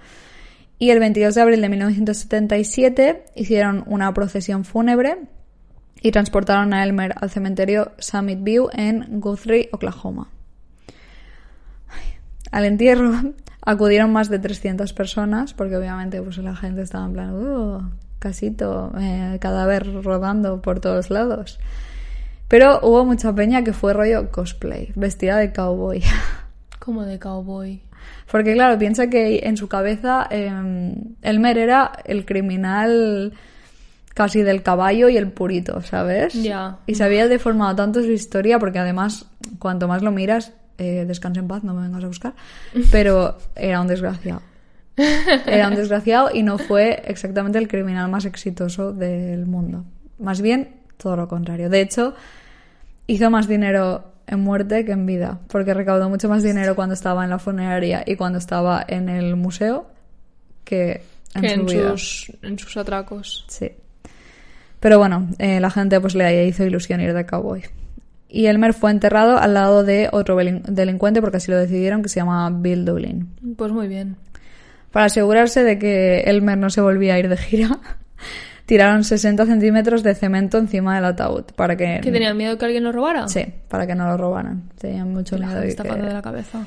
Y 0.78 0.90
el 0.90 0.98
22 0.98 1.34
de 1.34 1.40
abril 1.42 1.60
de 1.60 1.68
1977 1.68 3.26
hicieron 3.36 3.84
una 3.86 4.12
procesión 4.14 4.64
fúnebre 4.64 5.18
y 6.00 6.10
transportaron 6.10 6.72
a 6.72 6.82
Elmer 6.82 7.14
al 7.20 7.30
cementerio 7.30 7.92
Summit 7.98 8.42
View 8.42 8.70
en 8.72 9.20
Guthrie, 9.20 9.68
Oklahoma. 9.72 10.28
Al 12.50 12.64
entierro 12.64 13.12
acudieron 13.60 14.10
más 14.10 14.30
de 14.30 14.38
300 14.38 14.92
personas, 14.94 15.52
porque 15.52 15.76
obviamente 15.76 16.22
pues, 16.22 16.38
la 16.38 16.56
gente 16.56 16.80
estaba 16.80 17.04
en 17.04 17.12
plan, 17.12 17.34
"Uh, 17.34 17.90
casito, 18.18 18.92
eh, 18.98 19.36
cadáver 19.38 20.02
rodando 20.02 20.62
por 20.62 20.80
todos 20.80 21.10
lados. 21.10 21.60
Pero 22.48 22.80
hubo 22.82 23.04
mucha 23.04 23.34
peña 23.34 23.62
que 23.62 23.74
fue 23.74 23.92
rollo 23.92 24.30
cosplay, 24.30 24.92
vestida 24.96 25.36
de 25.36 25.52
cowboy. 25.52 26.02
Como 26.78 27.04
de 27.04 27.18
cowboy. 27.18 27.82
Porque 28.30 28.54
claro, 28.54 28.78
piensa 28.78 29.08
que 29.08 29.40
en 29.44 29.56
su 29.56 29.68
cabeza 29.68 30.28
eh, 30.30 30.50
Elmer 31.22 31.58
era 31.58 31.92
el 32.04 32.24
criminal 32.24 33.32
casi 34.14 34.42
del 34.42 34.62
caballo 34.62 35.08
y 35.08 35.16
el 35.16 35.30
purito, 35.32 35.80
¿sabes? 35.82 36.34
Ya. 36.34 36.78
Y 36.86 36.94
se 36.94 37.04
había 37.04 37.28
deformado 37.28 37.74
tanto 37.76 38.02
su 38.02 38.10
historia 38.10 38.58
porque 38.58 38.78
además, 38.78 39.26
cuanto 39.58 39.88
más 39.88 40.02
lo 40.02 40.10
miras, 40.10 40.52
eh, 40.78 41.04
descansa 41.06 41.40
en 41.40 41.48
paz, 41.48 41.64
no 41.64 41.74
me 41.74 41.82
vengas 41.82 42.04
a 42.04 42.06
buscar, 42.06 42.34
pero 42.92 43.38
era 43.56 43.80
un 43.80 43.86
desgraciado. 43.86 44.42
Era 45.46 45.68
un 45.68 45.74
desgraciado 45.74 46.30
y 46.32 46.42
no 46.42 46.58
fue 46.58 47.02
exactamente 47.06 47.58
el 47.58 47.68
criminal 47.68 48.10
más 48.10 48.26
exitoso 48.26 48.92
del 48.92 49.46
mundo. 49.46 49.84
Más 50.18 50.42
bien, 50.42 50.76
todo 50.98 51.16
lo 51.16 51.26
contrario. 51.26 51.70
De 51.70 51.80
hecho, 51.80 52.14
hizo 53.06 53.30
más 53.30 53.48
dinero 53.48 54.12
en 54.30 54.40
muerte 54.40 54.84
que 54.84 54.92
en 54.92 55.06
vida, 55.06 55.40
porque 55.48 55.74
recaudó 55.74 56.08
mucho 56.08 56.28
más 56.28 56.42
dinero 56.42 56.76
cuando 56.76 56.94
estaba 56.94 57.24
en 57.24 57.30
la 57.30 57.38
funeraria 57.38 58.04
y 58.06 58.14
cuando 58.14 58.38
estaba 58.38 58.84
en 58.86 59.08
el 59.08 59.34
museo 59.36 59.88
que 60.64 61.02
en 61.34 61.42
que 61.42 61.48
su 61.48 61.60
en 61.60 61.66
vida. 61.66 61.90
sus, 61.90 62.32
en 62.42 62.58
sus 62.58 62.76
atracos. 62.76 63.44
Sí. 63.48 63.72
Pero 64.78 64.98
bueno, 64.98 65.28
eh, 65.38 65.60
la 65.60 65.70
gente 65.70 66.00
pues 66.00 66.14
le 66.14 66.46
hizo 66.46 66.64
ilusión 66.64 67.00
ir 67.00 67.12
de 67.12 67.26
cowboy. 67.26 67.62
Y 68.28 68.46
Elmer 68.46 68.72
fue 68.72 68.92
enterrado 68.92 69.36
al 69.38 69.54
lado 69.54 69.82
de 69.82 70.08
otro 70.12 70.36
delincuente, 70.36 71.20
porque 71.20 71.38
así 71.38 71.50
lo 71.50 71.58
decidieron, 71.58 72.00
que 72.02 72.08
se 72.08 72.20
llama 72.20 72.48
Bill 72.50 72.84
Doolin. 72.84 73.28
Pues 73.56 73.72
muy 73.72 73.88
bien. 73.88 74.16
Para 74.92 75.06
asegurarse 75.06 75.64
de 75.64 75.78
que 75.78 76.20
Elmer 76.20 76.56
no 76.56 76.70
se 76.70 76.80
volvía 76.80 77.14
a 77.14 77.18
ir 77.18 77.28
de 77.28 77.36
gira, 77.36 77.80
tiraron 78.70 79.02
60 79.02 79.46
centímetros 79.46 80.04
de 80.04 80.14
cemento 80.14 80.56
encima 80.56 80.94
del 80.94 81.04
ataúd 81.06 81.42
para 81.56 81.74
que... 81.74 81.98
¿Que 82.00 82.12
tenían 82.12 82.36
miedo 82.36 82.56
que 82.56 82.66
alguien 82.66 82.84
lo 82.84 82.92
robara? 82.92 83.26
Sí, 83.26 83.44
para 83.66 83.84
que 83.84 83.96
no 83.96 84.06
lo 84.06 84.16
robaran. 84.16 84.70
Tenían 84.80 85.12
mucho 85.12 85.36
La 85.36 85.46
miedo. 85.46 85.58
gente 85.62 85.70
está 85.72 85.82
que- 85.82 86.00
de 86.00 86.12
la 86.12 86.22
cabeza. 86.22 86.60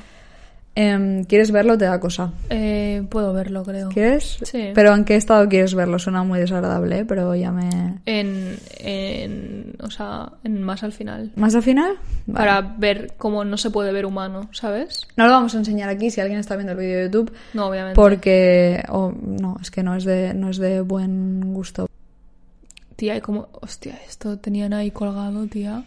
Em, 0.76 1.22
¿Quieres 1.24 1.52
verlo? 1.52 1.78
Te 1.78 1.84
da 1.84 2.00
cosa. 2.00 2.32
Eh, 2.50 3.04
puedo 3.08 3.32
verlo, 3.32 3.62
creo. 3.62 3.90
¿Quieres? 3.90 4.38
Sí. 4.42 4.70
Pero 4.74 4.92
¿en 4.94 5.04
qué 5.04 5.14
estado 5.14 5.48
quieres 5.48 5.72
verlo? 5.74 6.00
Suena 6.00 6.24
muy 6.24 6.40
desagradable, 6.40 6.98
¿eh? 6.98 7.04
pero 7.04 7.32
ya 7.36 7.52
me... 7.52 8.00
En, 8.06 8.56
en. 8.78 9.76
O 9.80 9.90
sea, 9.90 10.32
en 10.42 10.62
más 10.62 10.82
al 10.82 10.92
final. 10.92 11.30
¿Más 11.36 11.54
al 11.54 11.62
final? 11.62 11.96
Vale. 12.26 12.46
Para 12.46 12.74
ver 12.76 13.14
cómo 13.16 13.44
no 13.44 13.56
se 13.56 13.70
puede 13.70 13.92
ver 13.92 14.04
humano, 14.04 14.48
¿sabes? 14.50 15.06
No 15.16 15.26
lo 15.26 15.32
vamos 15.32 15.54
a 15.54 15.58
enseñar 15.58 15.88
aquí 15.90 16.10
si 16.10 16.20
alguien 16.20 16.40
está 16.40 16.56
viendo 16.56 16.72
el 16.72 16.78
vídeo 16.78 16.98
de 16.98 17.04
YouTube, 17.04 17.32
No, 17.52 17.68
obviamente. 17.68 17.94
porque... 17.94 18.82
o 18.88 19.12
no, 19.12 19.56
es 19.62 19.70
que 19.70 19.84
no 19.84 19.94
es 19.94 20.04
de, 20.04 20.34
no 20.34 20.50
es 20.50 20.56
de 20.58 20.80
buen 20.80 21.54
gusto. 21.54 21.88
Tía, 22.96 23.16
y 23.16 23.20
como. 23.20 23.48
Hostia, 23.60 23.96
esto 24.08 24.38
tenían 24.38 24.72
ahí 24.72 24.90
colgado, 24.90 25.46
tía. 25.46 25.84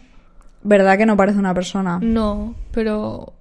¿Verdad 0.62 0.96
que 0.98 1.06
no 1.06 1.16
parece 1.16 1.38
una 1.38 1.52
persona? 1.54 1.98
No, 2.02 2.54
pero. 2.72 3.34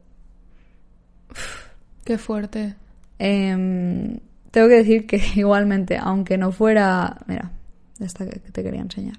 Qué 2.04 2.18
fuerte. 2.18 2.76
Em, 3.20 4.20
tengo 4.52 4.68
que 4.68 4.76
decir 4.76 5.06
que 5.06 5.22
igualmente, 5.36 5.98
aunque 5.98 6.38
no 6.38 6.52
fuera... 6.52 7.18
Mira, 7.28 7.52
esta 8.00 8.26
que 8.26 8.40
te 8.40 8.64
quería 8.64 8.82
enseñar. 8.82 9.18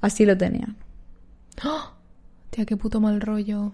Así 0.00 0.24
lo 0.24 0.36
tenían. 0.36 0.76
¡Ah! 1.62 1.92
Tía, 2.50 2.64
qué 2.64 2.76
puto 2.76 3.00
mal 3.00 3.20
rollo. 3.20 3.72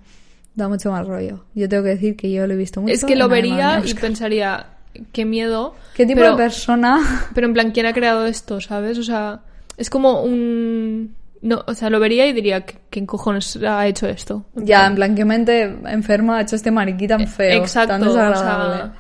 Da 0.55 0.69
mucho 0.69 0.91
más 0.91 1.07
rollo. 1.07 1.45
Yo 1.55 1.69
tengo 1.69 1.85
que 1.85 1.91
decir 1.91 2.17
que 2.17 2.31
yo 2.31 2.47
lo 2.47 2.55
he 2.55 2.57
visto 2.57 2.81
mucho. 2.81 2.95
es 2.95 3.05
que 3.05 3.17
lo 3.17 3.29
vería 3.29 3.83
y 3.85 3.95
pensaría, 3.95 4.67
qué 5.13 5.25
miedo. 5.25 5.75
¿Qué 5.95 6.07
tipo 6.07 6.21
pero, 6.21 6.33
de 6.33 6.37
persona? 6.37 7.29
Pero 7.35 7.47
en 7.47 7.53
plan, 7.53 7.71
¿quién 7.71 7.87
ha 7.87 7.93
creado 7.93 8.27
esto, 8.27 8.61
sabes? 8.61 8.99
O 8.99 9.03
sea, 9.03 9.43
es 9.77 9.91
como 9.91 10.23
un... 10.23 11.15
No, 11.43 11.65
o 11.67 11.73
sea, 11.75 11.89
lo 11.89 11.99
vería 12.01 12.27
y 12.27 12.33
diría, 12.35 12.67
¿qué- 12.67 12.79
¿quién 12.91 13.07
cojones 13.07 13.57
ha 13.67 13.87
hecho 13.87 14.07
esto? 14.07 14.45
Ya, 14.55 14.87
en 14.87 14.95
plan, 14.95 15.15
¿qué 15.15 15.25
mente 15.25 15.63
enferma 15.87 16.37
ha 16.39 16.43
hecho 16.43 16.57
este 16.57 16.71
mariquí 16.71 17.09
tan 17.09 17.27
feo? 17.27 17.51
Eh, 17.53 17.57
Exacto, 17.57 17.89
Tan 17.95 18.03
o 18.03 18.07
desagradable. 18.07 18.77
sea- 18.77 18.93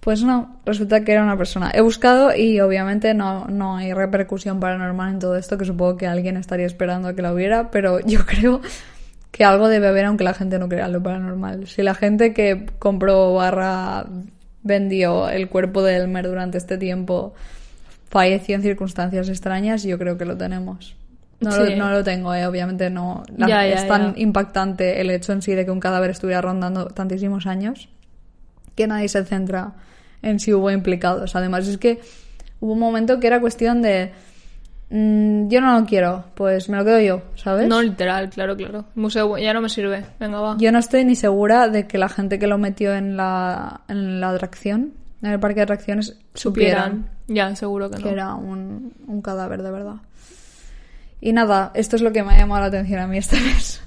Pues 0.00 0.24
no, 0.24 0.56
resulta 0.66 1.04
que 1.04 1.12
era 1.12 1.22
una 1.22 1.36
persona. 1.36 1.70
He 1.72 1.80
buscado 1.80 2.34
y 2.34 2.58
obviamente 2.58 3.14
no, 3.14 3.46
no 3.46 3.76
hay 3.76 3.92
repercusión 3.92 4.58
paranormal 4.58 5.12
en 5.12 5.18
todo 5.20 5.36
esto, 5.36 5.56
que 5.56 5.64
supongo 5.64 5.96
que 5.96 6.08
alguien 6.08 6.36
estaría 6.36 6.66
esperando 6.66 7.06
a 7.06 7.14
que 7.14 7.22
la 7.22 7.32
hubiera, 7.32 7.70
pero 7.70 8.00
yo 8.06 8.26
creo 8.26 8.60
que 9.30 9.44
algo 9.44 9.68
debe 9.68 9.86
haber 9.86 10.06
aunque 10.06 10.24
la 10.24 10.34
gente 10.34 10.58
no 10.58 10.68
crea 10.68 10.88
lo 10.88 11.00
paranormal. 11.00 11.68
Si 11.68 11.82
la 11.82 11.94
gente 11.94 12.34
que 12.34 12.66
compró 12.80 13.34
barra 13.34 14.06
vendió 14.64 15.28
el 15.28 15.48
cuerpo 15.48 15.82
de 15.84 15.94
Elmer 15.96 16.26
durante 16.26 16.58
este 16.58 16.76
tiempo 16.78 17.34
falleció 18.10 18.56
en 18.56 18.62
circunstancias 18.62 19.28
extrañas, 19.28 19.84
yo 19.84 19.98
creo 19.98 20.18
que 20.18 20.24
lo 20.24 20.36
tenemos. 20.36 20.96
No, 21.42 21.50
Sí. 21.52 21.70
lo, 21.70 21.76
no 21.76 21.90
lo 21.90 22.02
tengo, 22.04 22.34
eh, 22.34 22.46
obviamente 22.46 22.88
no. 22.90 23.22
La- 23.36 23.46
Ya, 23.48 23.66
ya, 23.66 23.74
es 23.74 23.88
tan 23.88 24.14
ya. 24.14 24.20
impactante 24.20 25.00
el 25.00 25.10
hecho 25.10 25.32
en 25.32 25.42
sí 25.42 25.54
de 25.54 25.64
que 25.64 25.70
un 25.70 25.80
cadáver 25.80 26.10
estuviera 26.10 26.40
rondando 26.40 26.86
tantísimos 26.86 27.46
años 27.46 27.88
que 28.74 28.86
nadie 28.86 29.08
se 29.08 29.24
centra 29.24 29.72
en 30.22 30.38
si 30.40 30.52
hubo 30.54 30.70
implicados. 30.70 31.34
Además, 31.36 31.66
es 31.68 31.78
que 31.78 32.00
hubo 32.60 32.72
un 32.72 32.78
momento 32.78 33.18
que 33.20 33.26
era 33.26 33.40
cuestión 33.40 33.82
de. 33.82 34.12
mm, 34.90 35.48
yo 35.48 35.60
no 35.60 35.78
lo 35.80 35.86
quiero, 35.86 36.24
pues 36.34 36.68
me 36.68 36.76
lo 36.76 36.84
quedo 36.84 37.00
yo, 37.00 37.22
¿sabes? 37.34 37.66
No 37.68 37.80
literal, 37.82 38.28
claro, 38.30 38.56
claro. 38.56 38.84
Museo 38.94 39.36
ya 39.38 39.52
no 39.52 39.60
me 39.60 39.68
sirve. 39.68 40.04
Venga, 40.20 40.40
va. 40.40 40.56
Yo 40.58 40.70
no 40.72 40.78
estoy 40.78 41.04
ni 41.04 41.14
segura 41.16 41.68
de 41.68 41.86
que 41.86 41.98
la 41.98 42.08
gente 42.08 42.38
que 42.38 42.46
lo 42.46 42.58
metió 42.58 42.94
en 42.94 43.16
la, 43.16 43.80
en 43.88 44.20
la 44.20 44.30
atracción, 44.30 44.92
en 45.22 45.30
el 45.32 45.40
parque 45.40 45.56
de 45.56 45.62
atracciones, 45.62 46.18
supieran 46.34 47.08
Ya, 47.28 47.54
seguro 47.56 47.90
que 47.90 47.96
no. 47.98 48.02
que 48.02 48.10
era 48.10 48.34
un, 48.34 48.92
un 49.06 49.22
cadáver 49.22 49.62
de 49.62 49.70
verdad. 49.70 49.94
Y 51.24 51.32
nada, 51.32 51.70
esto 51.74 51.94
es 51.94 52.02
lo 52.02 52.12
que 52.12 52.24
me 52.24 52.34
ha 52.34 52.38
llamado 52.38 52.62
la 52.62 52.66
atención 52.66 52.98
a 52.98 53.06
mí 53.06 53.16
esta 53.16 53.36
vez. 53.36 53.80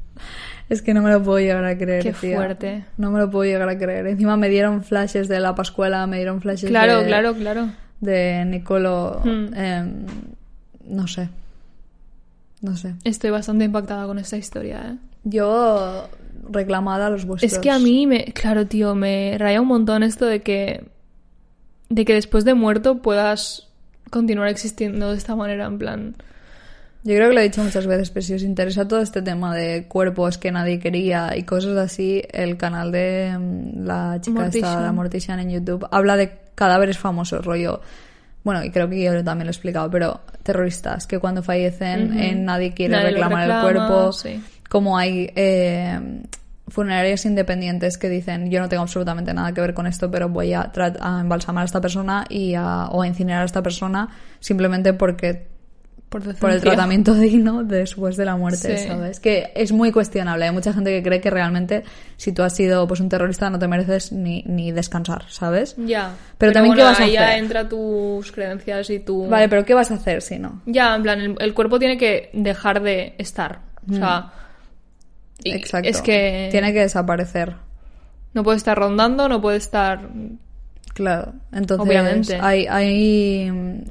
es 0.68 0.80
que 0.80 0.94
no 0.94 1.02
me 1.02 1.10
lo 1.10 1.20
puedo 1.20 1.40
llegar 1.40 1.64
a 1.64 1.76
creer. 1.76 2.04
Qué 2.04 2.12
tía. 2.12 2.36
fuerte. 2.36 2.84
No 2.96 3.10
me 3.10 3.18
lo 3.18 3.28
puedo 3.28 3.50
llegar 3.50 3.68
a 3.68 3.76
creer. 3.76 4.06
Encima 4.06 4.36
me 4.36 4.48
dieron 4.48 4.84
flashes 4.84 5.26
de 5.26 5.40
la 5.40 5.56
Pascuela, 5.56 6.06
me 6.06 6.18
dieron 6.18 6.40
flashes 6.40 6.70
Claro, 6.70 7.00
de, 7.00 7.06
claro, 7.06 7.34
claro. 7.34 7.70
de 8.00 8.44
Nicolo. 8.44 9.20
Hmm. 9.24 9.52
em, 9.54 10.06
no 10.84 11.08
sé. 11.08 11.28
No 12.60 12.76
sé. 12.76 12.94
Estoy 13.02 13.30
bastante 13.30 13.64
impactada 13.64 14.06
con 14.06 14.20
esta 14.20 14.36
historia, 14.36 14.80
¿eh? 14.92 14.96
Yo 15.24 16.08
reclamada 16.48 17.08
a 17.08 17.10
los 17.10 17.24
vuestros. 17.24 17.52
Es 17.52 17.58
que 17.58 17.72
a 17.72 17.80
mí, 17.80 18.06
me, 18.06 18.26
claro, 18.26 18.68
tío, 18.68 18.94
me 18.94 19.36
raya 19.36 19.60
un 19.60 19.66
montón 19.66 20.04
esto 20.04 20.26
de 20.26 20.42
que, 20.42 20.84
de 21.88 22.04
que 22.04 22.14
después 22.14 22.44
de 22.44 22.54
muerto 22.54 23.02
puedas 23.02 23.66
continuar 24.10 24.46
existiendo 24.48 25.10
de 25.10 25.18
esta 25.18 25.34
manera, 25.34 25.66
en 25.66 25.78
plan... 25.78 26.14
Yo 27.04 27.14
creo 27.14 27.28
que 27.28 27.34
lo 27.34 27.40
he 27.40 27.44
dicho 27.44 27.62
muchas 27.62 27.86
veces, 27.86 28.10
pero 28.10 28.26
si 28.26 28.34
os 28.34 28.42
interesa 28.42 28.86
todo 28.86 29.00
este 29.00 29.22
tema 29.22 29.54
de 29.54 29.86
cuerpos 29.86 30.36
que 30.36 30.50
nadie 30.50 30.78
quería 30.78 31.36
y 31.36 31.44
cosas 31.44 31.76
así, 31.76 32.22
el 32.32 32.56
canal 32.56 32.90
de 32.92 33.34
mm, 33.38 33.86
la 33.86 34.18
chica 34.20 34.46
esta, 34.46 34.58
Mortician. 34.60 34.82
la 34.82 34.92
Mortician 34.92 35.40
en 35.40 35.50
YouTube, 35.50 35.86
habla 35.90 36.16
de 36.16 36.32
cadáveres 36.54 36.98
famosos, 36.98 37.44
rollo. 37.44 37.80
Bueno, 38.44 38.64
y 38.64 38.70
creo 38.70 38.88
que 38.88 39.02
yo 39.02 39.24
también 39.24 39.46
lo 39.46 39.50
he 39.50 39.54
explicado, 39.54 39.90
pero 39.90 40.20
terroristas 40.42 41.06
que 41.06 41.18
cuando 41.18 41.42
fallecen 41.42 42.18
eh, 42.18 42.34
nadie 42.34 42.72
quiere 42.74 42.94
Nadie 42.94 43.10
reclamar 43.10 43.46
reclama, 43.48 43.68
el 43.68 43.74
cuerpo. 43.76 44.12
sí. 44.12 44.42
Como 44.68 44.98
hay 44.98 45.30
eh, 45.34 45.98
funerarias 46.68 47.24
independientes 47.26 47.96
que 47.96 48.08
dicen 48.08 48.50
yo 48.50 48.60
no 48.60 48.68
tengo 48.68 48.82
absolutamente 48.82 49.32
nada 49.32 49.52
que 49.52 49.60
ver 49.60 49.72
con 49.74 49.86
esto, 49.86 50.10
pero 50.10 50.28
voy 50.28 50.52
a, 50.52 50.70
a 51.00 51.20
embalsamar 51.20 51.62
a 51.62 51.64
esta 51.64 51.80
persona 51.80 52.26
y 52.28 52.54
a, 52.54 52.86
o 52.90 53.02
a 53.02 53.06
incinerar 53.06 53.42
a 53.42 53.44
esta 53.46 53.62
persona 53.62 54.08
simplemente 54.40 54.92
porque 54.92 55.46
Por, 56.08 56.34
por 56.36 56.50
el 56.50 56.60
tratamiento 56.62 57.12
digno 57.20 57.64
después 57.64 58.16
de 58.16 58.24
la 58.24 58.36
muerte, 58.36 58.78
Sí. 58.78 58.88
¿sabes? 58.88 59.20
Que 59.20 59.52
es 59.54 59.72
muy 59.72 59.92
cuestionable. 59.92 60.46
Hay 60.46 60.52
mucha 60.52 60.72
gente 60.72 60.90
que 60.90 61.02
cree 61.02 61.20
que 61.20 61.28
realmente 61.28 61.84
si 62.16 62.32
tú 62.32 62.42
has 62.42 62.54
sido 62.56 62.86
pues 62.88 63.00
un 63.00 63.08
terrorista 63.10 63.50
no 63.50 63.58
te 63.58 63.68
mereces 63.68 64.10
ni, 64.12 64.42
ni 64.46 64.72
descansar, 64.72 65.24
¿sabes? 65.28 65.76
Ya. 65.76 66.14
Pero 66.38 66.52
también, 66.52 66.74
¿qué 66.76 66.82
vas 66.82 66.98
a 66.98 67.04
ahí 67.04 67.12
ya 67.12 67.26
hacer? 67.28 67.38
entra 67.40 67.68
tus 67.68 68.32
creencias 68.32 68.88
y 68.90 69.00
tu... 69.00 69.28
Vale, 69.28 69.48
pero 69.50 69.64
¿qué 69.66 69.74
vas 69.74 69.90
a 69.90 69.94
hacer 69.94 70.22
si 70.22 70.38
no? 70.38 70.62
Ya, 70.64 70.94
en 70.96 71.02
plan, 71.02 71.20
el, 71.20 71.36
el 71.38 71.52
cuerpo 71.54 71.78
tiene 71.78 71.98
que 71.98 72.30
dejar 72.32 72.82
de 72.82 73.14
estar. 73.18 73.60
O 73.90 73.94
sea... 73.94 74.32
y 75.44 75.52
Exacto. 75.52 75.88
Es 75.88 76.00
que... 76.00 76.48
Tiene 76.50 76.72
que 76.72 76.80
desaparecer. 76.80 77.54
No 78.34 78.42
puede 78.44 78.56
estar 78.56 78.78
rondando, 78.78 79.28
no 79.28 79.40
puede 79.42 79.58
estar... 79.58 80.08
Claro. 80.94 81.34
Entonces, 81.52 81.86
Obviamente. 81.86 82.38
hay, 82.40 82.66
hay 82.66 83.50
mm, 83.50 83.82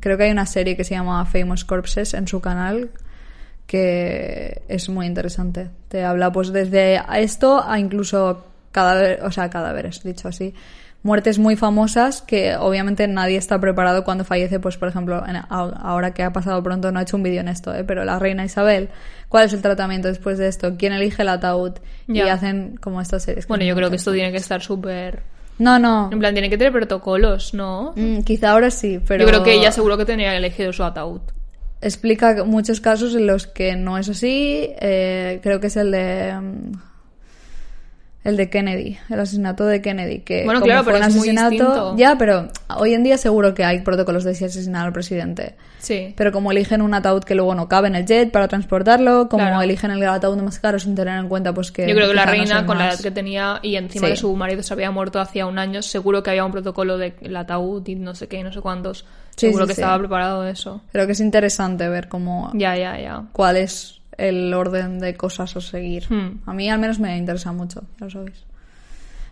creo 0.00 0.16
que 0.18 0.24
hay 0.24 0.30
una 0.30 0.46
serie 0.46 0.76
que 0.76 0.84
se 0.84 0.94
llama 0.94 1.24
Famous 1.26 1.64
Corpses 1.64 2.14
en 2.14 2.26
su 2.28 2.40
canal 2.40 2.90
que 3.66 4.62
es 4.68 4.88
muy 4.88 5.06
interesante. 5.06 5.70
Te 5.88 6.04
habla 6.04 6.30
pues 6.32 6.52
desde 6.52 7.00
esto 7.18 7.62
a 7.66 7.78
incluso 7.78 8.44
cadáver, 8.72 9.20
o 9.24 9.30
sea, 9.30 9.50
cadáveres, 9.50 10.02
dicho 10.04 10.28
así. 10.28 10.54
Muertes 11.02 11.38
muy 11.38 11.54
famosas 11.56 12.20
que 12.22 12.56
obviamente 12.56 13.06
nadie 13.06 13.36
está 13.36 13.60
preparado 13.60 14.02
cuando 14.04 14.24
fallece, 14.24 14.58
pues 14.58 14.76
por 14.76 14.88
ejemplo, 14.88 15.22
en- 15.26 15.36
ahora 15.48 16.12
que 16.12 16.22
ha 16.24 16.32
pasado 16.32 16.62
pronto, 16.62 16.90
no 16.90 16.98
he 16.98 17.02
hecho 17.04 17.16
un 17.16 17.22
vídeo 17.22 17.40
en 17.40 17.48
esto, 17.48 17.72
¿eh? 17.74 17.84
pero 17.84 18.04
la 18.04 18.18
reina 18.18 18.44
Isabel, 18.44 18.88
¿cuál 19.28 19.44
es 19.46 19.52
el 19.52 19.62
tratamiento 19.62 20.08
después 20.08 20.36
de 20.38 20.48
esto? 20.48 20.76
¿Quién 20.76 20.92
elige 20.92 21.22
el 21.22 21.28
ataúd? 21.28 21.74
Y 22.08 22.20
hacen 22.28 22.76
como 22.80 23.00
estas 23.00 23.22
series. 23.22 23.46
Bueno, 23.46 23.64
yo 23.64 23.76
creo 23.76 23.88
que 23.90 23.96
esto 23.96 24.12
tiene 24.12 24.30
que 24.32 24.38
estar 24.38 24.60
súper... 24.62 25.22
No, 25.58 25.78
no. 25.78 26.10
En 26.12 26.18
plan, 26.18 26.34
tiene 26.34 26.50
que 26.50 26.58
tener 26.58 26.72
protocolos, 26.72 27.54
¿no? 27.54 27.92
Mm, 27.96 28.20
quizá 28.20 28.52
ahora 28.52 28.70
sí, 28.70 29.00
pero... 29.06 29.24
Yo 29.24 29.28
creo 29.28 29.42
que 29.42 29.54
ella 29.54 29.72
seguro 29.72 29.96
que 29.96 30.04
tenía 30.04 30.36
elegido 30.36 30.72
su 30.72 30.84
ataúd. 30.84 31.20
explica 31.80 32.44
muchos 32.44 32.80
casos 32.80 33.14
en 33.14 33.26
los 33.26 33.46
que 33.46 33.76
no 33.76 33.98
es 33.98 34.08
así. 34.08 34.68
eh, 34.80 35.40
creo 35.42 35.60
que 35.60 35.68
es 35.68 35.76
el 35.76 35.90
de. 35.92 36.34
El 38.26 38.36
de 38.36 38.50
Kennedy, 38.50 38.98
el 39.08 39.20
asesinato 39.20 39.64
de 39.66 39.80
Kennedy, 39.80 40.18
que 40.20 40.44
Bueno, 40.44 40.60
como 40.60 40.66
claro, 40.70 40.84
fue 40.84 40.92
pero 40.94 41.04
un 41.04 41.10
es 41.10 41.16
muy 41.16 41.28
asesinato, 41.28 41.50
distinto. 41.50 41.96
ya, 41.96 42.16
pero 42.18 42.48
hoy 42.76 42.94
en 42.94 43.04
día 43.04 43.16
seguro 43.18 43.54
que 43.54 43.64
hay 43.64 43.80
protocolos 43.80 44.24
de 44.24 44.34
si 44.34 44.44
asesinar 44.44 44.84
al 44.86 44.92
presidente. 44.92 45.54
Sí. 45.78 46.12
Pero 46.16 46.32
como 46.32 46.50
eligen 46.50 46.82
un 46.82 46.92
ataúd 46.94 47.22
que 47.22 47.34
luego 47.36 47.54
no 47.54 47.68
cabe 47.68 47.86
en 47.88 47.94
el 47.94 48.04
jet 48.04 48.32
para 48.32 48.48
transportarlo, 48.48 49.28
como 49.28 49.44
Claro. 49.44 49.62
eligen 49.62 49.92
el 49.92 50.02
ataúd 50.06 50.36
más 50.42 50.58
caro 50.58 50.78
sin 50.80 50.94
tener 50.96 51.18
en 51.18 51.28
cuenta 51.28 51.52
pues 51.54 51.70
que 51.70 51.86
Yo 51.88 51.94
creo 51.94 52.08
que 52.08 52.14
la 52.14 52.26
no 52.26 52.32
reina, 52.32 52.66
con 52.66 52.78
la 52.78 52.88
edad 52.88 53.00
que 53.00 53.10
tenía 53.12 53.60
y 53.62 53.76
encima 53.76 54.06
Sí. 54.06 54.10
de 54.12 54.16
su 54.16 54.34
marido 54.34 54.62
se 54.62 54.74
había 54.74 54.90
muerto 54.90 55.20
hacía 55.20 55.46
un 55.46 55.58
año, 55.58 55.80
seguro 55.82 56.22
que 56.22 56.30
había 56.30 56.44
un 56.44 56.52
protocolo 56.52 56.98
de 56.98 57.14
el 57.20 57.36
ataúd 57.36 57.86
y 57.86 57.94
no 57.94 58.14
sé 58.14 58.26
qué, 58.26 58.42
no 58.42 58.52
sé 58.52 58.60
cuántos. 58.60 59.04
Sí, 59.36 59.46
seguro 59.48 59.64
sí, 59.64 59.68
que 59.68 59.72
estaba 59.74 59.98
preparado 59.98 60.44
eso. 60.46 60.80
Creo 60.90 61.06
que 61.06 61.12
es 61.12 61.20
interesante 61.20 61.88
ver 61.88 62.08
cómo 62.08 62.50
Ya, 62.54 62.76
ya, 62.76 62.98
ya. 62.98 63.22
cuál 63.32 63.56
es 63.58 64.00
el 64.18 64.52
orden 64.54 64.98
de 64.98 65.14
cosas 65.16 65.56
a 65.56 65.60
seguir. 65.60 66.06
Hmm. 66.08 66.40
A 66.46 66.52
mí 66.52 66.68
al 66.70 66.78
menos 66.78 66.98
me 66.98 67.16
interesa 67.16 67.52
mucho, 67.52 67.82
ya 67.98 68.06
lo 68.06 68.10
sabéis. 68.10 68.44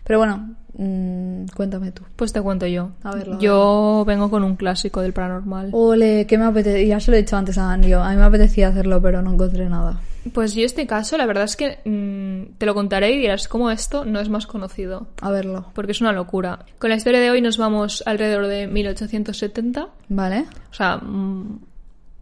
Pero 0.05 0.19
bueno, 0.19 0.55
mm, 0.77 1.47
cuéntame 1.55 1.91
tú. 1.91 2.03
Pues 2.15 2.31
te 2.31 2.39
cuento 2.39 2.67
yo. 2.67 2.91
A 3.03 3.15
verlo, 3.15 3.35
a 3.35 3.39
yo 3.39 4.03
vengo 4.05 4.29
con 4.29 4.43
un 4.43 4.55
clásico 4.55 5.01
del 5.01 5.13
paranormal. 5.13 5.69
Ole, 5.73 6.27
¿qué 6.27 6.37
me 6.37 6.45
apetece? 6.45 6.85
Ya 6.85 6.99
se 6.99 7.09
lo 7.09 7.17
he 7.17 7.21
dicho 7.21 7.35
antes 7.35 7.57
a 7.57 7.71
Anio. 7.71 8.03
A 8.03 8.11
mí 8.11 8.15
me 8.15 8.23
apetecía 8.23 8.67
hacerlo, 8.67 9.01
pero 9.01 9.23
no 9.23 9.33
encontré 9.33 9.67
nada. 9.67 9.99
Pues 10.31 10.53
yo 10.53 10.63
este 10.63 10.85
caso, 10.85 11.17
la 11.17 11.25
verdad 11.25 11.45
es 11.45 11.55
que 11.55 11.79
mm, 11.85 12.57
te 12.59 12.67
lo 12.67 12.75
contaré 12.75 13.13
y 13.13 13.17
dirás 13.17 13.47
cómo 13.47 13.71
esto 13.71 14.05
no 14.05 14.19
es 14.19 14.29
más 14.29 14.45
conocido. 14.45 15.07
A 15.21 15.31
verlo. 15.31 15.71
Porque 15.73 15.91
es 15.93 16.01
una 16.01 16.11
locura. 16.11 16.65
Con 16.77 16.91
la 16.91 16.97
historia 16.97 17.19
de 17.19 17.31
hoy 17.31 17.41
nos 17.41 17.57
vamos 17.57 18.03
alrededor 18.05 18.45
de 18.45 18.67
1870. 18.67 19.87
¿Vale? 20.09 20.45
O 20.69 20.73
sea, 20.73 20.97
mm, 20.97 21.61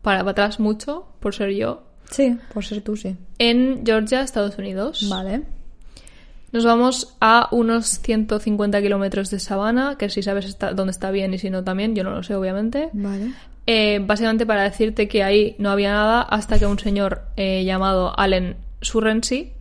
para, 0.01 0.19
para 0.19 0.31
atrás 0.31 0.61
mucho, 0.61 1.05
por 1.19 1.35
ser 1.35 1.49
yo. 1.51 1.83
Sí, 2.13 2.37
por 2.53 2.63
ser 2.63 2.81
tú, 2.81 2.95
sí. 2.95 3.15
En 3.39 3.83
Georgia, 3.85 4.21
Estados 4.21 4.57
Unidos. 4.57 5.07
Vale. 5.09 5.41
Nos 6.51 6.63
vamos 6.65 7.15
a 7.19 7.47
unos 7.51 7.99
150 8.01 8.79
kilómetros 8.81 9.31
de 9.31 9.39
sabana, 9.39 9.95
que 9.97 10.09
si 10.09 10.21
sabes 10.21 10.45
está- 10.45 10.73
dónde 10.73 10.91
está 10.91 11.09
bien 11.09 11.33
y 11.33 11.39
si 11.39 11.49
no 11.49 11.63
también, 11.63 11.95
yo 11.95 12.03
no 12.03 12.11
lo 12.11 12.21
sé 12.21 12.35
obviamente. 12.35 12.89
Vale. 12.93 13.31
Eh, 13.65 13.99
básicamente 14.05 14.45
para 14.45 14.63
decirte 14.63 15.07
que 15.07 15.23
ahí 15.23 15.55
no 15.57 15.71
había 15.71 15.91
nada 15.93 16.21
hasta 16.21 16.59
que 16.59 16.65
un 16.67 16.77
señor 16.77 17.21
eh, 17.37 17.63
llamado 17.65 18.13
Allen 18.19 18.57
Surrency 18.81 19.51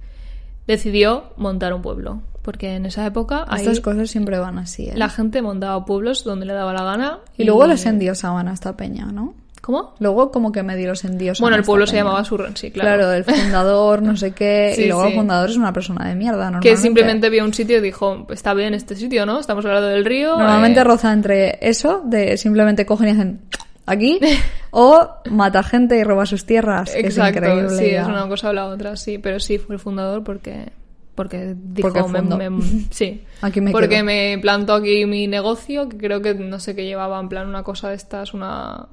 decidió 0.66 1.32
montar 1.36 1.72
un 1.72 1.82
pueblo. 1.82 2.20
Porque 2.42 2.74
en 2.74 2.86
esa 2.86 3.06
época 3.06 3.44
ahí 3.48 3.60
Estas 3.60 3.78
cosas 3.80 4.10
siempre 4.10 4.36
van 4.38 4.58
así, 4.58 4.88
¿eh? 4.88 4.94
la 4.96 5.08
gente 5.08 5.40
montaba 5.42 5.84
pueblos 5.84 6.24
donde 6.24 6.44
le 6.44 6.52
daba 6.52 6.72
la 6.72 6.82
gana. 6.82 7.18
Y 7.38 7.44
luego 7.44 7.66
les 7.68 7.86
endiosaban 7.86 8.48
a 8.48 8.52
esta 8.52 8.76
peña, 8.76 9.06
¿no? 9.06 9.34
¿Cómo? 9.62 9.94
Luego 10.00 10.30
como 10.32 10.50
que 10.52 10.62
medio 10.64 10.88
los 10.88 11.04
endiosan 11.04 11.42
Bueno, 11.44 11.56
el 11.56 11.62
pueblo 11.62 11.86
se 11.86 11.94
llamaba 11.96 12.22
Surrency, 12.24 12.72
Claro. 12.72 12.96
claro. 13.04 13.12
el 13.12 13.24
fundador, 13.24 14.02
no 14.02 14.16
sé 14.16 14.32
qué. 14.32 14.72
Sí, 14.76 14.82
y 14.82 14.86
luego 14.88 15.04
sí. 15.04 15.10
el 15.12 15.14
fundador 15.16 15.48
es 15.50 15.56
una 15.56 15.72
persona 15.72 16.08
de 16.08 16.14
mierda, 16.16 16.44
normalmente. 16.50 16.68
Que 16.70 16.76
simplemente 16.76 17.30
vio 17.30 17.44
un 17.44 17.54
sitio 17.54 17.78
y 17.78 17.80
dijo, 17.80 18.26
está 18.30 18.54
bien 18.54 18.74
este 18.74 18.96
sitio, 18.96 19.24
¿no? 19.24 19.38
Estamos 19.38 19.64
hablando 19.64 19.88
del 19.88 20.04
río. 20.04 20.36
Normalmente 20.36 20.80
eh, 20.80 20.84
roza 20.84 21.12
entre 21.12 21.58
eso, 21.60 22.02
de 22.04 22.36
simplemente 22.36 22.84
cogen 22.84 23.06
y 23.08 23.10
hacen 23.12 23.40
aquí, 23.86 24.18
o 24.72 25.08
mata 25.30 25.62
gente 25.62 25.96
y 25.96 26.02
roba 26.02 26.26
sus 26.26 26.44
tierras. 26.44 26.90
que 26.90 26.98
Exacto, 26.98 27.38
es 27.38 27.44
increíble. 27.44 27.70
sí, 27.78 27.90
ya. 27.92 28.02
es 28.02 28.08
una 28.08 28.26
cosa 28.28 28.50
o 28.50 28.52
la 28.52 28.66
otra, 28.66 28.96
sí. 28.96 29.18
Pero 29.18 29.38
sí, 29.38 29.58
fue 29.58 29.76
el 29.76 29.80
fundador 29.80 30.24
porque... 30.24 30.72
Porque 31.14 31.54
dijo, 31.56 31.92
Porque 31.92 32.02
me- 32.08 32.48
me- 32.50 32.62
sí. 32.90 33.22
Aquí 33.42 33.60
me 33.60 33.70
porque 33.70 33.88
quedo. 33.90 34.04
me 34.04 34.38
plantó 34.40 34.72
aquí 34.74 35.04
mi 35.06 35.26
negocio, 35.28 35.88
que 35.88 35.98
creo 35.98 36.20
que 36.22 36.34
no 36.34 36.58
sé 36.58 36.74
qué 36.74 36.84
llevaba, 36.84 37.20
en 37.20 37.28
plan 37.28 37.46
una 37.46 37.62
cosa 37.62 37.90
de 37.90 37.94
estas, 37.96 38.34
una... 38.34 38.88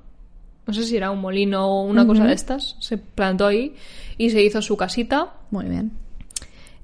No 0.70 0.74
sé 0.76 0.84
si 0.84 0.96
era 0.96 1.10
un 1.10 1.20
molino 1.20 1.66
o 1.68 1.84
una 1.84 2.06
cosa 2.06 2.26
de 2.26 2.34
estas. 2.34 2.76
Se 2.80 2.98
plantó 3.00 3.48
ahí 3.48 3.74
y 4.20 4.30
se 4.30 4.44
hizo 4.44 4.62
su 4.62 4.78
casita. 4.78 5.34
Muy 5.50 5.66
bien. 5.66 5.92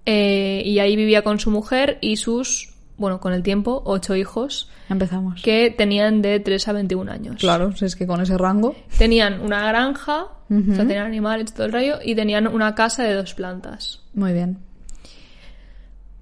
eh, 0.08 0.64
y 0.66 0.80
ahí 0.80 0.96
vivía 0.96 1.22
con 1.24 1.40
su 1.40 1.52
mujer 1.52 2.00
y 2.02 2.16
sus, 2.18 2.74
bueno, 2.98 3.20
con 3.20 3.32
el 3.34 3.44
tiempo, 3.44 3.84
ocho 3.86 4.16
hijos, 4.16 4.70
Empezamos. 4.90 5.42
que 5.44 5.70
tenían 5.76 6.24
de 6.24 6.40
3 6.40 6.68
a 6.68 6.74
21 6.74 7.12
años. 7.12 7.36
Claro, 7.38 7.76
si 7.76 7.86
es 7.86 7.96
que 7.96 8.08
con 8.08 8.22
ese 8.22 8.38
rango. 8.40 8.76
Tenían 8.98 9.40
una 9.42 9.68
granja, 9.68 10.24
o 10.50 10.76
sea, 10.76 10.86
tenían 10.88 11.06
animales, 11.06 11.54
todo 11.54 11.68
el 11.68 11.74
rayo, 11.74 12.00
y 12.04 12.16
tenían 12.16 12.48
una 12.48 12.74
casa 12.74 13.04
de 13.04 13.14
dos 13.14 13.36
plantas. 13.36 14.02
Muy 14.16 14.34
bien. 14.34 14.58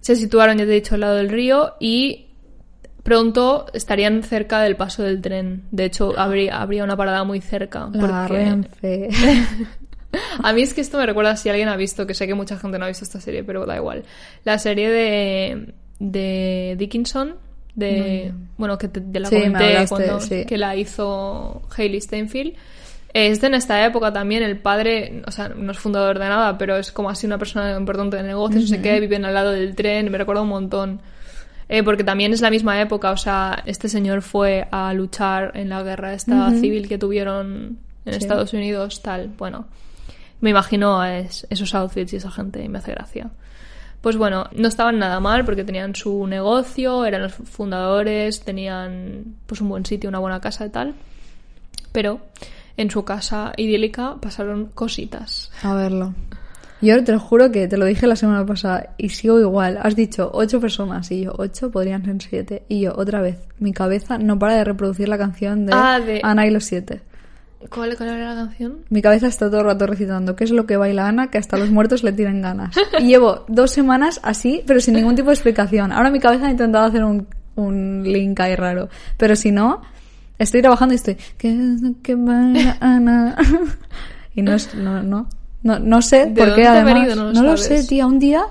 Se 0.02 0.16
situaron, 0.18 0.58
ya 0.58 0.66
te 0.66 0.72
he 0.72 0.76
dicho, 0.76 0.96
al 0.96 1.02
lado 1.02 1.16
del 1.16 1.30
río 1.30 1.76
y 1.80 2.26
pronto 3.04 3.66
estarían 3.74 4.24
cerca 4.24 4.62
del 4.62 4.76
paso 4.76 5.04
del 5.04 5.22
tren. 5.22 5.64
De 5.72 5.86
hecho, 5.86 6.18
habría, 6.18 6.62
habría 6.62 6.84
una 6.84 6.96
parada 6.98 7.24
muy 7.24 7.42
cerca. 7.42 7.90
La 7.94 8.26
porque- 8.28 8.44
Renfe. 8.44 9.10
A 10.44 10.54
mí 10.54 10.62
es 10.62 10.74
que 10.76 10.82
esto 10.82 10.98
me 11.00 11.06
recuerda 11.08 11.36
si 11.36 11.50
alguien 11.50 11.70
ha 11.70 11.76
visto, 11.76 12.06
que 12.06 12.14
sé 12.14 12.28
que 12.28 12.36
mucha 12.36 12.58
gente 12.58 12.78
no 12.78 12.86
ha 12.86 12.88
visto 12.88 13.04
esta 13.04 13.20
serie, 13.20 13.44
pero 13.44 13.66
da 13.66 13.76
igual. 13.78 14.04
La 14.44 14.60
serie 14.60 14.90
de, 14.92 15.74
de 16.00 16.76
Dickinson, 16.78 17.36
de, 17.74 18.32
bueno, 18.58 18.78
que 18.78 18.90
te, 18.90 19.00
de 19.00 19.20
la 19.20 19.28
Sí, 19.30 19.36
me 19.36 19.42
comenté 19.46 19.66
hablaste, 19.70 19.88
cuando, 19.96 20.20
sí. 20.20 20.46
que 20.46 20.58
la 20.60 20.76
hizo 20.76 21.64
Hailey 21.76 22.00
Steinfeld. 22.00 22.54
Es 23.12 23.42
de 23.42 23.48
en 23.48 23.56
esta 23.56 23.84
época 23.86 24.14
también, 24.14 24.44
el 24.44 24.58
padre, 24.60 25.24
o 25.26 25.32
sea, 25.32 25.50
no 25.50 25.72
es 25.72 25.80
fundador 25.80 26.20
de 26.20 26.26
nada, 26.30 26.58
pero 26.60 26.78
es 26.78 26.92
como 26.92 27.10
así 27.10 27.26
una 27.26 27.40
persona 27.40 27.76
importante 27.76 28.18
de 28.18 28.24
negocios, 28.24 28.64
no 28.64 28.68
sé 28.68 28.82
qué, 28.84 29.00
viven 29.00 29.26
al 29.26 29.34
lado 29.34 29.52
del 29.52 29.76
tren, 29.76 30.12
me 30.12 30.18
recuerda 30.20 30.44
un 30.44 30.50
montón. 30.50 31.02
Eh, 31.70 31.82
porque 31.84 32.04
también 32.04 32.34
es 32.34 32.42
la 32.42 32.50
misma 32.50 32.80
época, 32.82 33.12
o 33.12 33.18
sea, 33.18 33.64
este 33.66 33.88
señor 33.90 34.22
fue 34.22 34.68
a 34.72 34.94
luchar 34.94 35.52
en 35.56 35.70
la 35.70 35.82
guerra 35.84 36.14
esta 36.14 36.52
civil 36.52 36.88
que 36.90 36.98
tuvieron 36.98 37.78
en 38.06 38.14
Sí. 38.14 38.20
Estados 38.20 38.54
Unidos, 38.54 39.02
tal, 39.02 39.30
bueno. 39.38 39.66
Me 40.42 40.50
imagino 40.50 41.00
a 41.00 41.18
es- 41.20 41.48
esos 41.50 41.74
outfits 41.74 42.12
y 42.14 42.16
esa 42.18 42.30
gente 42.30 42.62
y 42.64 42.68
me 42.68 42.80
hace 42.80 42.92
gracia. 42.92 43.30
Pues 44.02 44.18
bueno, 44.18 44.50
no 44.54 44.68
estaban 44.68 45.00
nada 45.00 45.22
mal 45.22 45.46
porque 45.46 45.64
tenían 45.64 45.96
su 45.96 46.28
negocio, 46.28 47.06
eran 47.06 47.22
los 47.22 47.34
fundadores, 47.34 48.42
tenían 48.44 49.36
pues 49.46 49.62
un 49.62 49.70
buen 49.70 49.86
sitio, 49.86 50.10
una 50.10 50.20
buena 50.20 50.42
casa 50.42 50.66
y 50.66 50.70
tal. 50.70 50.94
Pero 51.94 52.20
en 52.76 52.92
su 52.92 53.06
casa 53.06 53.54
idílica 53.56 54.16
pasaron 54.20 54.66
cositas. 54.66 55.50
A 55.64 55.74
verlo. 55.74 56.14
Yo 56.84 57.04
te 57.04 57.12
lo 57.14 57.20
juro 57.20 57.52
que 57.52 57.68
te 57.68 57.78
lo 57.78 57.86
dije 57.86 58.06
la 58.08 58.16
semana 58.16 58.46
pasada 58.46 58.94
y 58.98 59.10
sigo 59.10 59.40
igual. 59.40 59.80
Has 59.82 59.96
dicho 59.96 60.30
ocho 60.34 60.60
personas 60.60 61.10
y 61.12 61.22
yo 61.22 61.34
ocho 61.38 61.72
podrían 61.72 62.04
ser 62.04 62.22
siete. 62.22 62.64
Y 62.68 62.82
yo 62.82 62.94
otra 62.96 63.22
vez, 63.22 63.38
mi 63.60 63.72
cabeza 63.74 64.18
no 64.18 64.38
para 64.38 64.56
de 64.56 64.64
reproducir 64.66 65.08
la 65.08 65.18
canción 65.18 65.66
de, 65.66 65.74
Ah, 65.76 66.00
de- 66.00 66.20
Ana 66.24 66.46
y 66.46 66.52
los 66.52 66.66
siete. 66.66 67.02
¿Cuál, 67.70 67.96
cuál 67.96 68.10
era 68.10 68.34
la 68.34 68.36
canción? 68.46 68.80
Mi 68.90 69.02
cabeza 69.02 69.28
está 69.28 69.50
todo 69.50 69.62
el 69.62 69.66
rato 69.68 69.88
recitando 69.88 70.36
qué 70.36 70.44
es 70.44 70.52
lo 70.52 70.66
que 70.66 70.76
baila 70.76 71.08
Ana, 71.08 71.28
que 71.32 71.38
hasta 71.38 71.56
los 71.58 71.70
muertos 71.70 72.04
le 72.04 72.12
tienen 72.12 72.42
ganas. 72.42 72.76
Y 73.00 73.04
llevo 73.08 73.46
dos 73.48 73.72
semanas 73.72 74.20
así, 74.22 74.62
pero 74.68 74.82
sin 74.82 74.96
ningún 74.96 75.16
tipo 75.16 75.30
de 75.30 75.36
explicación. 75.36 75.94
Ahora 75.94 76.12
mi 76.12 76.20
cabeza 76.20 76.48
ha 76.48 76.52
intentado 76.52 76.84
hacer 76.86 77.06
un, 77.06 77.26
un 77.56 78.04
link 78.04 78.38
ahí 78.42 78.56
raro. 78.58 78.90
Pero 79.16 79.38
si 79.38 79.52
no, 79.52 79.82
estoy 80.38 80.62
trabajando 80.62 80.94
y 80.94 80.98
estoy... 80.98 81.16
¿Qué 81.38 81.52
es 81.52 81.82
lo 81.82 81.94
que 82.04 82.16
baila 82.16 82.76
Ana? 82.82 83.38
Y 84.36 84.42
no 84.42 84.54
es... 84.54 84.74
No, 84.76 85.02
no, 85.02 85.30
no, 85.64 85.80
no 85.80 86.02
sé 86.02 86.28
¿De 86.28 86.34
por 86.34 86.48
dónde 86.50 86.62
qué 86.62 86.68
además... 86.68 87.16
No 87.16 87.32
No, 87.32 87.44
lo 87.44 87.58
sabes. 87.58 87.82
sé, 87.82 87.88
tía. 87.88 88.06
Un 88.06 88.20
día... 88.20 88.44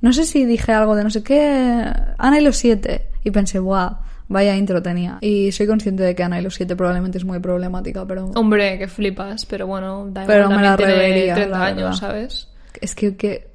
No 0.00 0.12
sé 0.12 0.24
si 0.24 0.44
dije 0.44 0.72
algo 0.72 0.96
de 0.96 1.04
no 1.04 1.10
sé 1.10 1.22
qué... 1.22 1.92
Ana 2.18 2.40
y 2.40 2.44
los 2.44 2.56
siete. 2.56 3.06
Y 3.22 3.30
pensé, 3.30 3.60
guau, 3.60 3.98
vaya 4.28 4.56
intro 4.56 4.82
tenía. 4.82 5.18
Y 5.20 5.52
soy 5.52 5.66
consciente 5.68 6.02
de 6.02 6.14
que 6.14 6.24
Ana 6.24 6.40
y 6.40 6.42
los 6.42 6.54
siete 6.56 6.74
probablemente 6.74 7.18
es 7.18 7.24
muy 7.24 7.38
problemática, 7.38 8.04
pero... 8.04 8.26
Hombre, 8.34 8.78
que 8.78 8.88
flipas, 8.88 9.46
pero 9.46 9.66
bueno, 9.68 10.08
da 10.10 10.24
Pero 10.26 10.44
igual, 10.44 10.56
me 10.56 10.62
la 10.64 10.76
revería, 10.76 11.34
30 11.34 11.58
la 11.58 11.64
años. 11.64 11.98
¿sabes? 11.98 12.48
Es 12.80 12.96
que, 12.96 13.16
que 13.16 13.52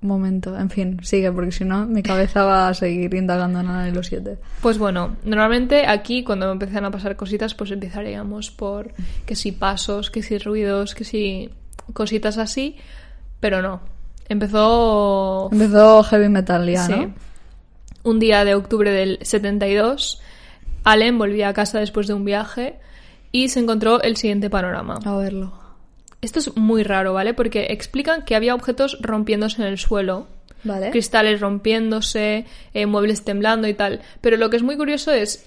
momento, 0.00 0.56
en 0.56 0.70
fin, 0.70 0.98
sigue, 1.02 1.30
porque 1.32 1.52
si 1.52 1.64
no, 1.64 1.86
mi 1.86 2.02
cabeza 2.02 2.44
va 2.44 2.68
a 2.68 2.74
seguir 2.74 3.12
indagando 3.14 3.60
en 3.60 3.66
Ana 3.66 3.88
y 3.88 3.92
los 3.92 4.06
siete. 4.06 4.38
Pues 4.62 4.78
bueno, 4.78 5.16
normalmente 5.24 5.86
aquí 5.86 6.22
cuando 6.22 6.50
empiezan 6.52 6.84
a 6.84 6.90
pasar 6.90 7.16
cositas, 7.16 7.54
pues 7.54 7.70
empezaríamos 7.70 8.50
por 8.50 8.92
que 9.26 9.34
si 9.34 9.52
pasos, 9.52 10.10
que 10.10 10.22
si 10.22 10.38
ruidos, 10.38 10.94
que 10.94 11.04
si 11.04 11.50
cositas 11.92 12.38
así, 12.38 12.76
pero 13.40 13.62
no. 13.62 13.80
Empezó 14.28 15.48
Empezó 15.50 16.02
heavy 16.04 16.28
metal 16.28 16.68
ya, 16.70 16.86
sí, 16.86 16.92
¿no? 16.92 17.14
un 18.02 18.18
día 18.18 18.44
de 18.44 18.54
octubre 18.54 18.90
del 18.90 19.18
72. 19.22 20.20
Allen 20.84 21.18
volvía 21.18 21.48
a 21.48 21.52
casa 21.52 21.78
después 21.78 22.06
de 22.06 22.14
un 22.14 22.24
viaje 22.24 22.76
y 23.32 23.48
se 23.48 23.60
encontró 23.60 24.02
el 24.02 24.16
siguiente 24.16 24.50
panorama. 24.50 24.98
A 25.04 25.16
verlo. 25.16 25.52
Esto 26.22 26.38
es 26.38 26.56
muy 26.56 26.82
raro, 26.82 27.14
¿vale? 27.14 27.34
Porque 27.34 27.66
explican 27.70 28.24
que 28.24 28.34
había 28.34 28.54
objetos 28.54 28.98
rompiéndose 29.00 29.62
en 29.62 29.68
el 29.68 29.78
suelo. 29.78 30.26
Vale. 30.62 30.90
cristales 30.90 31.40
rompiéndose, 31.40 32.44
eh, 32.74 32.84
muebles 32.84 33.24
temblando 33.24 33.66
y 33.66 33.72
tal. 33.72 34.02
Pero 34.20 34.36
lo 34.36 34.50
que 34.50 34.58
es 34.58 34.62
muy 34.62 34.76
curioso 34.76 35.10
es, 35.10 35.46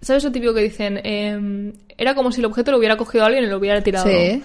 ¿sabes 0.00 0.22
lo 0.22 0.30
típico 0.30 0.54
que 0.54 0.60
dicen? 0.60 1.00
Eh, 1.02 1.72
era 1.98 2.14
como 2.14 2.30
si 2.30 2.40
el 2.40 2.46
objeto 2.46 2.70
lo 2.70 2.78
hubiera 2.78 2.96
cogido 2.96 3.24
alguien 3.24 3.42
y 3.42 3.48
lo 3.48 3.56
hubiera 3.58 3.82
tirado. 3.82 4.06
Sí. 4.06 4.42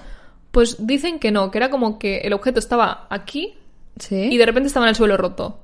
Pues 0.58 0.78
dicen 0.88 1.20
que 1.20 1.30
no, 1.30 1.51
que 1.51 1.60
era 1.60 1.70
como 1.70 1.99
que 1.99 2.18
el 2.22 2.34
objeto 2.34 2.58
estaba 2.58 3.05
aquí 3.12 3.53
Sí. 3.99 4.16
y 4.32 4.38
de 4.38 4.45
repente 4.47 4.66
estaba 4.66 4.88
en 4.88 4.89
el 4.89 4.95
suelo 4.95 5.16
roto. 5.16 5.60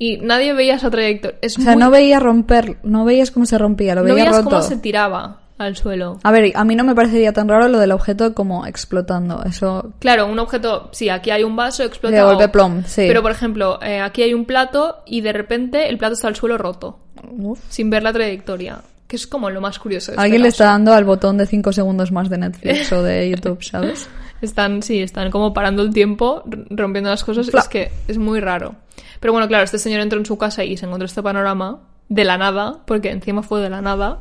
Y 0.00 0.16
nadie 0.16 0.52
veía 0.52 0.74
esa 0.74 0.90
trayectoria. 0.90 1.38
Es 1.42 1.56
O 1.58 1.62
sea, 1.62 1.74
muy- 1.74 1.80
no 1.84 1.90
veías 1.92 2.20
romper, 2.20 2.78
no 2.82 3.04
veías 3.04 3.30
cómo 3.30 3.46
se 3.46 3.56
rompía, 3.56 3.94
lo 3.94 4.00
no 4.00 4.06
veías 4.14 4.16
veías 4.30 4.36
roto. 4.38 4.50
cómo 4.56 4.62
se 4.62 4.78
tiraba 4.78 5.42
al 5.58 5.76
suelo. 5.76 6.18
A 6.24 6.32
ver, 6.32 6.50
a 6.56 6.64
mí 6.64 6.74
no 6.74 6.82
me 6.82 6.92
parecería 6.96 7.32
tan 7.32 7.46
raro 7.48 7.68
lo 7.68 7.78
del 7.78 7.92
objeto 7.92 8.34
como 8.34 8.66
explotando. 8.66 9.44
Eso 9.44 9.92
Claro, 10.00 10.26
un 10.26 10.40
objeto, 10.40 10.88
sí, 10.90 11.08
aquí 11.08 11.30
hay 11.30 11.44
un 11.44 11.54
vaso, 11.54 11.84
explota. 11.84 12.16
De 12.16 12.22
golpe 12.24 12.48
plom, 12.48 12.82
sí. 12.84 13.04
Pero, 13.06 13.22
por 13.22 13.30
ejemplo, 13.30 13.78
eh, 13.80 14.00
aquí 14.00 14.22
hay 14.22 14.34
un 14.34 14.44
plato 14.44 15.04
y 15.06 15.20
de 15.20 15.32
repente 15.32 15.88
el 15.88 15.98
plato 15.98 16.14
está 16.14 16.26
al 16.26 16.34
suelo 16.34 16.58
roto, 16.58 16.98
Uf. 17.30 17.60
sin 17.68 17.90
ver 17.90 18.02
la 18.02 18.12
trayectoria. 18.12 18.80
Que 19.06 19.16
es 19.16 19.26
como 19.26 19.50
lo 19.50 19.60
más 19.60 19.78
curioso. 19.78 20.10
de 20.10 20.14
este 20.16 20.22
Alguien 20.24 20.40
le 20.40 20.48
caso. 20.48 20.64
está 20.64 20.72
dando 20.72 20.94
al 20.94 21.04
botón 21.04 21.36
de 21.36 21.44
5 21.44 21.70
segundos 21.74 22.10
más 22.10 22.30
de 22.30 22.38
Netflix 22.38 22.90
o 22.92 23.02
de 23.02 23.28
YouTube, 23.36 23.62
¿sabes? 23.62 24.08
Están, 24.42 24.82
sí, 24.82 25.00
están 25.00 25.30
como 25.30 25.54
parando 25.54 25.82
el 25.82 25.92
tiempo, 25.94 26.42
rompiendo 26.68 27.08
las 27.10 27.24
cosas. 27.24 27.48
Fla. 27.50 27.60
Es 27.60 27.68
que 27.68 27.90
es 28.08 28.18
muy 28.18 28.40
raro. 28.40 28.74
Pero 29.20 29.32
bueno, 29.32 29.48
claro, 29.48 29.64
este 29.64 29.78
señor 29.78 30.00
entró 30.00 30.18
en 30.18 30.26
su 30.26 30.36
casa 30.36 30.64
y 30.64 30.76
se 30.76 30.84
encontró 30.86 31.06
este 31.06 31.22
panorama 31.22 31.80
de 32.08 32.24
la 32.24 32.36
nada, 32.36 32.80
porque 32.86 33.10
encima 33.10 33.42
fue 33.42 33.60
de 33.62 33.70
la 33.70 33.80
nada. 33.80 34.18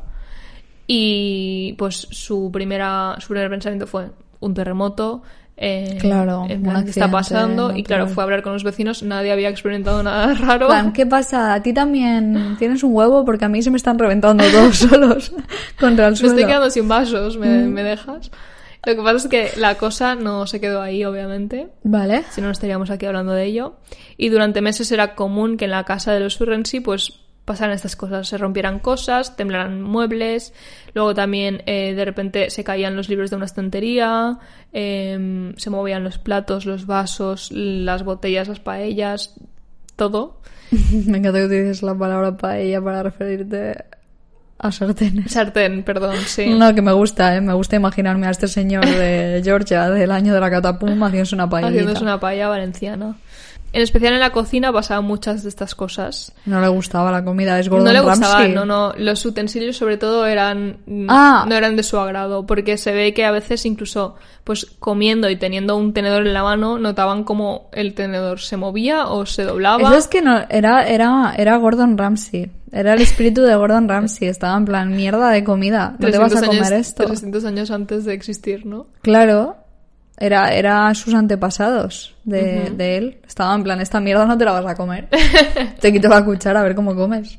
Y 0.88 1.74
pues 1.78 2.08
su 2.12 2.50
primera, 2.52 3.16
su 3.20 3.30
primer 3.30 3.50
pensamiento 3.50 3.88
fue 3.88 4.12
un 4.40 4.54
terremoto. 4.54 5.22
eh, 5.58 5.98
Claro, 6.02 6.46
en 6.50 6.58
un 6.66 6.72
plan, 6.72 6.84
¿qué 6.84 6.90
está 6.90 7.10
pasando? 7.10 7.76
Y 7.76 7.84
claro, 7.84 8.08
fue 8.08 8.24
a 8.24 8.26
hablar 8.26 8.42
con 8.42 8.54
los 8.54 8.64
vecinos, 8.64 9.04
nadie 9.04 9.32
había 9.32 9.50
experimentado 9.50 10.02
nada 10.04 10.34
raro. 10.40 10.68
plan, 10.68 10.92
¿qué 10.92 11.06
pasa? 11.06 11.54
¿A 11.54 11.62
ti 11.64 11.74
también 11.74 12.56
tienes 12.60 12.84
un 12.84 12.94
huevo? 12.96 13.24
Porque 13.26 13.46
a 13.46 13.50
mí 13.50 13.62
se 13.62 13.70
me 13.72 13.78
están 13.78 13.98
reventando 14.00 14.44
todos 14.52 14.76
solos 14.90 15.32
contra 15.80 16.08
el 16.08 16.12
Me 16.14 16.18
suelo. 16.18 16.34
estoy 16.34 16.48
quedando 16.48 16.70
sin 16.70 16.88
vasos, 16.88 17.38
¿me, 17.38 17.48
Mm. 17.66 17.70
me 17.72 17.84
dejas? 17.84 18.32
Lo 18.86 18.96
que 18.96 19.02
pasa 19.02 19.18
es 19.18 19.28
que 19.28 19.60
la 19.60 19.76
cosa 19.76 20.16
no 20.16 20.48
se 20.48 20.60
quedó 20.60 20.82
ahí, 20.82 21.06
obviamente. 21.06 21.68
Vale. 21.84 22.24
si 22.32 22.42
no 22.42 22.48
no 22.48 22.54
estaríamos 22.54 22.90
aquí 22.90 23.06
hablando 23.06 23.34
de 23.34 23.46
ello. 23.46 23.76
Y 24.18 24.30
durante 24.30 24.62
meses 24.62 24.92
era 24.92 25.16
común 25.16 25.58
que 25.58 25.66
en 25.66 25.72
la 25.72 25.84
casa 25.84 26.14
de 26.14 26.20
los 26.20 26.34
Surrency 26.34 26.80
pues 26.80 27.22
pasaran 27.46 27.76
estas 27.76 27.96
cosas, 27.96 28.28
se 28.28 28.38
rompieran 28.38 28.80
cosas, 28.80 29.36
temblaran 29.36 29.82
muebles, 29.82 30.54
luego 30.94 31.14
también 31.14 31.64
eh, 31.66 31.94
de 31.94 32.06
repente 32.06 32.50
se 32.50 32.64
caían 32.64 32.96
los 32.96 33.10
libros 33.10 33.30
de 33.30 33.36
una 33.36 33.46
estantería, 33.46 34.38
em, 34.72 35.54
se 35.58 35.70
movían 35.70 36.04
los 36.04 36.18
platos, 36.18 36.66
los 36.66 36.86
vasos, 36.86 37.52
las 37.52 38.04
botellas, 38.04 38.48
las 38.48 38.60
paellas, 38.60 39.36
todo. 39.96 40.40
Me 41.08 41.18
encanta 41.18 41.40
que 41.40 41.46
utilices 41.46 41.84
la 41.84 41.96
palabra 41.96 42.38
paella 42.38 42.82
para 42.82 43.04
referirte 43.04 43.86
a 44.62 44.72
sartenes. 44.72 45.32
Sartén, 45.34 45.84
perdón, 45.84 46.16
sí. 46.26 46.54
No, 46.54 46.74
que 46.76 46.82
me 46.82 46.92
gusta, 46.92 47.36
¿eh? 47.36 47.42
Me 47.42 47.54
gusta 47.54 47.76
imaginarme 47.76 48.28
a 48.28 48.30
este 48.30 48.48
señor 48.48 48.86
de 48.86 49.42
Georgia 49.44 49.90
del 49.90 50.12
año 50.12 50.34
de 50.34 50.40
la 50.40 50.50
catapum 50.50 51.02
haciéndose 51.04 51.36
una 51.36 51.50
paellita. 51.50 51.72
Haciéndose 51.72 52.04
una 52.04 52.20
paella 52.20 52.48
valenciana. 52.48 53.16
En 53.74 53.82
especial 53.82 54.14
en 54.14 54.20
la 54.20 54.32
cocina 54.32 54.74
pasaban 54.74 55.06
muchas 55.06 55.44
de 55.44 55.50
estas 55.50 55.76
cosas. 55.76 56.34
No 56.46 56.60
le 56.60 56.68
gustaba 56.68 57.12
la 57.12 57.24
comida, 57.24 57.58
es 57.60 57.70
Gordon 57.70 57.86
no 57.86 57.94
le 57.94 58.02
gustaba, 58.02 58.34
Ramsay. 58.40 58.54
no, 58.54 58.66
no. 58.66 58.94
Los 58.98 59.26
utensilios 59.26 59.78
sobre 59.78 59.98
todo 59.98 60.26
eran 60.26 60.78
Ah. 61.08 61.46
no 61.48 61.56
eran 61.56 61.76
de 61.78 61.84
su 61.84 61.98
agrado, 61.98 62.46
porque 62.46 62.78
se 62.78 62.92
ve 62.92 63.14
que 63.14 63.24
a 63.24 63.32
veces 63.32 63.66
incluso 63.66 64.16
pues 64.44 64.66
comiendo 64.80 65.30
y 65.30 65.36
teniendo 65.38 65.78
un 65.78 65.94
tenedor 65.94 66.26
en 66.28 66.34
la 66.34 66.44
mano 66.44 66.80
notaban 66.80 67.24
como 67.24 67.70
el 67.72 67.94
tenedor 67.94 68.40
se 68.42 68.58
movía 68.58 69.08
o 69.08 69.26
se 69.26 69.44
doblaba. 69.44 69.84
Eso 69.90 69.98
es 69.98 70.08
que 70.08 70.22
no, 70.22 70.42
era, 70.50 70.88
era, 70.88 71.34
era 71.38 71.56
Gordon 71.58 71.98
Ramsay. 71.98 72.52
Era 72.74 72.94
el 72.94 73.02
espíritu 73.02 73.42
de 73.42 73.54
Gordon 73.56 73.88
Ramsay. 73.88 74.28
Estaba 74.30 74.58
en 74.58 74.66
plan, 74.66 74.96
mierda 74.96 75.30
de 75.30 75.44
comida. 75.44 75.96
No 76.00 76.10
te 76.10 76.18
vas 76.18 76.32
a 76.32 76.40
300 76.40 76.48
comer 76.58 76.74
años, 76.74 76.88
esto. 76.88 77.06
300 77.06 77.46
años 77.46 77.72
antes 77.72 78.06
de 78.06 78.14
existir, 78.14 78.66
¿no? 78.66 78.88
Claro. 79.02 79.58
Era, 80.22 80.54
era 80.54 80.94
sus 80.96 81.14
antepasados 81.14 82.16
de, 82.24 82.72
de 82.76 82.98
él. 82.98 83.18
Estaba 83.28 83.54
en 83.56 83.64
plan, 83.64 83.82
esta 83.82 84.00
mierda 84.00 84.26
no 84.26 84.38
te 84.38 84.46
la 84.46 84.52
vas 84.52 84.66
a 84.66 84.76
comer. 84.76 85.10
te 85.80 85.92
quito 85.92 86.08
la 86.08 86.24
cuchara 86.24 86.60
a 86.62 86.64
ver 86.64 86.76
cómo 86.76 86.96
comes. 86.96 87.38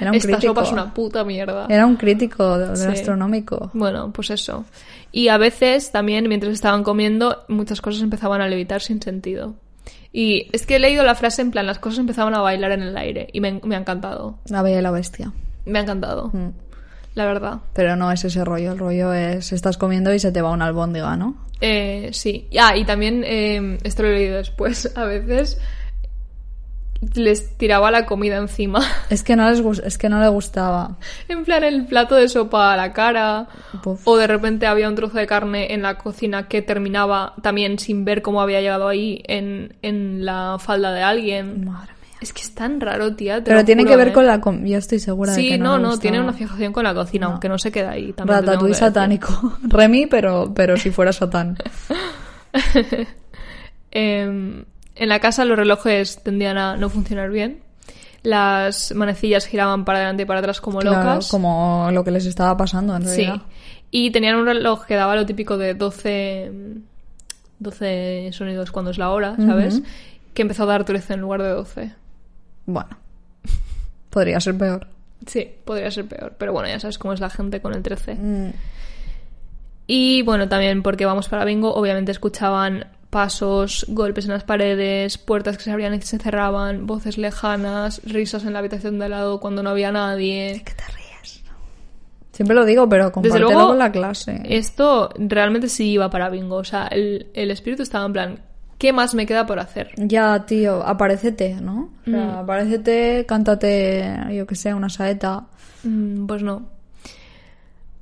Era 0.00 0.10
un 0.10 0.16
Esta 0.16 0.28
crítico. 0.28 0.52
sopa 0.54 0.62
es 0.62 0.72
una 0.72 0.94
puta 0.94 1.24
mierda. 1.24 1.66
Era 1.68 1.86
un 1.86 1.96
crítico 1.96 2.58
de- 2.58 2.76
Sí. 2.76 2.86
gastronómico. 2.86 3.70
Bueno, 3.74 4.12
pues 4.12 4.30
eso. 4.30 4.64
Y 5.12 5.28
a 5.28 5.38
veces 5.38 5.90
también, 5.92 6.28
mientras 6.28 6.52
estaban 6.52 6.82
comiendo, 6.84 7.44
muchas 7.48 7.80
cosas 7.80 8.02
empezaban 8.02 8.40
a 8.40 8.48
levitar 8.48 8.80
sin 8.80 9.02
sentido. 9.02 9.54
Y 10.12 10.48
es 10.52 10.66
que 10.66 10.76
he 10.76 10.78
leído 10.78 11.04
la 11.04 11.14
frase 11.14 11.42
en 11.42 11.50
plan, 11.50 11.66
las 11.66 11.78
cosas 11.78 12.00
empezaban 12.00 12.34
a 12.34 12.40
bailar 12.40 12.72
en 12.72 12.82
el 12.82 12.96
aire. 12.96 13.28
Y 13.32 13.40
me, 13.40 13.60
me 13.64 13.76
ha 13.76 13.78
encantado. 13.78 14.38
La 14.48 14.62
bella 14.62 14.78
y 14.78 14.82
la 14.82 14.90
bestia. 14.90 15.32
Me 15.66 15.78
ha 15.78 15.82
encantado. 15.82 16.28
Mm. 16.32 16.48
La 17.14 17.26
verdad. 17.26 17.58
Pero 17.74 17.96
no 17.96 18.10
es 18.12 18.24
ese 18.24 18.44
rollo. 18.44 18.72
El 18.72 18.78
rollo 18.78 19.12
es, 19.12 19.52
estás 19.52 19.76
comiendo 19.76 20.14
y 20.14 20.18
se 20.18 20.32
te 20.32 20.40
va 20.42 20.50
una 20.50 20.66
albóndiga, 20.66 21.16
¿no? 21.16 21.34
Eh, 21.60 22.10
sí. 22.12 22.48
Ah, 22.58 22.76
y 22.76 22.84
también, 22.84 23.22
eh, 23.24 23.78
esto 23.82 24.02
lo 24.02 24.08
he 24.10 24.12
leído 24.18 24.36
después, 24.36 24.92
a 24.96 25.04
veces 25.04 25.60
les 27.14 27.56
tiraba 27.56 27.90
la 27.90 28.04
comida 28.04 28.36
encima. 28.36 28.80
Es 29.10 29.22
que 29.22 29.34
no 29.36 29.48
les 29.50 29.60
es 29.80 29.98
que 29.98 30.08
no 30.08 30.20
le 30.20 30.28
gustaba. 30.28 30.96
en 31.28 31.44
plan, 31.44 31.64
el 31.64 31.86
plato 31.86 32.14
de 32.14 32.28
sopa 32.28 32.72
a 32.72 32.76
la 32.76 32.92
cara. 32.92 33.48
O 34.04 34.16
de 34.16 34.26
repente 34.26 34.66
había 34.66 34.88
un 34.88 34.94
trozo 34.94 35.18
de 35.18 35.26
carne 35.26 35.72
en 35.72 35.82
la 35.82 35.96
cocina 35.96 36.46
que 36.48 36.62
terminaba 36.62 37.34
también 37.42 37.78
sin 37.78 38.04
ver 38.04 38.22
cómo 38.22 38.40
había 38.40 38.60
llegado 38.60 38.88
ahí 38.88 39.22
en, 39.26 39.76
en 39.82 40.24
la 40.24 40.58
falda 40.58 40.92
de 40.92 41.02
alguien. 41.02 41.64
Madre. 41.64 41.92
Es 42.20 42.32
que 42.34 42.42
es 42.42 42.54
tan 42.54 42.80
raro, 42.80 43.14
tía. 43.16 43.36
te 43.42 43.50
Pero 43.50 43.64
tiene 43.64 43.82
juro, 43.82 43.92
que 43.92 43.96
ver 43.96 44.08
¿eh? 44.08 44.12
con 44.12 44.26
la 44.26 44.40
com- 44.40 44.64
Yo 44.64 44.76
estoy 44.76 44.98
segura 44.98 45.32
de 45.32 45.40
Sí, 45.40 45.48
que 45.50 45.58
no, 45.58 45.76
le 45.76 45.82
no, 45.82 45.88
gustaba. 45.88 46.02
tiene 46.02 46.20
una 46.20 46.32
fijación 46.34 46.72
con 46.72 46.84
la 46.84 46.92
cocina, 46.94 47.26
No. 47.26 47.32
aunque 47.32 47.48
no 47.48 47.58
se 47.58 47.72
queda 47.72 47.92
ahí. 47.92 48.12
también 48.12 48.40
Ratatouille 48.40 48.74
satánico. 48.74 49.54
Remy, 49.62 50.06
pero, 50.06 50.52
pero 50.54 50.76
si 50.76 50.90
fuera 50.90 51.12
satán. 51.12 51.56
Eh, 53.92 54.64
en 54.94 55.08
la 55.08 55.18
casa 55.18 55.44
los 55.44 55.58
relojes 55.58 56.22
tendían 56.22 56.58
a 56.58 56.76
no 56.76 56.88
funcionar 56.88 57.30
bien. 57.30 57.60
Las 58.22 58.92
manecillas 58.94 59.46
giraban 59.46 59.84
para 59.84 59.98
adelante 59.98 60.22
y 60.22 60.26
para 60.26 60.40
atrás 60.40 60.60
como 60.60 60.78
Claro, 60.80 60.98
locas. 60.98 61.28
como 61.28 61.88
lo 61.92 62.04
que 62.04 62.10
les 62.10 62.26
estaba 62.26 62.56
pasando 62.56 62.94
en 62.94 63.02
Sí. 63.02 63.22
realidad. 63.24 63.42
Y 63.90 64.10
tenían 64.12 64.36
un 64.36 64.46
reloj 64.46 64.84
que 64.86 64.94
daba 64.94 65.16
lo 65.16 65.26
típico 65.26 65.56
de 65.58 65.74
12, 65.74 66.52
12 67.58 68.30
sonidos 68.32 68.70
cuando 68.70 68.90
es 68.92 68.98
la 68.98 69.10
hora, 69.10 69.34
¿sabes? 69.36 69.82
Que 70.34 70.42
empezó 70.42 70.62
a 70.62 70.66
dar 70.66 70.84
13 70.84 71.14
en 71.14 71.20
lugar 71.20 71.42
de 71.42 71.48
12. 71.48 71.94
Bueno. 72.72 72.96
Podría 74.10 74.40
ser 74.40 74.56
peor. 74.58 74.86
Sí, 75.26 75.46
podría 75.64 75.90
ser 75.90 76.06
peor. 76.08 76.34
Pero 76.38 76.52
bueno, 76.54 76.68
ya 76.68 76.80
sabes 76.80 76.96
cómo 76.98 77.12
es 77.12 77.20
la 77.20 77.28
gente 77.28 77.60
con 77.60 77.74
el 77.74 77.82
13. 77.82 78.14
Mm, 78.14 78.52
Y 79.86 80.22
bueno, 80.22 80.48
también 80.48 80.82
porque 80.82 81.04
vamos 81.04 81.28
para 81.28 81.44
bingo, 81.44 81.74
obviamente 81.74 82.10
escuchaban 82.12 82.86
pasos, 83.10 83.84
golpes 83.88 84.24
en 84.26 84.30
las 84.32 84.44
paredes, 84.44 85.18
puertas 85.18 85.58
que 85.58 85.64
se 85.64 85.72
abrían 85.72 85.92
y 85.94 86.00
se 86.00 86.18
cerraban, 86.18 86.86
voces 86.86 87.18
lejanas, 87.18 88.00
risas 88.04 88.44
en 88.44 88.52
la 88.52 88.60
habitación 88.60 88.98
de 88.98 89.06
al 89.06 89.10
lado 89.10 89.40
cuando 89.40 89.62
no 89.62 89.70
había 89.70 89.90
nadie. 89.92 90.62
que 90.64 90.72
te 90.74 90.84
ríes. 90.86 91.42
Siempre 92.32 92.54
lo 92.56 92.64
digo, 92.64 92.88
pero 92.88 93.10
compártelo 93.12 93.48
luego, 93.50 93.68
con 93.68 93.78
la 93.78 93.92
clase. 93.92 94.40
Esto 94.44 95.10
realmente 95.18 95.68
sí 95.68 95.90
iba 95.90 96.08
para 96.08 96.30
bingo. 96.30 96.56
O 96.56 96.64
sea, 96.64 96.86
el, 96.86 97.26
el 97.34 97.50
espíritu 97.50 97.82
estaba 97.82 98.06
en 98.06 98.12
plan, 98.12 98.40
¿qué 98.80 98.92
más 98.92 99.14
me 99.14 99.26
queda 99.26 99.46
por 99.46 99.60
hacer? 99.60 99.90
Ya, 99.96 100.44
tío, 100.46 100.82
aparécete, 100.84 101.54
¿no? 101.60 101.90
O 102.06 102.10
sea, 102.10 102.18
Mm. 102.26 102.30
aparécete, 102.38 103.24
cántate, 103.28 104.04
yo 104.32 104.46
que 104.46 104.56
sé, 104.56 104.74
una 104.74 104.88
saeta. 104.88 105.46
Mm, 105.84 106.26
Pues 106.26 106.42
no. 106.42 106.68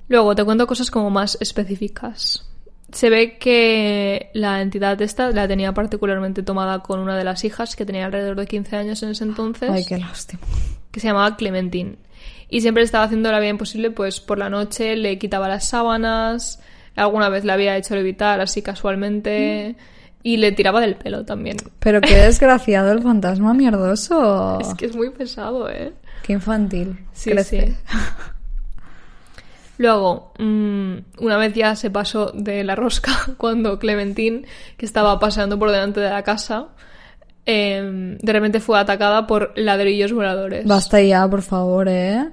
Luego 0.09 0.35
te 0.35 0.45
cuento 0.45 0.67
cosas 0.67 0.91
como 0.91 1.11
más 1.11 1.37
específicas. 1.41 2.45
Se 2.93 3.11
ve 3.11 3.37
que 3.37 4.31
la 4.33 4.63
entidad 4.63 5.01
esta 5.03 5.31
la 5.33 5.47
tenía 5.47 5.75
particularmente 5.75 6.43
tomada 6.43 6.79
con 6.79 7.01
una 7.01 7.17
de 7.19 7.25
las 7.25 7.45
hijas 7.45 7.77
que 7.77 7.85
tenía 7.85 8.07
alrededor 8.07 8.37
de 8.37 8.47
15 8.47 8.77
años 8.77 9.03
en 9.03 9.11
ese 9.11 9.25
entonces, 9.25 9.69
Ay, 9.71 9.85
qué 9.85 9.99
lástima. 9.99 10.41
que 10.91 11.01
se 11.01 11.09
llamaba 11.09 11.37
Clementine. 11.37 11.97
Y 12.49 12.63
siempre 12.63 12.83
estaba 12.83 13.05
haciendo 13.05 13.31
la 13.31 13.41
vida 13.41 13.51
imposible, 13.51 13.91
pues 13.91 14.21
por 14.21 14.39
la 14.39 14.49
noche 14.49 14.97
le 14.97 15.19
quitaba 15.19 15.49
las 15.49 15.69
sábanas, 15.69 16.63
alguna 16.97 17.29
vez 17.29 17.45
le 17.45 17.53
había 17.53 17.77
hecho 17.77 17.95
levitar 17.95 18.41
así 18.41 18.63
casualmente 18.63 19.77
y 20.23 20.37
le 20.37 20.53
tiraba 20.53 20.81
del 20.81 20.97
pelo 20.97 21.25
también. 21.25 21.57
Pero 21.79 22.01
qué 22.01 22.17
desgraciado 22.17 22.93
el 22.93 23.03
fantasma 23.03 23.55
mierdoso. 23.55 24.59
Es 24.61 24.75
que 24.75 24.87
es 24.87 24.97
muy 24.97 25.11
pesado, 25.11 25.69
¿eh? 25.71 25.93
Qué 26.23 26.33
infantil. 26.33 26.99
Sí, 27.13 27.31
Crece. 27.31 27.67
sí. 27.67 27.77
Luego, 29.79 30.33
mm, 30.39 30.95
una 31.21 31.37
vez 31.37 31.55
ya 31.55 31.77
se 31.77 31.91
pasó 31.91 32.33
de 32.35 32.65
la 32.65 32.75
rosca 32.75 33.13
cuando 33.37 33.79
Clementine, 33.79 34.43
que 34.77 34.85
estaba 34.85 35.19
paseando 35.21 35.59
por 35.59 35.71
delante 35.71 36.01
de 36.01 36.11
la 36.11 36.25
casa, 36.25 36.69
em, 37.47 38.19
de 38.19 38.33
repente 38.33 38.61
fue 38.61 38.79
atacada 38.79 39.27
por 39.27 39.53
ladrillos 39.57 40.13
voladores. 40.13 40.67
Basta 40.67 41.01
ya, 41.01 41.29
por 41.29 41.43
favor, 41.43 41.89
¿eh? 41.89 42.29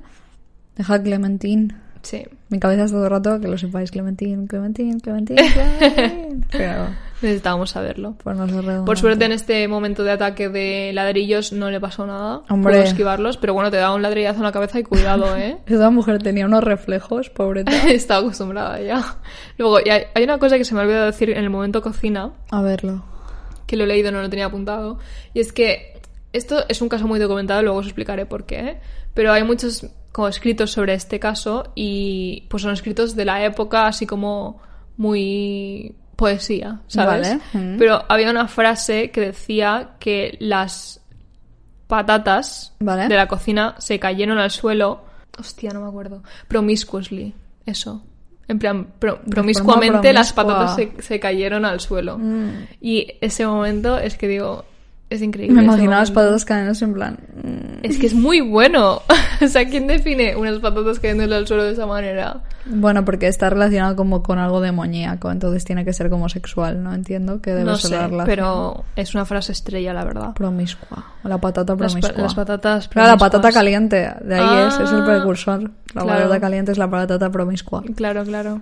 Deja 0.75 0.95
a 0.95 1.01
Clementine. 1.01 1.84
Sí. 2.05 2.23
Mi 2.49 2.59
cabeza 2.59 2.83
está 2.83 2.97
todo 2.97 3.05
el 3.05 3.09
rato, 3.09 3.39
que 3.41 3.47
lo 3.47 3.57
sepáis, 3.57 3.89
Clementine, 3.89 4.47
Clementine, 4.47 4.99
Clementine. 5.01 5.41
Pero, 6.51 6.87
Necesitábamos 7.21 7.71
saberlo. 7.71 8.15
no. 8.23 8.85
Por 8.85 8.97
suerte 8.99 9.25
en 9.25 9.31
este 9.31 9.67
momento 9.67 10.03
de 10.03 10.11
ataque 10.11 10.49
de 10.49 10.91
ladrillos 10.93 11.51
no 11.51 11.71
le 11.71 11.79
pasó 11.79 12.05
nada. 12.05 12.41
Hombre. 12.49 12.73
Pudo 12.73 12.83
esquivarlos, 12.83 13.37
pero 13.37 13.53
bueno, 13.55 13.71
te 13.71 13.77
da 13.77 13.93
un 13.93 14.01
ladrillazo 14.03 14.37
en 14.39 14.43
la 14.43 14.51
cabeza 14.51 14.79
y 14.79 14.83
cuidado, 14.83 15.35
¿eh? 15.35 15.57
Esa 15.65 15.89
mujer 15.89 16.21
tenía 16.21 16.45
unos 16.45 16.63
reflejos, 16.63 17.31
pobreta. 17.31 17.71
Estaba 17.89 18.19
acostumbrada 18.19 18.79
ya. 18.81 19.17
Luego, 19.57 19.79
y 19.83 19.89
hay, 19.89 20.03
hay 20.13 20.23
una 20.25 20.37
cosa 20.37 20.57
que 20.57 20.65
se 20.65 20.75
me 20.75 20.81
ha 20.81 20.83
olvidado 20.83 21.05
decir 21.07 21.31
en 21.31 21.43
el 21.43 21.49
momento 21.49 21.81
cocina, 21.81 22.33
A 22.51 22.61
verlo. 22.61 23.03
que 23.65 23.77
lo 23.77 23.85
he 23.85 23.87
leído, 23.87 24.11
no 24.11 24.21
lo 24.21 24.29
tenía 24.29 24.45
apuntado. 24.45 24.99
Y 25.33 25.39
es 25.39 25.51
que 25.53 25.99
esto 26.33 26.65
es 26.67 26.81
un 26.81 26.89
caso 26.89 27.07
muy 27.07 27.17
documentado, 27.19 27.63
luego 27.63 27.79
os 27.79 27.85
explicaré 27.87 28.27
por 28.27 28.45
qué. 28.45 28.77
Pero 29.15 29.31
hay 29.31 29.43
muchos 29.43 29.87
como 30.15 30.29
escritos 30.29 30.71
sobre 30.71 30.93
este 30.93 31.19
caso 31.19 31.73
y 31.75 32.45
pues 32.49 32.63
son 32.63 32.71
escritos 32.71 33.17
de 33.17 33.25
la 33.25 33.43
época 33.43 33.85
así 33.87 34.05
como 34.05 34.61
muy 34.95 35.93
poesía, 36.15 36.79
¿sabes? 36.87 37.37
Vale, 37.53 37.75
mm. 37.75 37.77
Pero 37.77 38.01
había 38.07 38.31
una 38.31 38.47
frase 38.47 39.11
que 39.11 39.19
decía 39.19 39.97
que 39.99 40.37
las 40.39 41.01
patatas 41.87 42.73
Vale. 42.79 43.09
de 43.09 43.15
la 43.17 43.27
cocina 43.27 43.75
se 43.77 43.99
cayeron 43.99 44.37
al 44.37 44.51
suelo. 44.51 45.03
Hostia, 45.37 45.71
no 45.71 45.81
me 45.81 45.89
acuerdo. 45.89 46.23
Promiscuously, 46.47 47.33
eso. 47.65 48.01
En 48.47 48.57
plan, 48.57 48.87
pro- 48.97 49.19
promiscuamente 49.29 50.13
las 50.13 50.31
patatas 50.31 50.75
se, 50.77 50.93
se 50.99 51.19
cayeron 51.19 51.65
al 51.65 51.81
suelo. 51.81 52.17
Mm. 52.17 52.67
Y 52.79 53.17
ese 53.19 53.45
momento 53.45 53.97
es 53.97 54.15
que 54.15 54.29
digo, 54.29 54.63
es 55.09 55.21
increíble. 55.21 55.55
Me 55.55 55.63
imaginaba 55.63 55.99
las 55.99 56.11
patatas 56.11 56.45
cayéndose 56.45 56.85
en 56.85 56.93
plan... 56.93 57.17
mm. 57.43 57.85
Es 57.85 57.99
que 57.99 58.07
es 58.07 58.13
muy 58.15 58.41
bueno. 58.41 59.01
o 59.41 59.47
sea, 59.47 59.65
¿quién 59.69 59.85
define 59.87 60.35
unas 60.35 60.57
patatas 60.59 60.99
cayéndole 60.99 61.35
al 61.35 61.45
suelo 61.47 61.63
de 61.63 61.73
esa 61.73 61.85
manera? 61.85 62.41
Bueno, 62.65 63.05
porque 63.05 63.27
está 63.27 63.49
relacionado 63.51 63.95
como 63.95 64.23
con 64.23 64.39
algo 64.39 64.59
demoníaco, 64.59 65.29
entonces 65.29 65.63
tiene 65.63 65.85
que 65.85 65.93
ser 65.93 66.09
como 66.09 66.27
sexual, 66.29 66.81
¿no? 66.81 66.93
Entiendo 66.95 67.39
que 67.39 67.51
debe 67.51 67.63
no 67.65 67.75
ser 67.77 67.89
sé, 67.91 67.95
la 67.97 68.07
relación. 68.07 68.25
pero 68.25 68.83
es 68.95 69.13
una 69.13 69.25
frase 69.25 69.51
estrella, 69.51 69.93
la 69.93 70.03
verdad. 70.03 70.33
Promiscua. 70.33 71.05
La 71.23 71.37
patata 71.37 71.75
Las, 71.75 71.93
pa- 71.93 71.99
promiscua. 71.99 72.23
las 72.23 72.33
patatas 72.33 72.87
Claro, 72.87 73.07
la 73.09 73.17
promiscuas. 73.17 73.31
patata 73.41 73.53
caliente, 73.53 74.13
de 74.23 74.35
ahí 74.35 74.67
es, 74.67 74.79
es 74.79 74.91
el 74.91 75.01
Ah, 75.01 75.05
precursor. 75.05 75.61
La 75.93 76.01
claro. 76.01 76.07
patata 76.23 76.39
caliente 76.39 76.71
es 76.71 76.77
la 76.79 76.89
patata 76.89 77.29
promiscua. 77.29 77.83
Claro, 77.95 78.23
claro. 78.23 78.61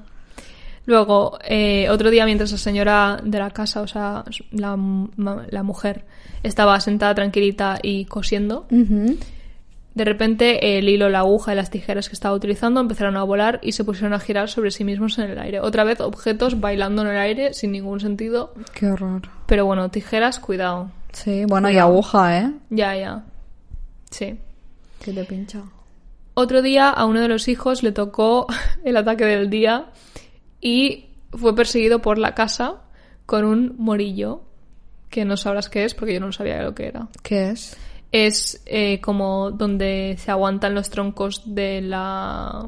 Luego, 0.86 1.39
eh, 1.47 1.89
otro 1.89 2.09
día 2.09 2.25
mientras 2.25 2.51
la 2.51 2.57
señora 2.57 3.19
de 3.23 3.39
la 3.39 3.51
casa, 3.51 3.81
o 3.81 3.88
sea, 3.88 4.25
la, 4.51 4.77
la 5.49 5.63
mujer, 5.63 6.05
estaba 6.43 6.79
sentada 6.81 7.15
tranquilita 7.15 7.79
y 7.81 8.05
cosiendo, 8.05 8.67
de 9.95 10.05
repente 10.05 10.77
el 10.77 10.89
hilo, 10.89 11.09
la 11.09 11.19
aguja 11.19 11.53
y 11.53 11.55
las 11.55 11.69
tijeras 11.69 12.09
que 12.09 12.15
estaba 12.15 12.36
utilizando 12.36 12.81
empezaron 12.81 13.15
a 13.15 13.23
volar 13.23 13.59
y 13.61 13.73
se 13.73 13.84
pusieron 13.84 14.13
a 14.13 14.19
girar 14.19 14.49
sobre 14.49 14.71
sí 14.71 14.84
mismos 14.84 15.17
en 15.19 15.29
el 15.29 15.39
aire. 15.39 15.59
Otra 15.59 15.84
vez 15.84 16.01
objetos 16.01 16.59
bailando 16.59 17.03
en 17.03 17.09
el 17.09 17.17
aire 17.17 17.53
sin 17.53 17.71
ningún 17.71 17.99
sentido. 17.99 18.53
Qué 18.73 18.88
horror. 18.88 19.21
Pero 19.45 19.65
bueno, 19.65 19.89
tijeras, 19.89 20.39
cuidado. 20.39 20.89
Sí, 21.11 21.45
bueno, 21.45 21.69
y 21.69 21.77
aguja, 21.77 22.39
¿eh? 22.39 22.51
Ya, 22.71 22.95
ya. 22.95 23.23
Sí. 24.09 24.39
Que 24.99 25.13
te 25.13 25.23
pincha. 25.25 25.61
Otro 26.34 26.63
día 26.63 26.89
a 26.89 27.05
uno 27.05 27.21
de 27.21 27.27
los 27.27 27.47
hijos 27.47 27.84
le 27.84 27.91
tocó 27.91 28.47
el 28.84 28.97
ataque 28.97 29.25
del 29.25 29.51
día 29.51 29.86
y 30.64 31.09
fue 31.32 31.53
perseguido 31.55 31.99
por 31.99 32.18
la 32.18 32.34
casa 32.34 32.78
con 33.26 33.43
un 33.43 33.76
morillo 33.78 34.41
que 35.09 35.26
no 35.26 35.36
sabrás 35.38 35.70
qué 35.70 35.84
es 35.84 35.93
porque 35.93 36.14
yo 36.14 36.20
no 36.22 36.32
sabía 36.32 36.64
lo 36.64 36.74
que 36.74 36.88
era. 36.88 37.07
¿Qué 37.22 37.51
es? 37.51 37.78
Es 38.11 38.64
eh, 38.66 39.01
como 39.01 39.51
donde 39.51 40.16
se 40.18 40.32
aguantan 40.32 40.74
los 40.74 40.89
troncos 40.89 41.41
de 41.45 41.82
la 41.82 42.68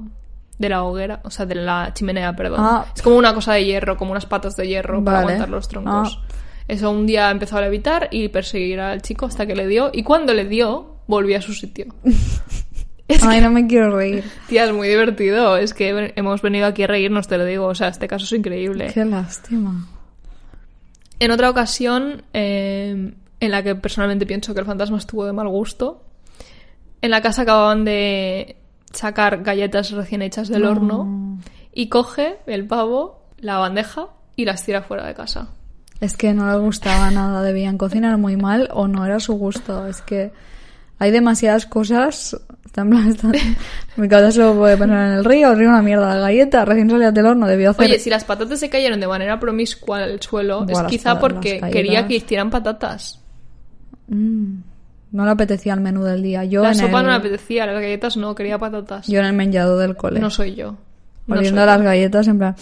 de 0.58 0.70
la 0.70 0.84
hoguera, 0.84 1.22
o 1.24 1.30
sea, 1.30 1.46
de 1.46 1.56
la 1.56 1.91
chimenea, 1.93 2.36
perdón. 2.36 2.60
Ah. 2.62 2.86
Es 2.93 3.02
como 3.02 3.18
una 3.18 3.34
cosa 3.34 3.54
de 3.54 3.66
hierro, 3.66 3.98
como 3.98 4.12
unas 4.12 4.26
patas 4.26 4.56
de 4.56 4.68
hierro 4.68 5.04
para 5.04 5.20
aguantar 5.20 5.50
los 5.50 5.68
troncos. 5.68 6.20
Ah. 6.22 6.36
Eso 6.68 6.91
un 6.91 7.06
día 7.06 7.30
empezó 7.30 7.58
a 7.58 7.62
levitar 7.62 8.10
y 8.12 8.28
perseguir 8.30 8.80
al 8.80 9.02
chico 9.02 9.26
hasta 9.26 9.46
que 9.46 9.56
le 9.56 9.68
dio. 9.68 9.91
Y 9.93 10.04
cuando 10.04 10.34
le 10.34 10.46
dio, 10.46 10.98
volvió 11.08 11.38
a 11.38 11.41
su 11.41 11.54
sitio. 11.54 11.88
Es 13.08 13.24
Ay, 13.24 13.39
no 13.39 13.51
me 13.51 13.68
quiero 13.68 13.95
reír. 13.95 14.24
Tía, 14.47 14.66
es 14.66 14.74
muy 14.74 14.88
divertido. 14.88 15.58
Es 15.58 15.74
que 15.74 16.14
hemos 16.16 16.41
venido 16.41 16.66
aquí 16.66 16.84
a 16.84 16.88
reírnos, 16.88 17.28
te 17.28 17.38
lo 17.38 17.45
digo. 17.45 17.68
O 17.68 17.76
sea, 17.76 17.89
este 17.89 18.08
caso 18.08 18.26
es 18.26 18.32
increíble. 18.32 18.89
Qué 18.93 19.06
lástima. 19.06 19.88
En 21.20 21.32
otra 21.32 21.49
ocasión, 21.49 22.24
eh, 22.34 23.14
en 23.39 23.51
la 23.51 23.64
que 23.64 23.76
personalmente 23.76 24.26
pienso 24.26 24.53
que 24.53 24.60
el 24.60 24.66
fantasma 24.66 24.97
estuvo 24.97 25.26
de 25.26 25.34
mal 25.34 25.47
gusto, 25.47 26.03
en 27.01 27.12
la 27.12 27.22
casa 27.22 27.43
acababan 27.43 27.86
de 27.86 28.58
sacar 28.91 29.43
galletas 29.43 29.91
recién 29.91 30.22
hechas 30.22 30.47
del 30.47 30.66
horno 30.66 31.39
y 31.74 31.89
coge 31.89 32.38
el 32.47 32.66
pavo, 32.66 33.22
la 33.38 33.58
bandeja 33.58 34.08
y 34.36 34.45
las 34.45 34.66
tira 34.66 34.82
fuera 34.82 35.06
de 35.06 35.14
casa. 35.14 35.49
Es 36.01 36.18
que 36.18 36.34
no 36.34 36.51
le 36.51 36.58
gustaba 36.58 37.12
nada, 37.12 37.41
debían 37.43 37.78
cocinar 37.78 38.18
muy 38.18 38.36
mal 38.36 38.70
o 38.74 38.88
no 38.88 39.06
era 39.06 39.20
su 39.20 39.34
gusto. 39.34 39.88
Es 39.88 40.01
que 40.01 40.32
hay 41.00 41.12
demasiadas 41.12 41.66
cosas. 41.66 42.39
Está- 42.66 42.84
Mi 42.84 44.10
cabeza 44.10 44.32
solo 44.32 44.60
puede 44.60 44.76
pensar 44.76 45.08
en 45.08 45.14
el 45.14 45.24
río, 45.24 45.52
el 45.52 45.58
río 45.58 45.70
una 45.70 45.82
mierda, 45.82 46.14
la 46.16 46.20
galleta 46.20 46.66
recién 46.66 46.89
salida 46.89 47.12
del 47.12 47.26
horno, 47.26 47.48
debió 47.48 47.70
hacer... 47.70 47.86
Oye, 47.86 48.00
si 48.00 48.10
las 48.10 48.26
patatas 48.26 48.60
se 48.60 48.70
cayeron 48.70 49.00
de 49.00 49.08
manera 49.08 49.39
promiscua 49.39 50.04
al 50.04 50.22
suelo, 50.22 50.66
Buah, 50.66 50.82
es 50.82 50.88
quizá 50.89 51.18
porque 51.18 51.62
quería 51.72 52.06
que 52.06 52.16
hicieran 52.16 52.50
patatas. 52.50 53.22
Mm, 54.08 54.58
no 55.14 55.24
le 55.24 55.32
apetecía 55.32 55.74
el 55.74 55.80
menú 55.80 56.04
del 56.04 56.22
día. 56.22 56.43
Yo 56.43 56.64
la 56.64 56.70
en 56.70 56.76
sopa 56.76 57.00
el, 57.00 57.06
no 57.06 57.12
me 57.12 57.16
apetecía, 57.16 57.66
las 57.66 57.76
galletas 57.82 58.18
no, 58.18 58.36
quería 58.36 58.60
patatas. 58.60 59.08
Yo 59.08 59.20
en 59.22 59.26
el 59.28 59.34
menjado 59.34 59.78
del 59.78 59.96
cole. 59.96 60.20
No 60.20 60.30
soy 60.30 60.56
yo. 60.56 60.76
No 61.28 61.38
Oliendo 61.38 61.66
las 61.66 61.82
galletas 61.82 62.28
en 62.28 62.38
plan... 62.39 62.56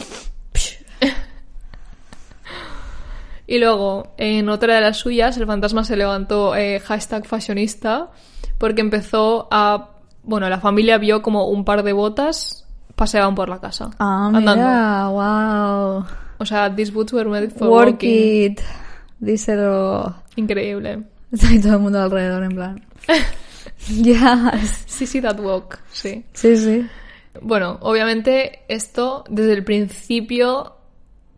Y 3.53 3.59
luego, 3.59 4.07
en 4.17 4.49
otra 4.49 4.73
de 4.73 4.81
las 4.81 4.97
suyas, 4.97 5.37
el 5.37 5.45
fantasma 5.45 5.83
se 5.83 5.95
levantó 5.95 6.55
eh, 6.55 6.79
hashtag 6.79 7.27
fashionista 7.27 8.09
porque 8.57 8.81
empezó 8.81 9.47
a... 9.51 9.91
Bueno, 10.23 10.49
la 10.49 10.59
familia 10.59 10.97
vio 10.97 11.21
como 11.21 11.45
un 11.47 11.63
par 11.63 11.83
de 11.83 11.93
botas 11.93 12.65
paseaban 12.95 13.35
por 13.35 13.49
la 13.49 13.59
casa. 13.59 13.91
Ah, 13.99 14.31
andando. 14.33 14.55
mira, 14.55 15.07
wow. 15.07 16.05
O 16.39 16.45
sea, 16.47 16.75
these 16.75 16.91
boots 16.91 17.13
were 17.13 17.29
made 17.29 17.51
for 17.51 17.67
Work 17.67 17.89
walking. 17.91 18.53
it. 18.53 18.61
Díselo. 19.19 20.15
Increíble. 20.35 21.03
Está 21.31 21.49
ahí 21.49 21.61
todo 21.61 21.73
el 21.73 21.79
mundo 21.79 22.01
alrededor 22.01 22.45
en 22.45 22.55
plan... 22.55 22.83
yes. 23.87 24.83
Sí, 24.87 25.05
sí, 25.05 25.21
that 25.21 25.39
walk. 25.39 25.77
Sí. 25.91 26.25
Sí, 26.33 26.57
sí. 26.57 26.87
Bueno, 27.39 27.77
obviamente 27.81 28.61
esto 28.67 29.23
desde 29.29 29.53
el 29.53 29.63
principio, 29.63 30.77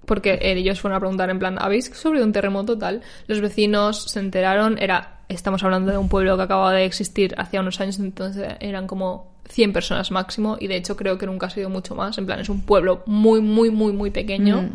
porque 0.05 0.39
ellos 0.41 0.79
fueron 0.81 0.97
a 0.97 0.99
preguntar 0.99 1.29
en 1.29 1.39
plan, 1.39 1.57
¿habéis 1.59 1.85
sufrido 1.85 2.23
un 2.25 2.31
terremoto 2.33 2.77
tal? 2.77 3.01
Los 3.27 3.41
vecinos 3.41 4.03
se 4.03 4.19
enteraron, 4.19 4.77
era, 4.79 5.19
estamos 5.29 5.63
hablando 5.63 5.91
de 5.91 5.97
un 5.97 6.09
pueblo 6.09 6.37
que 6.37 6.43
acababa 6.43 6.71
de 6.73 6.85
existir 6.85 7.33
hacía 7.37 7.59
unos 7.61 7.79
años, 7.81 7.99
entonces 7.99 8.53
eran 8.59 8.87
como 8.87 9.33
100 9.49 9.73
personas 9.73 10.09
máximo 10.11 10.57
y 10.59 10.67
de 10.67 10.75
hecho 10.77 10.95
creo 10.95 11.17
que 11.17 11.25
nunca 11.25 11.47
ha 11.47 11.49
sido 11.49 11.69
mucho 11.69 11.95
más, 11.95 12.17
en 12.17 12.25
plan 12.25 12.39
es 12.39 12.49
un 12.49 12.61
pueblo 12.61 13.03
muy, 13.05 13.41
muy, 13.41 13.69
muy, 13.71 13.91
muy 13.93 14.11
pequeño. 14.11 14.61
Mm. 14.63 14.69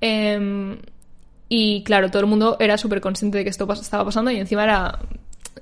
Em, 0.00 0.78
y 1.48 1.82
claro, 1.84 2.10
todo 2.10 2.20
el 2.20 2.26
mundo 2.26 2.56
era 2.60 2.78
súper 2.78 3.00
consciente 3.00 3.38
de 3.38 3.44
que 3.44 3.50
esto 3.50 3.66
pas- 3.66 3.80
estaba 3.80 4.04
pasando 4.04 4.30
y 4.30 4.36
encima 4.36 4.64
era 4.64 4.98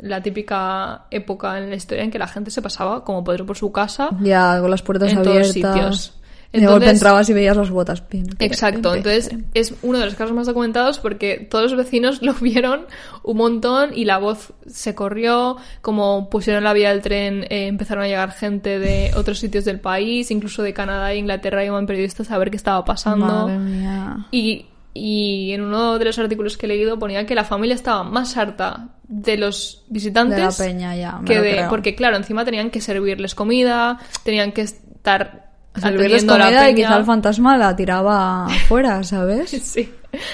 la 0.01 0.23
típica 0.23 1.07
época 1.11 1.59
en 1.59 1.71
la 1.71 1.77
historia 1.77 2.05
en 2.05 2.11
que 2.11 2.19
la 2.19 2.29
gente 2.29 2.51
se 2.51 2.63
pasaba 2.63 3.05
como 3.05 3.25
poder 3.25 3.45
por 3.45 3.57
su 3.57 3.73
casa 3.73 4.11
Ya, 4.21 4.59
con 4.61 4.71
las 4.71 4.83
puertas 4.83 5.11
En 5.13 5.23
todos 5.23 5.29
abiertas. 5.37 5.53
sitios. 5.55 6.15
Y 6.51 6.61
de 6.61 6.67
golpe 6.67 6.77
Entonces- 6.87 6.93
entrabas 7.03 7.29
y 7.29 7.33
veías 7.35 7.57
las 7.59 7.69
botas. 7.71 8.01
Pin, 8.01 8.25
pin, 8.25 8.37
Exacto, 8.39 8.89
pin, 8.93 8.97
entonces 8.99 9.31
es 9.53 9.75
uno 9.83 9.99
de 9.99 10.07
los 10.07 10.15
casos 10.15 10.35
más 10.35 10.47
documentados 10.47 10.99
porque 10.99 11.47
todos 11.51 11.71
los 11.73 11.77
vecinos 11.77 12.23
lo 12.23 12.33
vieron 12.35 12.87
un 13.23 13.37
montón 13.37 13.91
y 13.95 14.07
la 14.07 14.17
voz 14.17 14.55
se 14.67 14.95
corrió, 14.95 15.57
como 15.83 16.31
pusieron 16.31 16.65
la 16.65 16.73
vía 16.73 16.89
del 16.91 17.03
tren, 17.03 17.45
eh, 17.51 17.67
empezaron 17.67 18.05
a 18.05 18.07
llegar 18.07 18.33
gente 18.33 18.79
de 18.79 19.11
otros 19.15 19.39
sitios 19.39 19.67
del 19.67 19.79
país, 19.81 20.31
incluso 20.31 20.63
de 20.63 20.73
Canadá 20.73 21.13
e 21.13 21.19
Inglaterra 21.19 21.65
iban 21.65 21.85
periodistas 21.87 22.31
a 22.31 22.39
ver 22.39 22.51
qué 22.51 22.57
estaba 22.57 22.83
pasando. 22.85 23.27
Madre 23.27 23.59
mía. 23.59 24.27
Y, 24.31 24.65
y 24.95 25.53
en 25.53 25.61
uno 25.63 25.99
de 25.99 26.05
los 26.07 26.19
artículos 26.19 26.57
que 26.57 26.65
he 26.65 26.69
leído 26.71 26.99
ponía 26.99 27.27
que 27.27 27.35
la 27.35 27.45
familia 27.45 27.75
estaba 27.75 28.05
más 28.05 28.39
harta 28.39 28.89
de 29.07 29.37
los 29.37 29.85
visitantes 29.91 30.37
De 30.39 30.43
la 30.65 30.71
peña, 30.73 30.97
ya. 30.97 31.19
me 31.19 31.27
que 31.27 31.35
lo 31.37 31.43
de, 31.43 31.51
creo. 31.53 31.69
porque 31.69 31.95
claro, 31.95 32.17
encima 32.17 32.47
tenían 32.47 32.71
que 32.71 32.81
servirles 32.81 33.35
comida, 33.35 33.99
tenían 34.25 34.53
que 34.53 34.63
estar 34.63 35.48
Servirles 35.75 36.25
atendiendo 36.25 36.35
a 36.35 36.39
la 36.39 36.45
comida 36.47 36.71
y 36.71 36.75
quizá 36.75 36.97
el 36.97 37.05
fantasma 37.05 37.57
la 37.59 37.77
tiraba 37.77 38.47
afuera, 38.47 39.03
¿sabes? 39.05 39.51
Sí. 39.63 39.93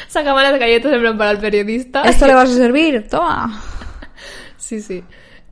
Sacaban 0.08 0.44
las 0.44 0.58
galletas 0.60 0.92
en 0.92 1.00
plan 1.00 1.18
para 1.18 1.32
el 1.32 1.38
periodista. 1.38 2.02
¿Esto 2.02 2.26
le 2.26 2.34
vas 2.34 2.48
a 2.50 2.54
servir? 2.54 3.08
Toma. 3.08 3.60
Sí, 4.56 4.80
sí. 4.80 5.02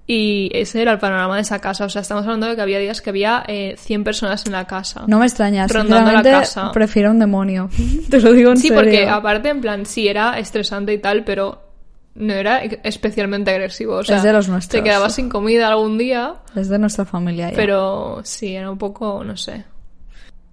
Y 0.07 0.51
ese 0.55 0.83
era 0.83 0.93
el 0.93 0.99
panorama 0.99 1.37
de 1.37 1.43
esa 1.43 1.59
casa. 1.61 1.85
O 1.85 1.89
sea, 1.89 2.03
estamos 2.03 2.25
hablando 2.25 2.47
de 2.49 2.55
que 2.57 2.63
había 2.63 2.79
días 2.79 3.01
que 3.01 3.11
había 3.11 3.43
eh, 3.47 3.75
100 3.79 4.05
personas 4.05 4.47
en 4.47 4.53
la 4.53 4.67
casa. 4.67 5.05
No 5.07 5.19
me 5.19 5.27
extraña, 5.27 5.67
Rondando 5.67 6.13
la 6.13 6.23
casa. 6.23 6.71
prefiero 6.73 7.11
un 7.11 7.19
demonio. 7.19 7.69
Te 8.11 8.21
lo 8.21 8.33
digo 8.33 8.51
en 8.53 8.57
sí, 8.59 8.69
serio. 8.69 8.77
porque 8.83 9.09
aparte, 9.09 9.49
en 9.49 9.61
plan, 9.61 9.87
sí 9.87 10.07
era 10.09 10.39
estresante 10.39 10.93
y 10.93 10.99
tal, 10.99 11.25
pero 11.25 11.61
no 12.15 12.33
era 12.33 12.59
especialmente 12.63 13.51
agresivo. 13.51 13.97
O 13.97 14.05
sea, 14.05 14.19
Es 14.19 14.23
de 14.23 14.33
los 14.33 14.49
nuestros. 14.49 14.81
te 14.81 14.85
quedabas 14.89 15.15
sin 15.15 15.29
comida 15.29 15.69
algún 15.69 15.99
día, 15.99 16.35
Es 16.55 16.69
de 16.69 16.79
nuestra 16.79 17.05
familia 17.05 17.51
ya. 17.51 17.57
pero 17.57 18.21
sí, 18.25 18.55
era 18.55 18.71
un 18.71 18.79
poco, 18.79 19.23
no 19.25 19.37
sé. 19.37 19.65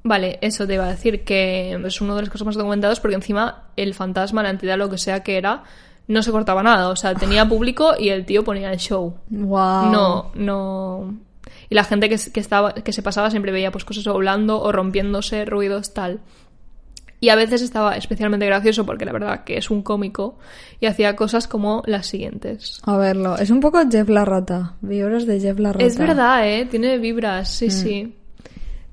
Vale, 0.04 0.40
eso 0.42 0.66
te 0.66 0.76
iba 0.76 0.86
a 0.86 0.90
decir 0.92 1.24
que 1.24 1.74
es 1.86 2.02
uno 2.02 2.16
de 2.16 2.22
los 2.22 2.30
casos 2.30 2.46
más 2.46 2.56
documentados 2.56 3.00
porque 3.00 3.16
encima 3.16 3.64
el 3.76 3.94
fantasma, 3.94 4.42
la 4.44 4.50
entidad, 4.50 4.78
lo 4.78 4.90
que 4.90 4.98
sea 4.98 5.24
que 5.24 5.38
era, 5.38 5.64
no 6.08 6.24
se 6.24 6.32
cortaba 6.32 6.64
nada. 6.64 6.90
O 6.90 6.96
sea, 6.96 7.14
tenía 7.16 7.48
público 7.48 7.94
y 8.00 8.10
el 8.10 8.26
tío 8.26 8.44
ponía 8.44 8.72
el 8.72 8.80
show. 8.80 9.16
Wow. 9.30 9.92
No, 9.92 10.32
no. 10.36 11.18
Y 11.70 11.76
la 11.76 11.84
gente 11.84 12.08
que, 12.10 12.18
que 12.32 12.40
estaba, 12.40 12.74
que 12.74 12.94
se 12.94 13.04
pasaba 13.04 13.30
siempre 13.30 13.52
veía 13.52 13.72
pues 13.72 13.86
cosas 13.86 14.06
volando 14.06 14.62
o 14.62 14.72
rompiéndose, 14.72 15.46
ruidos, 15.46 15.94
tal. 15.94 16.22
Y 17.22 17.28
a 17.30 17.36
veces 17.36 17.62
estaba 17.62 17.98
especialmente 17.98 18.46
gracioso 18.46 18.86
porque 18.86 19.04
la 19.04 19.12
verdad 19.12 19.44
que 19.44 19.58
es 19.58 19.70
un 19.70 19.82
cómico 19.84 20.38
y 20.80 20.86
hacía 20.86 21.18
cosas 21.18 21.50
como 21.50 21.84
las 21.86 22.08
siguientes. 22.08 22.80
A 22.86 22.96
verlo. 22.96 23.38
Es 23.38 23.50
un 23.50 23.60
poco 23.60 23.80
Jeff 23.92 24.08
la 24.08 24.24
rata. 24.24 24.76
Vibras 24.80 25.26
de 25.28 25.40
Jeff 25.42 25.60
la 25.60 25.74
rata. 25.74 25.86
Es 25.86 25.98
verdad, 25.98 26.48
¿eh? 26.50 26.66
Tiene 26.66 26.98
vibras, 26.98 27.50
sí, 27.52 27.68
Mm. 27.68 27.72
sí. 27.72 28.16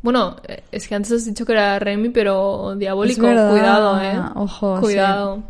Bueno, 0.07 0.37
es 0.71 0.87
que 0.87 0.95
antes 0.95 1.11
has 1.11 1.25
dicho 1.25 1.45
que 1.45 1.51
era 1.51 1.81
Remy, 1.81 2.11
pero 2.11 2.77
diabólico. 2.77 3.23
Cuidado, 3.23 4.01
¿eh? 4.01 4.17
Ojo, 4.37 4.79
Cuidado. 4.79 5.43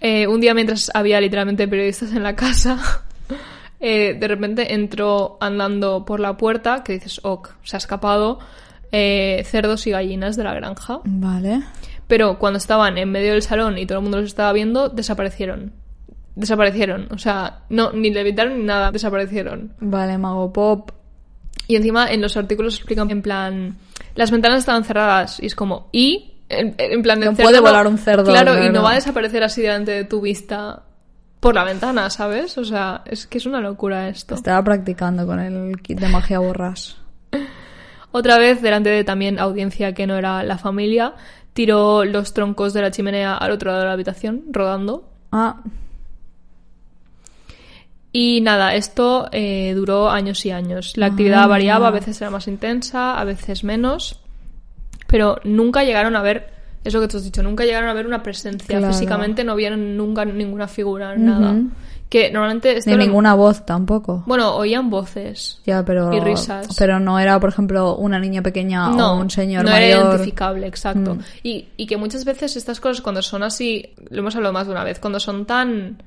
Eh, 0.00 0.26
un 0.26 0.40
día 0.40 0.52
mientras 0.52 0.90
había 0.92 1.20
literalmente 1.20 1.68
periodistas 1.68 2.10
en 2.10 2.24
la 2.24 2.34
casa, 2.34 3.04
eh, 3.80 4.16
de 4.18 4.26
repente 4.26 4.74
entró 4.74 5.38
andando 5.40 6.04
por 6.04 6.18
la 6.18 6.36
puerta, 6.36 6.82
que 6.82 6.94
dices, 6.94 7.20
ok, 7.22 7.50
se 7.62 7.76
ha 7.76 7.78
escapado, 7.78 8.40
eh, 8.90 9.44
cerdos 9.46 9.86
y 9.86 9.92
gallinas 9.92 10.34
de 10.34 10.42
la 10.42 10.52
granja. 10.52 10.98
Vale. 11.04 11.62
Pero 12.08 12.40
cuando 12.40 12.56
estaban 12.56 12.98
en 12.98 13.12
medio 13.12 13.30
del 13.30 13.42
salón 13.42 13.78
y 13.78 13.86
todo 13.86 13.98
el 13.98 14.02
mundo 14.02 14.18
los 14.18 14.26
estaba 14.26 14.52
viendo, 14.52 14.88
desaparecieron. 14.88 15.72
Desaparecieron. 16.34 17.06
O 17.12 17.18
sea, 17.18 17.60
no, 17.68 17.92
ni 17.92 18.10
levitaron 18.10 18.58
ni 18.58 18.64
nada, 18.64 18.90
desaparecieron. 18.90 19.72
Vale, 19.78 20.18
Mago 20.18 20.52
Pop. 20.52 20.90
Y 21.68 21.76
encima 21.76 22.06
en 22.10 22.20
los 22.20 22.36
artículos 22.36 22.76
explican 22.76 23.10
en 23.10 23.22
plan, 23.22 23.76
las 24.14 24.30
ventanas 24.30 24.60
estaban 24.60 24.84
cerradas 24.84 25.40
y 25.42 25.46
es 25.46 25.54
como, 25.54 25.88
¿y? 25.92 26.32
En, 26.48 26.74
en 26.78 27.02
plan 27.02 27.18
de 27.18 27.26
No 27.26 27.34
puede 27.34 27.58
volar 27.60 27.86
un 27.88 27.98
cerdo, 27.98 28.24
Claro, 28.30 28.52
y 28.54 28.58
claro. 28.58 28.72
no 28.72 28.82
va 28.82 28.92
a 28.92 28.94
desaparecer 28.94 29.42
así 29.42 29.62
delante 29.62 29.90
de 29.90 30.04
tu 30.04 30.20
vista 30.20 30.82
por 31.40 31.54
la 31.54 31.64
ventana, 31.64 32.08
¿sabes? 32.10 32.56
O 32.58 32.64
sea, 32.64 33.02
es 33.04 33.26
que 33.26 33.38
es 33.38 33.46
una 33.46 33.60
locura 33.60 34.08
esto. 34.08 34.34
Estaba 34.36 34.62
practicando 34.62 35.26
con 35.26 35.40
el 35.40 35.80
kit 35.82 35.98
de 35.98 36.08
magia 36.08 36.38
borras. 36.38 36.96
Otra 38.12 38.38
vez, 38.38 38.62
delante 38.62 38.90
de 38.90 39.04
también 39.04 39.38
audiencia 39.38 39.92
que 39.92 40.06
no 40.06 40.16
era 40.16 40.42
la 40.44 40.56
familia, 40.56 41.14
tiró 41.52 42.04
los 42.04 42.32
troncos 42.32 42.72
de 42.72 42.82
la 42.82 42.90
chimenea 42.90 43.36
al 43.36 43.50
otro 43.50 43.70
lado 43.70 43.82
de 43.82 43.86
la 43.88 43.92
habitación, 43.92 44.44
rodando. 44.50 45.08
Ah, 45.32 45.60
Y 48.18 48.40
nada, 48.40 48.74
esto 48.74 49.28
eh, 49.30 49.74
duró 49.76 50.08
años 50.08 50.46
y 50.46 50.50
años. 50.50 50.96
La 50.96 51.04
actividad 51.04 51.42
Ah, 51.42 51.46
variaba, 51.48 51.88
a 51.88 51.90
veces 51.90 52.18
era 52.18 52.30
más 52.30 52.48
intensa, 52.48 53.20
a 53.20 53.24
veces 53.24 53.62
menos, 53.62 54.18
pero 55.06 55.38
nunca 55.44 55.84
llegaron 55.84 56.16
a 56.16 56.22
ver, 56.22 56.48
es 56.82 56.94
lo 56.94 57.02
que 57.02 57.08
tú 57.08 57.18
has 57.18 57.24
dicho, 57.24 57.42
nunca 57.42 57.66
llegaron 57.66 57.90
a 57.90 57.92
ver 57.92 58.06
una 58.06 58.22
presencia. 58.22 58.78
Claro. 58.78 58.94
Físicamente 58.94 59.44
no 59.44 59.54
vieron 59.54 59.98
nunca 59.98 60.24
ninguna 60.24 60.66
figura, 60.66 61.14
nada. 61.14 61.56
Que 62.08 62.30
normalmente... 62.30 62.78
esto 62.78 62.90
Ni 62.90 62.96
ninguna 62.96 63.34
voz 63.34 63.66
tampoco. 63.66 64.24
Bueno, 64.24 64.56
oían 64.56 64.88
voces. 64.88 65.60
Ya, 65.66 65.84
pero. 65.84 66.10
Y 66.14 66.20
risas. 66.20 66.68
Pero 66.78 66.98
no 66.98 67.18
era, 67.18 67.38
por 67.38 67.50
ejemplo, 67.50 67.96
una 67.96 68.18
niña 68.18 68.40
pequeña 68.40 68.88
no, 68.92 69.12
o 69.12 69.20
un 69.20 69.28
señor 69.28 69.62
no 69.62 69.72
era 69.72 69.80
mayor. 69.80 70.04
Mm. 70.04 70.08
identificable, 70.08 70.66
exacto. 70.68 71.18
Y, 71.42 71.68
y 71.76 71.86
que 71.86 71.98
muchas 71.98 72.24
veces 72.24 72.56
estas 72.56 72.80
cosas 72.80 73.02
cuando 73.02 73.20
son 73.20 73.42
así, 73.42 73.90
lo 74.08 74.20
hemos 74.20 74.34
hablado 74.36 74.54
más 74.54 74.66
de 74.68 74.72
una 74.72 74.84
vez, 74.84 75.00
cuando 75.00 75.20
son 75.20 75.44
tan 75.44 75.98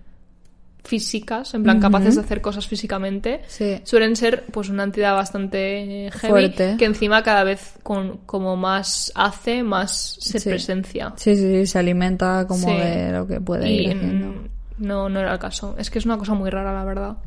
físicas, 0.90 1.54
en 1.54 1.62
plan 1.64 1.80
capaces 1.80 2.16
de 2.16 2.22
hacer 2.22 2.42
cosas 2.42 2.68
físicamente, 2.68 3.42
Sí. 3.48 3.80
suelen 3.84 4.16
ser 4.16 4.44
pues 4.52 4.70
una 4.70 4.84
entidad 4.84 5.14
bastante 5.14 6.10
heavy 6.12 6.30
Fuerte. 6.32 6.76
que 6.80 6.86
encima 6.86 7.22
cada 7.22 7.44
vez 7.44 7.74
con 7.84 8.18
como 8.26 8.56
más 8.56 9.12
hace, 9.16 9.62
más 9.62 10.18
se 10.20 10.40
Sí. 10.40 10.50
presencia. 10.50 11.14
Sí, 11.16 11.36
sí, 11.36 11.42
sí, 11.42 11.68
se 11.68 11.78
alimenta 11.80 12.46
como 12.48 12.68
de 12.76 13.12
lo 13.12 13.28
que 13.28 13.40
puede 13.40 13.70
Y 13.72 13.82
ir 13.82 13.96
haciendo. 13.98 14.34
no, 14.80 15.10
no 15.10 15.20
era 15.20 15.34
el 15.34 15.40
caso. 15.40 15.76
Es 15.78 15.90
que 15.92 16.00
es 16.00 16.06
una 16.06 16.18
cosa 16.18 16.34
muy 16.34 16.50
rara, 16.50 16.74
la 16.74 16.84
verdad. 16.84 17.18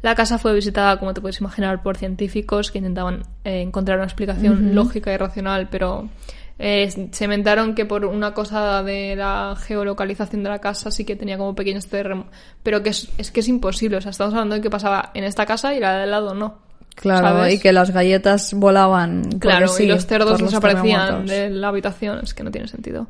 La 0.00 0.14
casa 0.16 0.38
fue 0.38 0.52
visitada, 0.54 0.98
como 0.98 1.14
te 1.14 1.20
puedes 1.20 1.40
imaginar, 1.40 1.82
por 1.82 1.96
científicos 1.96 2.70
que 2.72 2.78
intentaban 2.78 3.22
eh, 3.44 3.60
encontrar 3.60 3.98
una 3.98 4.06
explicación 4.06 4.74
lógica 4.74 5.12
y 5.12 5.16
racional, 5.16 5.68
pero 5.70 6.08
eh, 6.64 7.74
que 7.74 7.84
por 7.86 8.04
una 8.04 8.32
cosa 8.32 8.82
de 8.84 9.16
la 9.16 9.56
geolocalización 9.58 10.44
de 10.44 10.48
la 10.48 10.60
casa 10.60 10.92
sí 10.92 11.04
que 11.04 11.16
tenía 11.16 11.36
como 11.36 11.56
pequeños 11.56 11.86
terremotos. 11.86 12.32
Pero 12.62 12.82
que 12.82 12.90
es, 12.90 13.08
es 13.18 13.32
que 13.32 13.40
es 13.40 13.48
imposible. 13.48 13.96
O 13.96 14.00
sea, 14.00 14.12
estamos 14.12 14.32
hablando 14.34 14.54
de 14.54 14.60
que 14.60 14.70
pasaba 14.70 15.10
en 15.14 15.24
esta 15.24 15.44
casa 15.44 15.74
y 15.74 15.80
la 15.80 15.96
de 15.96 16.02
al 16.04 16.10
lado 16.12 16.34
no. 16.34 16.58
Claro, 16.94 17.26
¿sabes? 17.26 17.54
y 17.54 17.58
que 17.58 17.72
las 17.72 17.90
galletas 17.90 18.54
volaban. 18.54 19.24
Claro, 19.40 19.66
sí, 19.66 19.84
y 19.84 19.86
los 19.86 20.06
cerdos 20.06 20.40
los 20.40 20.50
desaparecían 20.50 21.06
terremotos. 21.06 21.30
de 21.30 21.50
la 21.50 21.68
habitación, 21.68 22.20
es 22.22 22.34
que 22.34 22.44
no 22.44 22.50
tiene 22.52 22.68
sentido. 22.68 23.08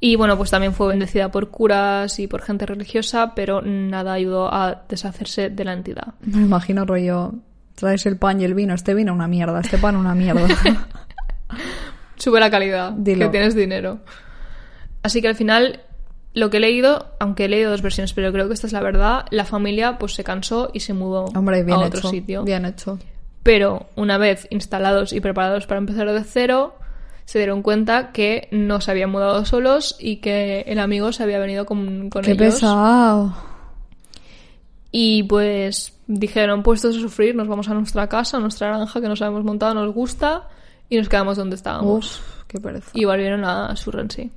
Y 0.00 0.16
bueno, 0.16 0.36
pues 0.36 0.50
también 0.50 0.74
fue 0.74 0.88
bendecida 0.88 1.30
por 1.30 1.50
curas 1.50 2.18
y 2.18 2.26
por 2.26 2.42
gente 2.42 2.66
religiosa, 2.66 3.34
pero 3.36 3.62
nada 3.62 4.14
ayudó 4.14 4.52
a 4.52 4.82
deshacerse 4.88 5.48
de 5.50 5.64
la 5.64 5.74
entidad. 5.74 6.14
Me 6.22 6.42
imagino 6.42 6.84
rollo. 6.84 7.34
Traes 7.76 8.04
el 8.06 8.16
pan 8.16 8.40
y 8.40 8.44
el 8.44 8.54
vino. 8.54 8.74
Este 8.74 8.94
vino 8.94 9.12
una 9.12 9.28
mierda, 9.28 9.60
este 9.60 9.78
pan 9.78 9.96
una 9.96 10.14
mierda. 10.14 10.48
Sube 12.16 12.40
la 12.40 12.50
calidad, 12.50 12.92
Dilo. 12.92 13.26
que 13.26 13.30
tienes 13.30 13.54
dinero. 13.54 13.98
Así 15.02 15.20
que 15.20 15.28
al 15.28 15.34
final, 15.34 15.80
lo 16.32 16.50
que 16.50 16.56
he 16.58 16.60
leído, 16.60 17.08
aunque 17.20 17.44
he 17.44 17.48
leído 17.48 17.70
dos 17.70 17.82
versiones, 17.82 18.12
pero 18.12 18.32
creo 18.32 18.48
que 18.48 18.54
esta 18.54 18.66
es 18.66 18.72
la 18.72 18.80
verdad, 18.80 19.26
la 19.30 19.44
familia 19.44 19.98
pues 19.98 20.14
se 20.14 20.24
cansó 20.24 20.70
y 20.72 20.80
se 20.80 20.94
mudó 20.94 21.26
Hombre, 21.34 21.62
bien 21.62 21.78
a 21.78 21.86
otro 21.86 21.98
hecho. 22.00 22.08
sitio. 22.10 22.44
Bien 22.44 22.64
hecho. 22.64 22.98
Pero 23.42 23.86
una 23.96 24.16
vez 24.16 24.46
instalados 24.50 25.12
y 25.12 25.20
preparados 25.20 25.66
para 25.66 25.78
empezar 25.78 26.10
de 26.10 26.24
cero, 26.24 26.76
se 27.26 27.38
dieron 27.38 27.62
cuenta 27.62 28.12
que 28.12 28.48
no 28.52 28.80
se 28.80 28.90
habían 28.90 29.10
mudado 29.10 29.44
solos 29.44 29.96
y 29.98 30.16
que 30.16 30.60
el 30.66 30.78
amigo 30.78 31.12
se 31.12 31.22
había 31.22 31.38
venido 31.38 31.66
con, 31.66 32.08
con 32.08 32.22
Qué 32.22 32.32
ellos. 32.32 32.54
pesado. 32.54 33.34
Y 34.90 35.24
pues 35.24 35.92
dijeron, 36.06 36.62
puestos 36.62 36.96
a 36.96 37.00
sufrir, 37.00 37.34
nos 37.34 37.48
vamos 37.48 37.68
a 37.68 37.74
nuestra 37.74 38.08
casa, 38.08 38.36
a 38.36 38.40
nuestra 38.40 38.68
granja 38.68 39.00
que 39.00 39.08
nos 39.08 39.20
habíamos 39.20 39.44
montado, 39.44 39.74
nos 39.74 39.92
gusta, 39.92 40.48
y 40.88 40.96
nos 40.96 41.08
quedamos 41.08 41.36
donde 41.36 41.56
estábamos. 41.56 42.18
Uf, 42.20 42.44
qué 42.46 42.60
pereza. 42.60 42.90
Y 42.94 43.04
volvieron 43.04 43.44
a 43.44 43.74
Surrensea. 43.76 44.28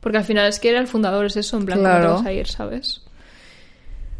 Porque 0.00 0.18
al 0.18 0.24
final 0.24 0.46
es 0.48 0.58
que 0.60 0.70
era 0.70 0.80
el 0.80 0.86
fundador, 0.86 1.26
es 1.26 1.36
eso, 1.36 1.56
en 1.56 1.66
plan, 1.66 1.80
Claro. 1.80 2.04
¿cómo 2.04 2.16
te 2.18 2.22
vas 2.24 2.26
a 2.26 2.32
ir, 2.32 2.46
sabes? 2.46 3.02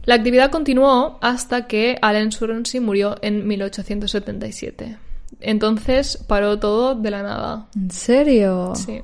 La 0.04 0.16
actividad 0.16 0.50
continuó 0.50 1.18
hasta 1.22 1.66
que 1.66 1.96
Allen 2.02 2.32
Surrensea 2.32 2.80
murió 2.80 3.16
en 3.22 3.46
1877. 3.46 4.98
Entonces 5.40 6.18
paró 6.28 6.58
todo 6.58 6.94
de 6.94 7.10
la 7.10 7.22
nada. 7.22 7.66
¿En 7.74 7.90
serio? 7.90 8.72
Sí. 8.74 9.00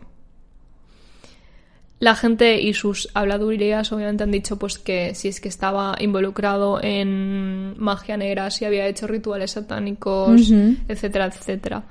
La 2.00 2.14
gente 2.14 2.60
y 2.60 2.72
sus 2.72 3.10
habladurías 3.12 3.92
obviamente 3.92 4.24
han 4.24 4.30
dicho 4.30 4.58
pues 4.58 4.78
que 4.78 5.14
si 5.14 5.28
es 5.28 5.40
que 5.40 5.48
estaba 5.48 5.96
involucrado 6.00 6.82
en 6.82 7.74
magia 7.78 8.16
negra, 8.16 8.50
si 8.50 8.64
había 8.64 8.86
hecho 8.86 9.06
rituales 9.06 9.50
satánicos, 9.52 10.50
etcétera, 10.88 11.26
etcétera. 11.26 11.84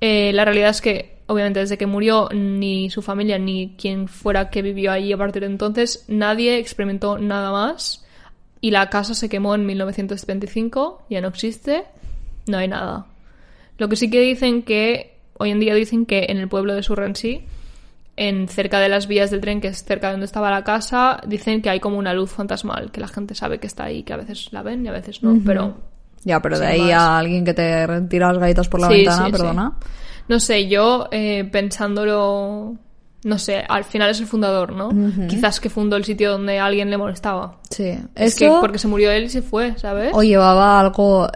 Eh, 0.00 0.32
la 0.32 0.44
realidad 0.44 0.70
es 0.70 0.80
que 0.80 1.18
obviamente 1.26 1.60
desde 1.60 1.76
que 1.76 1.86
murió 1.86 2.28
ni 2.32 2.88
su 2.90 3.02
familia 3.02 3.38
ni 3.38 3.74
quien 3.76 4.08
fuera 4.08 4.48
que 4.48 4.62
vivió 4.62 4.92
allí 4.92 5.12
a 5.12 5.18
partir 5.18 5.42
de 5.42 5.48
entonces 5.48 6.04
nadie 6.08 6.58
experimentó 6.58 7.18
nada 7.18 7.52
más 7.52 8.04
y 8.60 8.70
la 8.70 8.90
casa 8.90 9.14
se 9.14 9.28
quemó 9.28 9.54
en 9.54 9.66
1925, 9.66 11.02
ya 11.10 11.20
no 11.20 11.28
existe, 11.28 11.84
no 12.46 12.58
hay 12.58 12.68
nada. 12.68 13.06
Lo 13.76 13.88
que 13.88 13.96
sí 13.96 14.10
que 14.10 14.20
dicen 14.20 14.62
que, 14.62 15.16
hoy 15.34 15.50
en 15.50 15.60
día 15.60 15.74
dicen 15.74 16.06
que 16.06 16.26
en 16.28 16.38
el 16.38 16.48
pueblo 16.48 16.74
de 16.74 16.82
Surrensea, 16.82 17.40
en 18.16 18.48
cerca 18.48 18.80
de 18.80 18.88
las 18.88 19.06
vías 19.06 19.30
del 19.30 19.40
tren, 19.40 19.60
que 19.60 19.68
es 19.68 19.84
cerca 19.84 20.08
de 20.08 20.14
donde 20.14 20.26
estaba 20.26 20.50
la 20.50 20.64
casa, 20.64 21.20
dicen 21.24 21.62
que 21.62 21.70
hay 21.70 21.78
como 21.78 21.98
una 21.98 22.14
luz 22.14 22.32
fantasmal, 22.32 22.90
que 22.90 23.00
la 23.00 23.06
gente 23.06 23.36
sabe 23.36 23.58
que 23.58 23.68
está 23.68 23.84
ahí, 23.84 24.02
que 24.02 24.12
a 24.12 24.16
veces 24.16 24.52
la 24.52 24.62
ven 24.62 24.84
y 24.84 24.88
a 24.88 24.92
veces 24.92 25.22
no, 25.22 25.38
pero 25.46 25.76
Ya, 26.28 26.40
pero 26.40 26.58
de 26.58 26.66
ahí 26.66 26.80
más. 26.82 26.92
a 26.92 27.18
alguien 27.18 27.44
que 27.44 27.54
te 27.54 27.86
tira 28.02 28.28
las 28.28 28.38
galletas 28.38 28.68
por 28.68 28.80
la 28.80 28.88
Sí, 28.88 28.94
ventana, 28.96 29.26
sí, 29.26 29.32
perdona. 29.32 29.72
no 30.28 30.38
sé, 30.40 30.68
yo 30.68 31.08
eh, 31.10 31.48
pensándolo, 31.50 32.76
no 33.24 33.38
sé, 33.38 33.64
al 33.68 33.84
final 33.84 34.10
es 34.10 34.20
el 34.20 34.26
fundador, 34.26 34.72
¿no? 34.72 34.90
Quizás 35.26 35.58
que 35.58 35.70
fundó 35.70 35.96
el 35.96 36.04
sitio 36.04 36.30
donde 36.32 36.58
alguien 36.58 36.90
le 36.90 36.98
molestaba. 36.98 37.56
Sí. 37.70 37.98
Es 38.14 38.36
Eso 38.36 38.38
que 38.54 38.60
porque 38.60 38.78
se 38.78 38.88
murió 38.88 39.10
él 39.10 39.24
y 39.24 39.28
se 39.30 39.40
fue, 39.42 39.76
¿sabes? 39.78 40.10
o 40.12 40.22
llevaba 40.22 40.78
algo 40.78 41.28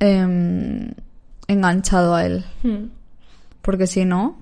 em, 0.00 0.90
enganchado 1.46 2.14
a 2.14 2.24
él. 2.26 2.44
Hmm. 2.62 2.86
Porque 3.62 3.86
si 3.86 4.04
no... 4.04 4.40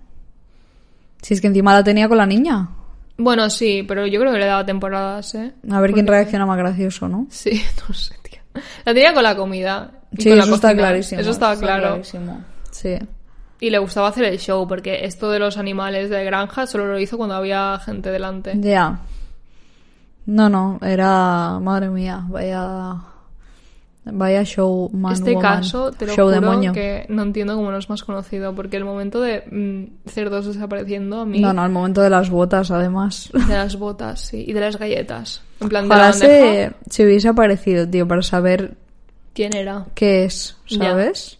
Si 1.22 1.34
es 1.34 1.42
que 1.42 1.48
encima 1.48 1.74
la 1.74 1.84
tenía 1.84 2.08
con 2.08 2.16
la 2.16 2.24
niña. 2.24 2.70
Bueno, 3.18 3.50
sí, 3.50 3.84
pero 3.86 4.06
yo 4.06 4.18
creo 4.18 4.32
que 4.32 4.38
le 4.38 4.46
daba 4.46 4.64
temporadas, 4.64 5.34
¿eh? 5.34 5.52
A 5.70 5.78
ver 5.80 5.92
quién 5.92 6.06
reacciona 6.06 6.46
más 6.46 6.56
gracioso, 6.56 7.06
¿no? 7.08 7.26
Sí, 7.28 7.62
no 7.88 7.94
sé. 7.94 8.14
La 8.84 8.94
tenía 8.94 9.14
con 9.14 9.22
la 9.22 9.36
comida. 9.36 9.90
y 10.12 10.22
Sí, 10.22 10.28
con 10.28 10.38
la 10.38 10.44
eso 10.44 10.54
está 10.54 10.74
clarísimo. 10.74 11.20
Eso 11.20 11.30
estaba 11.30 11.56
claro. 11.56 11.88
clarísimo. 11.88 12.44
Sí. 12.70 12.98
Y 13.60 13.70
le 13.70 13.78
gustaba 13.78 14.08
hacer 14.08 14.24
el 14.24 14.38
show, 14.38 14.66
porque 14.66 15.04
esto 15.04 15.30
de 15.30 15.38
los 15.38 15.58
animales 15.58 16.08
de 16.08 16.24
granja 16.24 16.66
solo 16.66 16.86
lo 16.86 16.98
hizo 16.98 17.16
cuando 17.18 17.34
había 17.34 17.78
gente 17.84 18.10
delante. 18.10 18.52
Ya. 18.56 19.00
No, 20.26 20.48
no, 20.48 20.78
era... 20.82 21.58
Madre 21.60 21.90
mía, 21.90 22.24
vaya... 22.28 22.96
Vaya 24.04 24.44
show 24.44 24.90
man 24.92 25.12
este 25.12 25.34
woman. 25.34 25.56
caso, 25.58 25.90
te 25.92 26.06
lo 26.06 26.12
show 26.14 26.28
juro 26.28 26.40
demonio. 26.40 26.72
que 26.72 27.04
no 27.10 27.22
entiendo 27.22 27.54
cómo 27.54 27.70
no 27.70 27.76
es 27.76 27.90
más 27.90 28.02
conocido, 28.02 28.54
porque 28.54 28.78
el 28.78 28.84
momento 28.84 29.20
de 29.20 29.42
mm, 29.50 30.08
cerdos 30.08 30.46
desapareciendo 30.46 31.20
a 31.20 31.26
mí, 31.26 31.38
No, 31.40 31.52
no, 31.52 31.62
al 31.62 31.70
momento 31.70 32.00
de 32.00 32.08
las 32.10 32.30
botas, 32.30 32.70
además. 32.70 33.28
de 33.32 33.54
las 33.54 33.76
botas, 33.76 34.20
sí, 34.22 34.44
y 34.48 34.52
de 34.54 34.60
las 34.60 34.78
galletas. 34.78 35.42
En 35.60 35.68
plan, 35.68 35.84
de 35.84 35.88
la 35.90 35.94
Ojalá 35.96 36.10
bandeja, 36.12 36.74
se, 36.86 36.90
se 36.90 37.04
hubiese 37.04 37.28
aparecido, 37.28 37.86
tío, 37.86 38.08
para 38.08 38.22
saber 38.22 38.76
¿quién 39.34 39.54
era? 39.54 39.84
qué 39.94 40.24
es. 40.24 40.56
¿sabes? 40.66 41.38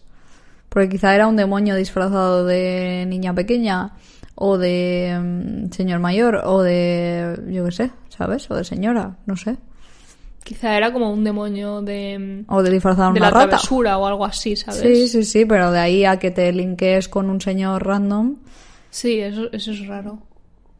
Porque 0.69 0.87
quizá 0.89 1.15
era 1.15 1.27
un 1.27 1.35
demonio 1.35 1.75
disfrazado 1.75 2.45
de 2.45 3.05
niña 3.07 3.33
pequeña, 3.33 3.93
o 4.35 4.57
de 4.59 5.19
mm, 5.19 5.71
señor 5.73 5.99
mayor, 5.99 6.41
o 6.45 6.61
de, 6.61 7.39
yo 7.49 7.65
qué 7.65 7.71
sé, 7.71 7.91
¿sabes? 8.09 8.49
O 8.51 8.55
de 8.55 8.63
señora, 8.63 9.17
no 9.25 9.35
sé. 9.35 9.57
Quizá 10.43 10.75
era 10.75 10.91
como 10.91 11.11
un 11.11 11.23
demonio 11.23 11.81
de, 11.81 12.43
O 12.47 12.63
de 12.63 12.71
disfrazar 12.71 13.13
de 13.13 13.19
una 13.19 13.27
la 13.27 13.31
rata. 13.31 13.47
travesura 13.49 13.97
o 13.97 14.05
algo 14.07 14.25
así, 14.25 14.55
¿sabes? 14.55 14.81
Sí, 14.81 15.07
sí, 15.07 15.23
sí, 15.23 15.45
pero 15.45 15.71
de 15.71 15.79
ahí 15.79 16.05
a 16.05 16.17
que 16.17 16.31
te 16.31 16.51
linkees 16.51 17.07
con 17.07 17.29
un 17.29 17.39
señor 17.41 17.85
random, 17.85 18.37
Sí, 18.89 19.19
eso, 19.19 19.47
eso 19.53 19.71
es 19.71 19.87
raro. 19.87 20.19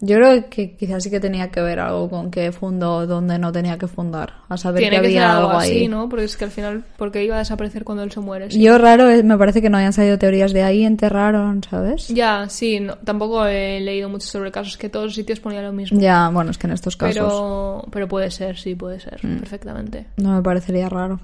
Yo 0.04 0.16
creo 0.18 0.49
que 0.49 0.76
quizás 0.76 1.04
sí 1.04 1.10
que 1.12 1.20
tenía 1.20 1.49
que 1.52 1.62
ver 1.62 1.80
algo 1.80 2.10
con 2.10 2.32
que 2.32 2.52
fundó 2.52 3.06
donde 3.06 3.38
no 3.38 3.52
tenía 3.52 3.78
que 3.78 3.86
fundar, 3.88 4.34
a 4.49 4.58
saber 4.58 4.82
Tiene 4.82 4.97
que 4.97 5.04
que 5.04 5.12
ser 5.14 5.22
había 5.22 5.32
algo 5.38 5.49
algo 5.49 5.60
así, 5.60 5.72
ahí. 5.74 5.88
¿no? 5.88 6.10
Porque 6.10 6.26
es 6.26 6.36
que 6.38 6.45
al 6.45 6.52
final, 6.52 6.84
porque 6.97 7.24
iba 7.24 7.36
a 7.36 7.39
desaparecer 7.39 7.84
cuando 7.84 8.04
él 8.04 8.12
se 8.12 8.20
muere. 8.20 8.49
sí. 8.49 8.60
Yo 8.62 8.78
raro, 8.80 9.08
es- 9.10 9.24
me 9.24 9.38
parece 9.38 9.62
que 9.62 9.70
no 9.70 9.78
hayan 9.78 9.93
salido 9.93 10.18
teorías 10.18 10.54
de 10.54 10.64
ahí 10.64 10.84
enterraron, 10.86 11.62
¿sabes? 11.64 12.08
Ya, 12.08 12.49
sí, 12.49 12.80
no- 12.80 12.95
tampoco 12.97 13.45
he 13.45 13.80
leído 13.80 14.10
mucho 14.10 14.28
sobre 14.28 14.52
casos 14.52 14.76
que 14.78 14.89
todos 14.89 15.06
los 15.06 15.16
sitios 15.16 15.39
ponían 15.39 15.64
lo 15.66 15.72
mismo. 15.72 15.99
Ya, 15.99 16.30
bueno, 16.30 16.49
es 16.52 16.58
que 16.58 16.66
en 16.68 16.74
estos 16.74 16.97
casos 16.97 17.16
pero, 17.16 17.86
pero 17.91 18.08
puede 18.08 18.32
ser, 18.32 18.58
sí, 18.58 18.74
puede 18.76 18.99
ser, 18.99 19.20
Mm. 19.24 19.38
perfectamente. 19.38 20.08
no 20.18 20.34
me 20.34 20.41
parecería 20.41 20.89
raro. 20.89 21.20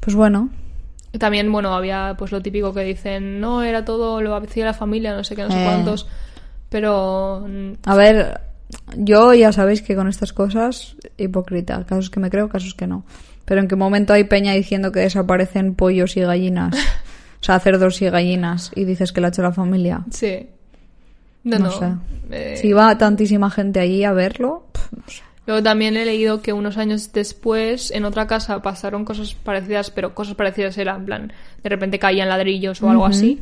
Pues 0.00 0.16
bueno, 0.16 0.48
También, 1.18 1.50
bueno, 1.50 1.74
había 1.74 2.14
pues 2.18 2.30
lo 2.30 2.40
típico 2.40 2.72
que 2.72 2.82
dicen, 2.84 3.40
no, 3.40 3.62
era 3.64 3.84
todo, 3.84 4.20
lo 4.22 4.34
hacía 4.36 4.64
la 4.64 4.74
familia, 4.74 5.12
no 5.14 5.24
sé 5.24 5.34
qué, 5.34 5.42
no 5.42 5.50
sé 5.50 5.60
Eh. 5.60 5.64
cuántos. 5.64 6.06
Pero 6.70 7.46
a 7.84 7.94
ver, 7.96 8.40
yo 8.96 9.34
ya 9.34 9.52
sabéis 9.52 9.82
que 9.82 9.94
con 9.94 10.08
estas 10.08 10.32
cosas, 10.32 10.96
hipócrita, 11.18 11.84
casos 11.84 12.08
que 12.10 12.20
me 12.20 12.30
creo, 12.30 12.48
casos 12.48 12.74
que 12.74 12.86
no. 12.86 13.04
Pero 13.44 13.60
en 13.60 13.68
qué 13.68 13.76
momento 13.76 14.12
hay 14.12 14.24
peña 14.24 14.52
diciendo 14.54 14.92
que 14.92 15.00
desaparecen 15.00 15.74
pollos 15.74 16.16
y 16.16 16.20
gallinas, 16.20 16.74
o 17.40 17.44
sea, 17.44 17.58
cerdos 17.60 18.00
y 18.00 18.08
gallinas, 18.08 18.70
y 18.76 18.84
dices 18.84 19.12
que 19.12 19.20
la 19.20 19.26
ha 19.28 19.30
hecho 19.30 19.42
la 19.42 19.52
familia. 19.52 20.04
sí. 20.10 20.46
No, 21.42 21.58
No 21.58 21.64
no. 21.64 21.70
sé. 21.72 21.86
eh, 22.32 22.56
Si 22.60 22.72
va 22.74 22.98
tantísima 22.98 23.50
gente 23.50 23.80
allí 23.80 24.04
a 24.04 24.12
verlo, 24.12 24.66
pf, 24.72 24.88
no 24.94 25.02
sé. 25.08 25.22
Luego 25.46 25.62
también 25.62 25.96
he 25.96 26.04
leído 26.04 26.42
que 26.42 26.52
unos 26.52 26.76
años 26.76 27.12
después 27.14 27.90
en 27.92 28.04
otra 28.04 28.26
casa 28.26 28.60
pasaron 28.60 29.06
cosas 29.06 29.34
parecidas, 29.34 29.90
pero 29.90 30.14
cosas 30.14 30.34
parecidas 30.34 30.76
eran, 30.76 30.96
en 31.00 31.04
plan, 31.06 31.32
de 31.62 31.68
repente 31.70 31.98
caían 31.98 32.28
ladrillos 32.28 32.82
o 32.82 32.90
algo 32.90 33.06
así. 33.06 33.40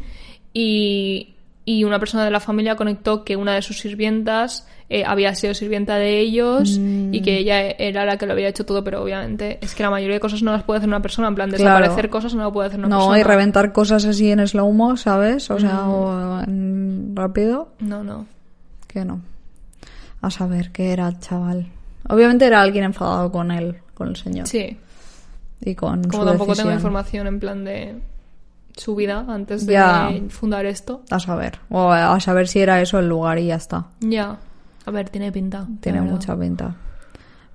Y, 0.54 1.34
y 1.70 1.84
una 1.84 1.98
persona 1.98 2.24
de 2.24 2.30
la 2.30 2.40
familia 2.40 2.76
conectó 2.76 3.24
que 3.24 3.36
una 3.36 3.54
de 3.54 3.60
sus 3.62 3.78
sirvientas 3.80 4.66
eh, 4.88 5.04
había 5.04 5.34
sido 5.34 5.52
sirvienta 5.52 5.96
de 5.96 6.18
ellos 6.18 6.78
Mm. 6.78 7.12
y 7.12 7.20
que 7.20 7.36
ella 7.36 7.60
era 7.60 8.06
la 8.06 8.16
que 8.16 8.24
lo 8.24 8.32
había 8.32 8.48
hecho 8.48 8.64
todo, 8.64 8.82
pero 8.82 9.02
obviamente 9.02 9.58
es 9.60 9.74
que 9.74 9.82
la 9.82 9.90
mayoría 9.90 10.14
de 10.14 10.20
cosas 10.20 10.42
no 10.42 10.52
las 10.52 10.62
puede 10.62 10.78
hacer 10.78 10.88
una 10.88 11.02
persona, 11.02 11.28
en 11.28 11.34
plan 11.34 11.50
desaparecer 11.50 11.94
Claro. 11.96 12.10
cosas 12.10 12.34
no 12.34 12.44
lo 12.44 12.52
puede 12.54 12.68
hacer 12.68 12.78
una 12.80 12.88
No, 12.88 12.96
persona. 12.98 13.18
y 13.18 13.22
reventar 13.22 13.72
cosas 13.72 14.06
así 14.06 14.30
en 14.30 14.40
slow-mo, 14.46 14.96
¿sabes? 14.96 15.50
O 15.50 15.58
sea, 15.60 15.82
Mm. 15.82 15.90
o 15.90 16.40
en 16.42 17.12
rápido, 17.14 17.68
No, 17.80 18.02
no. 18.02 18.24
que 18.86 19.04
no. 19.04 19.20
A 20.22 20.30
saber 20.30 20.70
qué 20.72 20.92
era, 20.92 21.18
chaval. 21.20 21.66
Obviamente 22.08 22.46
era 22.46 22.62
alguien 22.62 22.84
enfadado 22.84 23.30
con 23.30 23.50
él, 23.50 23.76
con 23.92 24.08
el 24.08 24.16
señor. 24.16 24.46
Sí. 24.46 24.74
Y 25.60 25.74
con 25.74 26.04
Como 26.04 26.22
su 26.22 26.28
tampoco 26.30 26.54
tengo 26.54 26.70
decisión. 26.70 26.72
información 26.74 27.26
en 27.26 27.40
plan 27.40 27.64
de 27.64 27.94
su 28.78 28.94
vida 28.94 29.24
antes 29.28 29.66
de 29.66 29.74
Ya. 29.74 30.10
fundar 30.28 30.64
esto. 30.66 31.02
A 31.10 31.20
saber. 31.20 31.58
O 31.70 31.90
a 31.90 32.18
saber 32.20 32.48
si 32.48 32.60
era 32.60 32.80
eso 32.80 32.98
el 32.98 33.08
lugar 33.08 33.38
y 33.38 33.46
ya 33.46 33.56
está. 33.56 33.86
Ya. 34.00 34.38
A 34.86 34.90
ver, 34.90 35.10
tiene 35.10 35.30
pinta. 35.32 35.66
Tiene 35.80 36.00
mucha 36.00 36.34
pinta. 36.38 36.74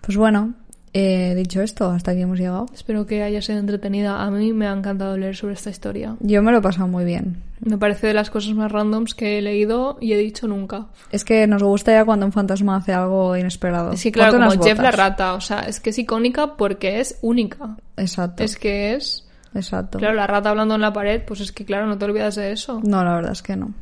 Pues 0.02 0.18
bueno, 0.18 0.54
eh, 0.96 1.34
dicho 1.36 1.62
esto, 1.62 1.90
hasta 1.90 2.12
aquí 2.12 2.22
hemos 2.22 2.38
llegado. 2.38 2.68
Espero 2.74 3.08
que 3.08 3.24
haya 3.24 3.42
sido 3.42 3.58
entretenida. 3.58 4.22
A 4.22 4.30
mí 4.30 4.54
me 4.54 4.68
ha 4.68 4.74
encantado 4.74 5.18
leer 5.18 5.36
sobre 5.36 5.56
esta 5.56 5.72
historia. 5.72 6.16
Yo 6.20 6.44
me 6.44 6.52
lo 6.52 6.60
he 6.60 6.62
pasado 6.62 6.88
muy 6.88 7.06
bien. 7.06 7.42
Me 7.62 7.78
parece 7.80 8.08
de 8.08 8.14
las 8.14 8.30
cosas 8.30 8.54
más 8.54 8.72
randoms 8.72 9.16
que 9.16 9.40
he 9.40 9.42
leído 9.42 9.98
y 10.02 10.14
he 10.14 10.18
dicho 10.18 10.48
nunca. 10.48 10.88
Es 11.12 11.24
que 11.24 11.48
nos 11.48 11.64
gusta 11.64 11.94
ya 11.94 12.06
cuando 12.06 12.26
un 12.26 12.32
fantasma 12.34 12.76
hace 12.76 12.94
algo 12.94 13.36
inesperado. 13.38 13.96
Sí, 13.98 14.12
claro, 14.12 14.34
como 14.38 14.64
Jeff 14.64 14.80
la 14.80 14.92
rata. 14.92 15.34
O 15.34 15.42
sea, 15.42 15.62
es 15.62 15.80
que 15.80 15.90
es 15.92 15.98
icónica 15.98 16.56
porque 16.58 17.00
es 17.00 17.18
única. 17.22 17.78
Exacto. 17.98 18.44
Es 18.44 18.58
que 18.58 18.94
es... 18.94 19.28
Exacto. 19.56 19.98
Claro, 20.00 20.16
la 20.16 20.28
rata 20.28 20.50
hablando 20.50 20.76
en 20.76 20.82
la 20.82 20.92
pared, 20.94 21.22
pues 21.26 21.40
es 21.42 21.52
que, 21.52 21.66
claro, 21.66 21.86
no 21.86 21.98
te 21.98 22.06
olvidas 22.06 22.36
de 22.36 22.52
eso. 22.52 22.82
No, 22.84 23.04
la 23.04 23.14
verdad 23.16 23.32
es 23.34 23.42
que 23.42 23.56
no. 23.56 23.74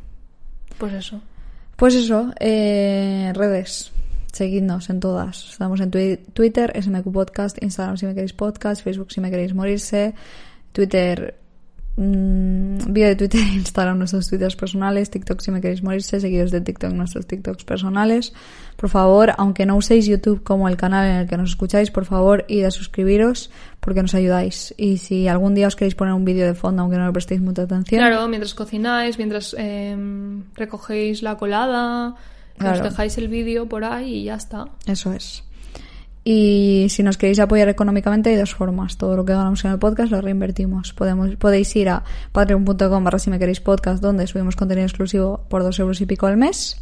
Pues 0.77 0.93
eso. 0.93 1.21
Pues 1.75 1.95
eso, 1.95 2.33
eh, 2.39 3.31
redes. 3.33 3.91
Seguidnos 4.31 4.89
en 4.89 4.99
todas. 4.99 5.49
Estamos 5.51 5.81
en 5.81 5.91
twi- 5.91 6.19
Twitter, 6.33 6.71
SMQ 6.81 7.11
Podcast, 7.11 7.61
Instagram 7.61 7.97
si 7.97 8.05
me 8.05 8.13
queréis 8.13 8.33
podcast, 8.33 8.81
Facebook 8.83 9.11
si 9.11 9.19
me 9.21 9.29
queréis 9.29 9.53
morirse, 9.53 10.13
Twitter, 10.71 11.35
mm, 11.97 12.91
vídeo 12.93 13.09
de 13.09 13.15
Twitter, 13.15 13.41
Instagram 13.53 13.97
nuestros 13.97 14.27
Twitters 14.29 14.55
personales, 14.55 15.09
TikTok 15.09 15.39
si 15.41 15.51
me 15.51 15.61
queréis 15.61 15.83
morirse, 15.83 16.19
seguidos 16.19 16.51
de 16.51 16.61
TikTok 16.61 16.91
nuestros 16.93 17.25
TikToks 17.27 17.63
personales. 17.63 18.33
Por 18.77 18.89
favor, 18.89 19.33
aunque 19.37 19.65
no 19.65 19.75
uséis 19.75 20.07
YouTube 20.07 20.43
como 20.43 20.67
el 20.67 20.77
canal 20.77 21.05
en 21.07 21.15
el 21.17 21.27
que 21.27 21.37
nos 21.37 21.51
escucháis, 21.51 21.91
por 21.91 22.05
favor, 22.05 22.45
id 22.47 22.63
a 22.65 22.71
suscribiros 22.71 23.51
porque 23.79 24.01
nos 24.01 24.15
ayudáis. 24.15 24.73
Y 24.77 24.97
si 24.97 25.27
algún 25.27 25.53
día 25.53 25.67
os 25.67 25.75
queréis 25.75 25.95
poner 25.95 26.13
un 26.13 26.25
vídeo 26.25 26.45
de 26.45 26.53
fondo, 26.55 26.81
aunque 26.81 26.97
no 26.97 27.05
le 27.05 27.13
prestéis 27.13 27.41
mucha 27.41 27.63
atención, 27.63 27.99
Claro, 27.99 28.27
mientras 28.27 28.53
cocináis, 28.53 29.17
mientras 29.17 29.55
em, 29.57 30.43
recogéis 30.55 31.21
la 31.21 31.37
colada, 31.37 32.15
Claro. 32.57 32.77
os 32.77 32.83
dejáis 32.83 33.17
el 33.17 33.27
vídeo 33.27 33.67
por 33.67 33.83
ahí 33.83 34.17
y 34.19 34.23
ya 34.25 34.35
está. 34.35 34.65
Eso 34.85 35.13
es. 35.13 35.43
Y 36.23 36.87
si 36.89 37.01
nos 37.01 37.17
queréis 37.17 37.39
apoyar 37.39 37.67
económicamente 37.69 38.29
hay 38.29 38.35
dos 38.35 38.53
formas. 38.53 38.97
Todo 38.97 39.15
lo 39.15 39.25
que 39.25 39.33
ganamos 39.33 39.65
en 39.65 39.71
el 39.71 39.79
podcast 39.79 40.11
lo 40.11 40.21
reinvertimos. 40.21 40.93
Podemos, 40.93 41.35
podéis 41.37 41.75
ir 41.75 41.89
a 41.89 42.03
patreon.com 42.31 43.03
barra 43.03 43.17
si 43.17 43.29
me 43.29 43.39
queréis 43.39 43.59
podcast 43.59 44.01
donde 44.03 44.27
subimos 44.27 44.55
contenido 44.55 44.85
exclusivo 44.85 45.45
por 45.49 45.63
dos 45.63 45.79
euros 45.79 45.99
y 46.01 46.05
pico 46.05 46.27
al 46.27 46.37
mes. 46.37 46.81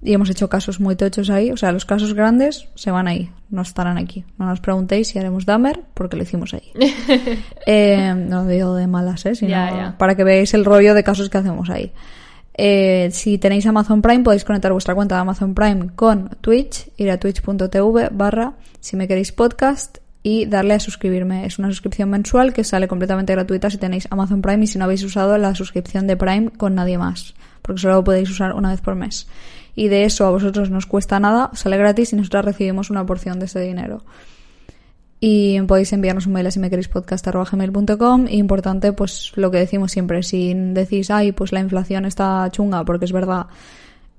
Y 0.00 0.12
hemos 0.12 0.30
hecho 0.30 0.48
casos 0.48 0.78
muy 0.78 0.94
tochos 0.94 1.28
ahí. 1.28 1.50
O 1.50 1.56
sea, 1.56 1.72
los 1.72 1.84
casos 1.84 2.14
grandes 2.14 2.68
se 2.76 2.92
van 2.92 3.08
ahí. 3.08 3.32
No 3.50 3.62
estarán 3.62 3.98
aquí. 3.98 4.24
No 4.38 4.46
nos 4.46 4.60
preguntéis 4.60 5.08
si 5.08 5.18
haremos 5.18 5.44
Dahmer 5.44 5.80
porque 5.94 6.16
lo 6.16 6.22
hicimos 6.22 6.54
ahí. 6.54 6.72
Eh, 7.70 8.14
no 8.16 8.46
digo 8.46 8.74
de 8.76 8.86
malas, 8.86 9.26
¿eh? 9.26 9.34
Sino 9.34 9.94
para 9.98 10.14
que 10.14 10.24
veáis 10.24 10.54
el 10.54 10.64
rollo 10.64 10.94
de 10.94 11.04
casos 11.04 11.28
que 11.28 11.36
hacemos 11.36 11.68
ahí. 11.68 11.92
Eh, 12.60 13.10
si 13.12 13.38
tenéis 13.38 13.64
Amazon 13.66 14.02
Prime, 14.02 14.24
podéis 14.24 14.44
conectar 14.44 14.72
vuestra 14.72 14.96
cuenta 14.96 15.14
de 15.14 15.20
Amazon 15.20 15.54
Prime 15.54 15.90
con 15.94 16.28
Twitch, 16.40 16.90
ir 16.96 17.08
a 17.12 17.20
twitch.tv 17.20 18.08
barra 18.10 18.54
si 18.80 18.96
me 18.96 19.06
queréis 19.06 19.30
podcast 19.30 19.98
y 20.24 20.46
darle 20.46 20.74
a 20.74 20.80
suscribirme. 20.80 21.46
Es 21.46 21.60
una 21.60 21.68
suscripción 21.68 22.10
mensual 22.10 22.52
que 22.52 22.64
sale 22.64 22.88
completamente 22.88 23.32
gratuita 23.32 23.70
si 23.70 23.78
tenéis 23.78 24.08
Amazon 24.10 24.42
Prime 24.42 24.64
y 24.64 24.66
si 24.66 24.76
no 24.76 24.86
habéis 24.86 25.04
usado 25.04 25.38
la 25.38 25.54
suscripción 25.54 26.08
de 26.08 26.16
Prime 26.16 26.50
con 26.50 26.74
nadie 26.74 26.98
más, 26.98 27.34
porque 27.62 27.80
solo 27.80 27.94
lo 27.94 28.04
podéis 28.04 28.28
usar 28.28 28.52
una 28.54 28.70
vez 28.70 28.80
por 28.80 28.96
mes. 28.96 29.28
Y 29.76 29.86
de 29.86 30.04
eso 30.04 30.26
a 30.26 30.30
vosotros 30.30 30.68
no 30.68 30.78
os 30.78 30.86
cuesta 30.86 31.20
nada, 31.20 31.50
sale 31.54 31.76
gratis 31.76 32.12
y 32.12 32.16
nosotros 32.16 32.44
recibimos 32.44 32.90
una 32.90 33.06
porción 33.06 33.38
de 33.38 33.44
ese 33.44 33.60
dinero. 33.60 34.02
Y 35.20 35.60
podéis 35.62 35.92
enviarnos 35.92 36.26
un 36.26 36.32
mail 36.34 36.46
a 36.46 36.50
si 36.52 36.60
me 36.60 36.70
queréis 36.70 36.88
podcast.gmail.com. 36.88 38.26
Importante, 38.28 38.92
pues 38.92 39.32
lo 39.34 39.50
que 39.50 39.58
decimos 39.58 39.90
siempre, 39.90 40.22
si 40.22 40.54
decís, 40.54 41.10
ay, 41.10 41.32
pues 41.32 41.52
la 41.52 41.60
inflación 41.60 42.04
está 42.04 42.48
chunga, 42.52 42.84
porque 42.84 43.04
es 43.06 43.10
verdad, 43.12 43.46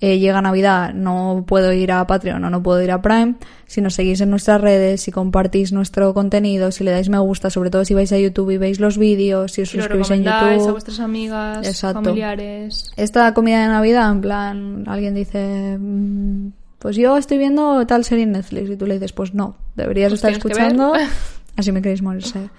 eh, 0.02 0.20
llega 0.20 0.42
Navidad, 0.42 0.94
no 0.94 1.46
puedo 1.48 1.72
ir 1.74 1.92
a 1.94 2.06
Patreon 2.06 2.44
o 2.44 2.50
no 2.50 2.62
puedo 2.64 2.82
ir 2.82 2.92
a 2.92 3.02
Prime. 3.02 3.36
Si 3.66 3.80
nos 3.80 3.94
seguís 3.94 4.20
en 4.20 4.30
nuestras 4.30 4.60
redes, 4.60 5.00
si 5.02 5.12
compartís 5.12 5.72
nuestro 5.72 6.14
contenido, 6.14 6.70
si 6.72 6.84
le 6.84 6.92
dais 6.92 7.08
me 7.08 7.20
gusta, 7.20 7.50
sobre 7.50 7.70
todo 7.70 7.86
si 7.86 7.94
vais 7.94 8.12
a 8.12 8.18
YouTube 8.20 8.52
y 8.52 8.58
veis 8.58 8.82
los 8.82 8.98
vídeos, 8.98 9.54
si 9.54 9.62
os 9.62 9.70
Si 9.70 9.78
suscribís 9.78 10.10
en 10.12 10.20
recomendáis 10.26 10.52
a 10.52 10.58
YouTube. 10.58 10.72
vuestras 10.72 11.00
amigas, 11.00 11.66
Exacto. 11.68 12.02
familiares. 12.04 12.92
Esta 12.98 13.34
comida 13.34 13.62
de 13.62 13.68
Navidad, 13.70 14.12
en 14.12 14.22
plan, 14.22 14.84
alguien 14.88 15.16
dice, 15.16 15.78
mm, 15.80 16.52
pues 16.80 16.96
yo 16.96 17.18
estoy 17.18 17.38
viendo 17.38 17.86
tal 17.86 18.06
serie 18.06 18.24
en 18.24 18.32
Netflix 18.32 18.70
y 18.70 18.76
tú 18.78 18.86
le 18.86 18.96
dices, 18.96 19.12
pues 19.14 19.34
no, 19.34 19.56
deberías 19.76 20.12
Pues 20.12 20.20
estar 20.20 20.32
escuchando, 20.32 20.94
así 21.56 21.72
me 21.72 21.82
queréis 21.82 22.02
morirse. 22.02 22.50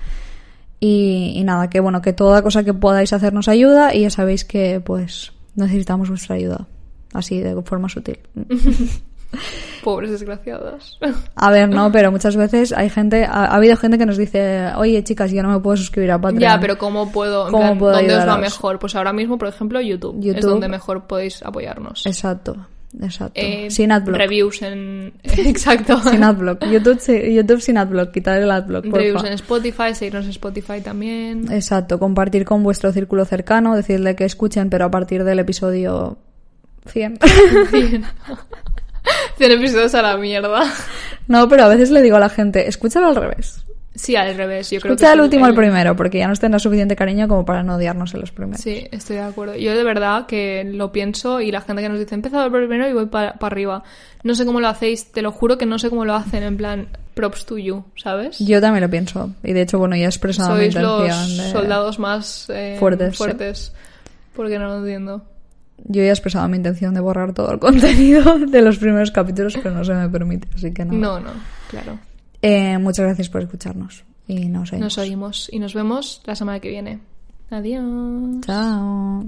Y, 0.78 1.32
y 1.34 1.44
nada, 1.44 1.68
que 1.68 1.80
bueno, 1.80 2.00
que 2.00 2.12
toda 2.12 2.42
cosa 2.42 2.62
que 2.62 2.72
podáis 2.72 3.12
hacer 3.12 3.32
nos 3.32 3.48
ayuda 3.48 3.94
y 3.94 4.02
ya 4.02 4.10
sabéis 4.10 4.44
que 4.44 4.80
pues 4.80 5.32
necesitamos 5.54 6.08
vuestra 6.08 6.36
ayuda, 6.36 6.66
así 7.12 7.40
de 7.40 7.60
forma 7.62 7.88
sutil. 7.88 8.18
Pobres 9.84 10.10
desgraciadas. 10.10 10.98
A 11.34 11.50
ver, 11.50 11.68
no, 11.68 11.90
pero 11.92 12.10
muchas 12.10 12.36
veces 12.36 12.72
hay 12.72 12.90
gente, 12.90 13.24
ha, 13.24 13.44
ha 13.44 13.56
habido 13.56 13.76
gente 13.76 13.96
que 13.96 14.04
nos 14.04 14.16
dice, 14.16 14.72
oye 14.76 15.02
chicas, 15.04 15.30
yo 15.30 15.42
no 15.42 15.50
me 15.50 15.60
puedo 15.60 15.76
suscribir 15.76 16.10
a 16.10 16.20
Patreon. 16.20 16.40
ya, 16.40 16.60
pero 16.60 16.76
¿cómo 16.76 17.10
puedo? 17.10 17.44
¿Cómo 17.44 17.58
plan, 17.58 17.78
puedo 17.78 17.92
¿Dónde 17.92 18.12
os 18.12 18.18
va 18.18 18.22
ayudaros? 18.22 18.42
mejor? 18.42 18.78
Pues 18.78 18.94
ahora 18.96 19.12
mismo, 19.12 19.38
por 19.38 19.48
ejemplo, 19.48 19.80
YouTube. 19.80 20.18
Es 20.18 20.24
YouTube. 20.26 20.50
donde 20.50 20.68
mejor 20.68 21.06
podéis 21.06 21.42
apoyarnos. 21.42 22.04
Exacto, 22.06 22.66
exacto. 23.00 23.40
Eh, 23.40 23.70
sin 23.70 23.92
adblock. 23.92 24.16
Reviews 24.16 24.62
en... 24.62 25.12
Exacto. 25.22 26.00
Sin 26.02 26.22
adblock. 26.24 26.64
YouTube, 26.66 27.00
YouTube 27.32 27.60
sin 27.60 27.78
adblock, 27.78 28.12
quitar 28.12 28.40
el 28.40 28.50
adblock, 28.50 28.84
Reviews 28.86 29.24
en 29.24 29.32
Spotify, 29.34 29.94
seguirnos 29.94 30.24
en 30.24 30.30
Spotify 30.30 30.80
también. 30.80 31.50
Exacto, 31.52 31.98
compartir 31.98 32.44
con 32.44 32.62
vuestro 32.62 32.92
círculo 32.92 33.24
cercano, 33.24 33.76
decirle 33.76 34.16
que 34.16 34.24
escuchen, 34.24 34.70
pero 34.70 34.86
a 34.86 34.90
partir 34.90 35.24
del 35.24 35.38
episodio 35.38 36.18
100. 36.86 37.18
Bien. 37.72 38.04
100 39.36 39.52
episodios 39.52 39.94
a 39.94 40.02
la 40.02 40.16
mierda. 40.16 40.62
no, 41.26 41.48
pero 41.48 41.64
a 41.64 41.68
veces 41.68 41.90
le 41.90 42.02
digo 42.02 42.16
a 42.16 42.20
la 42.20 42.28
gente, 42.28 42.68
escúchalo 42.68 43.08
al 43.08 43.16
revés. 43.16 43.64
Sí, 43.94 44.14
al 44.14 44.36
revés. 44.36 44.70
Yo 44.70 44.80
creo 44.80 44.94
Escucha 44.94 45.08
que 45.08 45.14
el 45.14 45.20
último 45.20 45.44
al 45.46 45.54
primero, 45.54 45.96
porque 45.96 46.18
ya 46.18 46.28
nos 46.28 46.38
tendrá 46.38 46.58
suficiente 46.58 46.94
cariño 46.94 47.26
como 47.26 47.44
para 47.44 47.62
no 47.62 47.74
odiarnos 47.74 48.14
en 48.14 48.20
los 48.20 48.30
primeros. 48.30 48.60
Sí, 48.60 48.86
estoy 48.92 49.16
de 49.16 49.22
acuerdo. 49.22 49.56
Yo 49.56 49.74
de 49.74 49.82
verdad 49.82 50.26
que 50.26 50.64
lo 50.64 50.92
pienso 50.92 51.40
y 51.40 51.50
la 51.50 51.60
gente 51.60 51.82
que 51.82 51.88
nos 51.88 51.98
dice, 51.98 52.14
empezado 52.14 52.46
el 52.46 52.52
primero 52.52 52.88
y 52.88 52.92
voy 52.92 53.06
para 53.06 53.36
arriba. 53.40 53.82
No 54.22 54.34
sé 54.34 54.46
cómo 54.46 54.60
lo 54.60 54.68
hacéis, 54.68 55.10
te 55.10 55.22
lo 55.22 55.32
juro 55.32 55.58
que 55.58 55.66
no 55.66 55.78
sé 55.78 55.90
cómo 55.90 56.04
lo 56.04 56.14
hacen, 56.14 56.42
en 56.44 56.56
plan, 56.56 56.88
props 57.14 57.46
to 57.46 57.58
you, 57.58 57.84
¿sabes? 57.96 58.38
Yo 58.38 58.60
también 58.60 58.82
lo 58.82 58.90
pienso. 58.90 59.30
Y 59.42 59.52
de 59.52 59.62
hecho, 59.62 59.78
bueno, 59.78 59.96
ya 59.96 60.04
he 60.04 60.08
expresado 60.08 60.54
mi 60.54 60.70
Sois 60.70 60.74
los 60.76 61.00
intención 61.00 61.36
de... 61.36 61.52
soldados 61.52 61.98
más 61.98 62.46
eh, 62.50 62.76
Fuertes, 62.78 63.12
sí. 63.12 63.16
fuertes. 63.16 63.72
Porque 64.36 64.58
no 64.58 64.68
lo 64.68 64.78
entiendo. 64.78 65.24
Yo 65.84 66.02
ya 66.02 66.08
he 66.08 66.10
expresado 66.10 66.46
mi 66.48 66.58
intención 66.58 66.94
de 66.94 67.00
borrar 67.00 67.32
todo 67.32 67.50
el 67.52 67.58
contenido 67.58 68.38
de 68.38 68.62
los 68.62 68.78
primeros 68.78 69.10
capítulos, 69.10 69.58
pero 69.60 69.74
no 69.74 69.84
se 69.84 69.94
me 69.94 70.08
permite, 70.08 70.48
así 70.54 70.72
que 70.72 70.84
no. 70.84 70.92
No, 70.92 71.20
no, 71.20 71.32
claro. 71.68 71.98
Eh, 72.42 72.78
muchas 72.78 73.06
gracias 73.06 73.28
por 73.28 73.42
escucharnos. 73.42 74.04
Y 74.26 74.48
nos 74.48 74.70
vemos. 74.70 74.84
Nos 74.84 74.98
oímos 74.98 75.48
y 75.52 75.58
nos 75.58 75.74
vemos 75.74 76.22
la 76.24 76.34
semana 76.34 76.60
que 76.60 76.68
viene. 76.68 77.00
Adiós. 77.50 78.40
Chao. 78.42 79.26